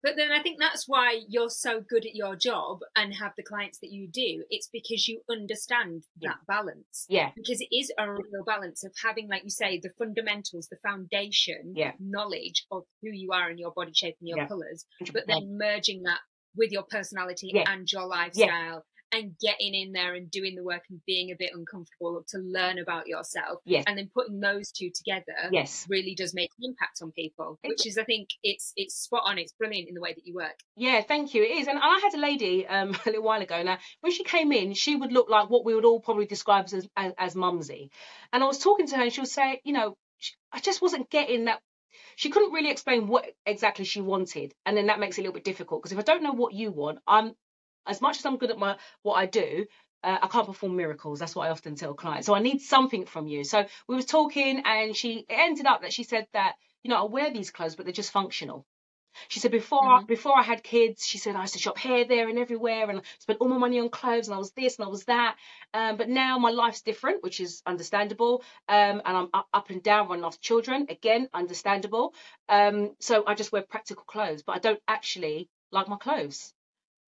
but 0.06 0.14
then 0.14 0.30
I 0.30 0.40
think 0.40 0.60
that's 0.60 0.84
why 0.86 1.18
you're 1.28 1.50
so 1.50 1.80
good 1.80 2.06
at 2.06 2.14
your 2.14 2.36
job 2.36 2.78
and 2.94 3.12
have 3.12 3.32
the 3.36 3.42
clients 3.42 3.80
that 3.80 3.90
you 3.90 4.06
do. 4.06 4.44
It's 4.50 4.68
because 4.72 5.08
you 5.08 5.22
understand 5.28 6.04
Yeah. 6.20 6.28
that 6.30 6.46
balance. 6.46 7.06
yeah 7.08 7.32
Because 7.34 7.60
it 7.60 7.74
is 7.74 7.92
a 7.98 8.08
real 8.08 8.44
balance 8.46 8.84
of 8.84 8.92
having, 9.04 9.26
like 9.28 9.42
you 9.42 9.50
say, 9.50 9.80
the 9.82 9.90
fundamentals, 9.98 10.68
the 10.68 10.78
foundation 10.80 11.72
Yeah. 11.74 11.94
knowledge 11.98 12.66
of 12.70 12.84
who 13.02 13.10
you 13.10 13.32
are 13.32 13.50
and 13.50 13.58
your 13.58 13.72
body 13.72 13.92
shape 13.92 14.14
and 14.20 14.28
your 14.28 14.38
Yeah. 14.38 14.46
colours, 14.46 14.86
but 15.12 15.26
then 15.26 15.58
merging 15.58 16.04
that 16.04 16.20
with 16.54 16.70
your 16.70 16.84
personality 16.84 17.50
and 17.66 17.90
your 17.90 18.06
lifestyle 18.06 18.86
and 19.12 19.32
getting 19.40 19.74
in 19.74 19.92
there 19.92 20.14
and 20.14 20.30
doing 20.30 20.54
the 20.56 20.64
work 20.64 20.82
and 20.90 21.00
being 21.06 21.30
a 21.30 21.36
bit 21.38 21.50
uncomfortable 21.54 22.24
to 22.28 22.38
learn 22.38 22.78
about 22.78 23.06
yourself 23.06 23.60
Yes. 23.64 23.84
and 23.86 23.96
then 23.96 24.10
putting 24.12 24.40
those 24.40 24.72
two 24.72 24.90
together 24.94 25.34
yes 25.52 25.86
really 25.88 26.14
does 26.14 26.34
make 26.34 26.50
an 26.58 26.64
impact 26.70 27.00
on 27.02 27.12
people 27.12 27.58
which 27.64 27.86
is 27.86 27.98
i 27.98 28.04
think 28.04 28.28
it's 28.42 28.72
it's 28.76 28.94
spot 28.96 29.22
on 29.24 29.38
it's 29.38 29.52
brilliant 29.52 29.88
in 29.88 29.94
the 29.94 30.00
way 30.00 30.12
that 30.12 30.26
you 30.26 30.34
work 30.34 30.58
Yeah, 30.76 31.00
thank 31.02 31.34
you. 31.34 31.42
It 31.42 31.52
is. 31.58 31.68
And 31.68 31.78
I 31.78 32.00
had 32.02 32.14
a 32.14 32.20
lady 32.20 32.66
um, 32.66 32.90
a 33.06 33.08
little 33.10 33.22
while 33.22 33.40
ago. 33.40 33.62
Now, 33.62 33.78
when 34.00 34.12
she 34.12 34.24
came 34.24 34.52
in, 34.52 34.74
she 34.74 34.94
would 34.96 35.12
look 35.12 35.28
like 35.30 35.48
what 35.48 35.64
we 35.64 35.74
would 35.74 35.84
all 35.84 36.00
probably 36.00 36.26
describe 36.26 36.66
as, 36.72 36.86
as, 36.96 37.12
as 37.18 37.34
mumsy. 37.34 37.90
And 38.32 38.42
I 38.42 38.46
was 38.46 38.58
talking 38.58 38.86
to 38.88 38.96
her 38.96 39.02
and 39.02 39.12
she 39.12 39.20
would 39.20 39.30
say, 39.30 39.60
you 39.64 39.72
know, 39.72 39.96
sh- 40.18 40.32
I 40.52 40.60
just 40.60 40.82
wasn't 40.82 41.08
getting 41.10 41.46
that. 41.46 41.60
She 42.16 42.30
couldn't 42.30 42.52
really 42.52 42.70
explain 42.70 43.06
what 43.06 43.24
exactly 43.46 43.84
she 43.84 44.00
wanted. 44.00 44.52
And 44.66 44.76
then 44.76 44.86
that 44.88 45.00
makes 45.00 45.16
it 45.16 45.20
a 45.20 45.22
little 45.22 45.34
bit 45.34 45.44
difficult 45.44 45.82
because 45.82 45.92
if 45.92 45.98
I 45.98 46.02
don't 46.02 46.22
know 46.22 46.32
what 46.32 46.52
you 46.52 46.70
want, 46.70 46.98
I'm, 47.06 47.34
as 47.86 48.00
much 48.00 48.18
as 48.18 48.26
I'm 48.26 48.36
good 48.38 48.50
at 48.50 48.58
my 48.58 48.76
what 49.02 49.14
I 49.14 49.26
do, 49.26 49.66
uh, 50.02 50.18
I 50.22 50.26
can't 50.28 50.46
perform 50.46 50.76
miracles. 50.76 51.18
That's 51.18 51.34
what 51.34 51.46
I 51.46 51.50
often 51.50 51.74
tell 51.76 51.94
clients. 51.94 52.26
So 52.26 52.34
I 52.34 52.40
need 52.40 52.60
something 52.60 53.06
from 53.06 53.26
you. 53.26 53.44
So 53.44 53.64
we 53.88 53.96
was 53.96 54.06
talking 54.06 54.62
and 54.64 54.96
she 54.96 55.20
it 55.20 55.26
ended 55.28 55.66
up 55.66 55.82
that 55.82 55.92
she 55.92 56.02
said 56.04 56.26
that, 56.32 56.56
you 56.82 56.90
know, 56.90 56.96
I 57.02 57.04
wear 57.04 57.30
these 57.32 57.50
clothes, 57.50 57.76
but 57.76 57.86
they're 57.86 57.92
just 57.92 58.12
functional. 58.12 58.66
She 59.28 59.38
said 59.40 59.52
before 59.52 59.80
I, 59.88 60.00
Mhm. 60.00 60.06
before 60.06 60.36
I 60.38 60.42
had 60.42 60.62
kids, 60.64 61.06
she 61.06 61.18
said 61.18 61.36
I 61.36 61.42
used 61.42 61.52
to 61.54 61.60
shop 61.60 61.78
here, 61.78 62.04
there, 62.04 62.28
and 62.28 62.38
everywhere, 62.38 62.90
and 62.90 63.02
spent 63.20 63.40
all 63.40 63.48
my 63.48 63.56
money 63.56 63.78
on 63.78 63.88
clothes, 63.88 64.26
and 64.28 64.34
I 64.34 64.38
was 64.38 64.52
this 64.52 64.76
and 64.78 64.86
I 64.86 64.88
was 64.88 65.04
that. 65.04 65.36
Um, 65.74 65.96
but 65.96 66.08
now 66.08 66.38
my 66.38 66.50
life's 66.50 66.82
different, 66.82 67.22
which 67.22 67.38
is 67.40 67.62
understandable. 67.66 68.42
Um, 68.68 69.00
and 69.04 69.16
I'm 69.16 69.30
up, 69.54 69.70
and 69.70 69.82
down, 69.82 70.08
running 70.08 70.24
after 70.24 70.40
children, 70.40 70.86
again, 70.88 71.28
understandable. 71.32 72.14
Um, 72.48 72.96
so 73.00 73.24
I 73.26 73.34
just 73.34 73.52
wear 73.52 73.62
practical 73.62 74.04
clothes, 74.04 74.42
but 74.42 74.56
I 74.56 74.58
don't 74.58 74.82
actually 74.88 75.48
like 75.70 75.88
my 75.88 75.96
clothes. 75.98 76.52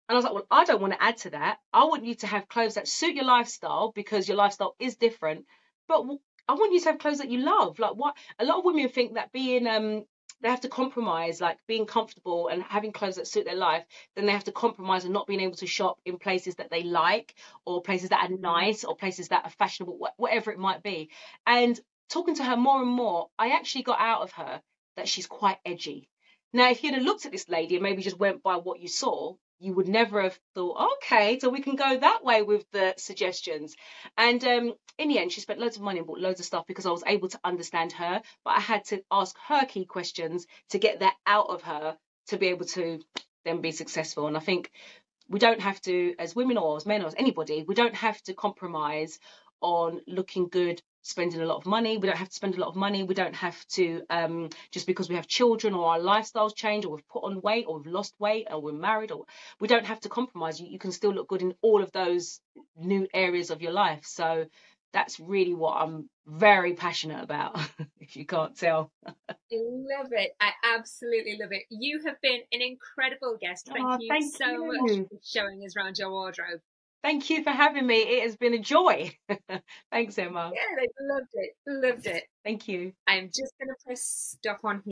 And 0.09 0.15
I 0.15 0.17
was 0.17 0.25
like, 0.25 0.33
well, 0.33 0.47
I 0.51 0.65
don't 0.65 0.81
want 0.81 0.93
to 0.93 1.03
add 1.03 1.17
to 1.17 1.29
that. 1.31 1.59
I 1.73 1.85
want 1.85 2.05
you 2.05 2.15
to 2.15 2.27
have 2.27 2.49
clothes 2.49 2.75
that 2.75 2.87
suit 2.87 3.15
your 3.15 3.25
lifestyle 3.25 3.91
because 3.93 4.27
your 4.27 4.37
lifestyle 4.37 4.75
is 4.79 4.95
different. 4.95 5.45
But 5.87 6.05
I 6.47 6.53
want 6.53 6.73
you 6.73 6.79
to 6.81 6.89
have 6.89 6.99
clothes 6.99 7.19
that 7.19 7.29
you 7.29 7.39
love. 7.39 7.79
Like 7.79 7.95
what 7.95 8.15
a 8.39 8.45
lot 8.45 8.59
of 8.59 8.65
women 8.65 8.89
think 8.89 9.13
that 9.13 9.31
being 9.31 9.67
um 9.67 10.05
they 10.41 10.49
have 10.49 10.61
to 10.61 10.69
compromise, 10.69 11.39
like 11.39 11.57
being 11.67 11.85
comfortable 11.85 12.47
and 12.47 12.63
having 12.63 12.91
clothes 12.91 13.15
that 13.17 13.27
suit 13.27 13.45
their 13.45 13.55
life, 13.55 13.85
then 14.15 14.25
they 14.25 14.31
have 14.31 14.45
to 14.45 14.51
compromise 14.51 15.03
and 15.03 15.13
not 15.13 15.27
being 15.27 15.39
able 15.39 15.55
to 15.55 15.67
shop 15.67 15.99
in 16.03 16.17
places 16.17 16.55
that 16.55 16.71
they 16.71 16.83
like 16.83 17.35
or 17.63 17.81
places 17.81 18.09
that 18.09 18.29
are 18.29 18.35
nice 18.35 18.83
or 18.83 18.95
places 18.95 19.27
that 19.27 19.45
are 19.45 19.51
fashionable, 19.51 19.99
whatever 20.17 20.51
it 20.51 20.57
might 20.57 20.81
be. 20.81 21.09
And 21.45 21.79
talking 22.09 22.35
to 22.35 22.43
her 22.43 22.57
more 22.57 22.81
and 22.81 22.89
more, 22.89 23.29
I 23.37 23.49
actually 23.49 23.83
got 23.83 23.99
out 23.99 24.23
of 24.23 24.31
her 24.33 24.61
that 24.97 25.07
she's 25.07 25.27
quite 25.27 25.57
edgy. 25.63 26.09
Now, 26.53 26.69
if 26.69 26.83
you'd 26.83 26.95
have 26.95 27.03
looked 27.03 27.25
at 27.25 27.31
this 27.31 27.47
lady 27.47 27.75
and 27.75 27.83
maybe 27.83 28.01
just 28.01 28.19
went 28.19 28.43
by 28.43 28.57
what 28.57 28.79
you 28.79 28.87
saw, 28.87 29.35
you 29.59 29.73
would 29.73 29.87
never 29.87 30.21
have 30.23 30.37
thought, 30.55 30.91
okay, 30.97 31.39
so 31.39 31.49
we 31.49 31.61
can 31.61 31.75
go 31.75 31.97
that 31.99 32.23
way 32.23 32.41
with 32.41 32.65
the 32.71 32.95
suggestions. 32.97 33.75
And 34.17 34.43
um, 34.43 34.73
in 34.97 35.07
the 35.07 35.19
end, 35.19 35.31
she 35.31 35.39
spent 35.39 35.59
loads 35.59 35.77
of 35.77 35.83
money 35.83 35.99
and 35.99 36.07
bought 36.07 36.19
loads 36.19 36.39
of 36.39 36.45
stuff 36.45 36.65
because 36.67 36.85
I 36.85 36.89
was 36.89 37.03
able 37.05 37.29
to 37.29 37.39
understand 37.43 37.93
her, 37.93 38.21
but 38.43 38.57
I 38.57 38.59
had 38.59 38.83
to 38.85 39.03
ask 39.11 39.35
her 39.47 39.65
key 39.65 39.85
questions 39.85 40.47
to 40.71 40.79
get 40.79 40.99
that 40.99 41.15
out 41.25 41.47
of 41.49 41.61
her 41.61 41.95
to 42.27 42.37
be 42.37 42.47
able 42.47 42.65
to 42.65 42.99
then 43.45 43.61
be 43.61 43.71
successful. 43.71 44.27
And 44.27 44.35
I 44.35 44.39
think 44.41 44.71
we 45.29 45.39
don't 45.39 45.61
have 45.61 45.79
to, 45.83 46.15
as 46.19 46.35
women 46.35 46.57
or 46.57 46.75
as 46.75 46.85
men 46.85 47.03
or 47.03 47.07
as 47.07 47.15
anybody, 47.17 47.63
we 47.65 47.75
don't 47.75 47.95
have 47.95 48.21
to 48.23 48.33
compromise 48.33 49.19
on 49.61 50.01
looking 50.07 50.47
good 50.47 50.81
spending 51.01 51.41
a 51.41 51.45
lot 51.45 51.57
of 51.57 51.65
money 51.65 51.97
we 51.97 52.07
don't 52.07 52.17
have 52.17 52.29
to 52.29 52.35
spend 52.35 52.55
a 52.55 52.59
lot 52.59 52.69
of 52.69 52.75
money 52.75 53.03
we 53.03 53.15
don't 53.15 53.35
have 53.35 53.65
to 53.67 54.01
um 54.09 54.49
just 54.71 54.87
because 54.87 55.09
we 55.09 55.15
have 55.15 55.27
children 55.27 55.73
or 55.73 55.91
our 55.91 55.99
lifestyles 55.99 56.55
change 56.55 56.85
or 56.85 56.95
we've 56.95 57.07
put 57.07 57.23
on 57.23 57.41
weight 57.41 57.65
or 57.67 57.77
we've 57.77 57.91
lost 57.91 58.13
weight 58.19 58.47
or 58.51 58.61
we're 58.61 58.71
married 58.71 59.11
or 59.11 59.25
we 59.59 59.67
don't 59.67 59.85
have 59.85 59.99
to 59.99 60.09
compromise 60.09 60.59
you, 60.59 60.67
you 60.67 60.79
can 60.79 60.91
still 60.91 61.13
look 61.13 61.27
good 61.27 61.41
in 61.41 61.53
all 61.61 61.81
of 61.81 61.91
those 61.91 62.39
new 62.77 63.07
areas 63.13 63.49
of 63.49 63.61
your 63.61 63.71
life 63.71 64.05
so 64.05 64.45
that's 64.93 65.19
really 65.19 65.53
what 65.53 65.73
i'm 65.81 66.09
very 66.27 66.73
passionate 66.73 67.23
about 67.23 67.57
if 67.99 68.15
you 68.15 68.25
can't 68.25 68.57
tell 68.57 68.91
I 69.53 69.57
love 69.59 70.07
it. 70.11 70.31
I 70.39 70.51
absolutely 70.63 71.37
love 71.39 71.51
it. 71.51 71.63
You 71.69 72.01
have 72.05 72.19
been 72.21 72.41
an 72.53 72.61
incredible 72.61 73.37
guest. 73.39 73.67
Thank 73.67 73.85
Oh, 73.85 73.97
you 73.99 74.09
thank 74.09 74.33
so 74.35 74.45
you. 74.45 74.65
much 74.65 74.91
for 75.09 75.17
showing 75.23 75.63
us 75.65 75.75
around 75.75 75.97
your 75.97 76.09
wardrobe. 76.09 76.61
Thank 77.03 77.29
you 77.29 77.43
for 77.43 77.49
having 77.51 77.85
me 77.87 77.95
it 77.97 78.23
has 78.23 78.35
been 78.37 78.53
a 78.53 78.59
joy 78.59 79.11
thanks 79.91 80.17
emma 80.17 80.51
Yeah, 80.53 80.61
I 80.79 80.87
loved 81.01 81.27
it. 81.33 81.51
Loved 81.67 82.05
it. 82.07 82.23
thank 82.43 82.67
you 82.67 82.93
I'm 83.07 83.27
just 83.27 83.53
going 83.59 83.69
to 83.69 83.75
press 83.85 84.35
stop 84.39 84.59
on 84.63 84.81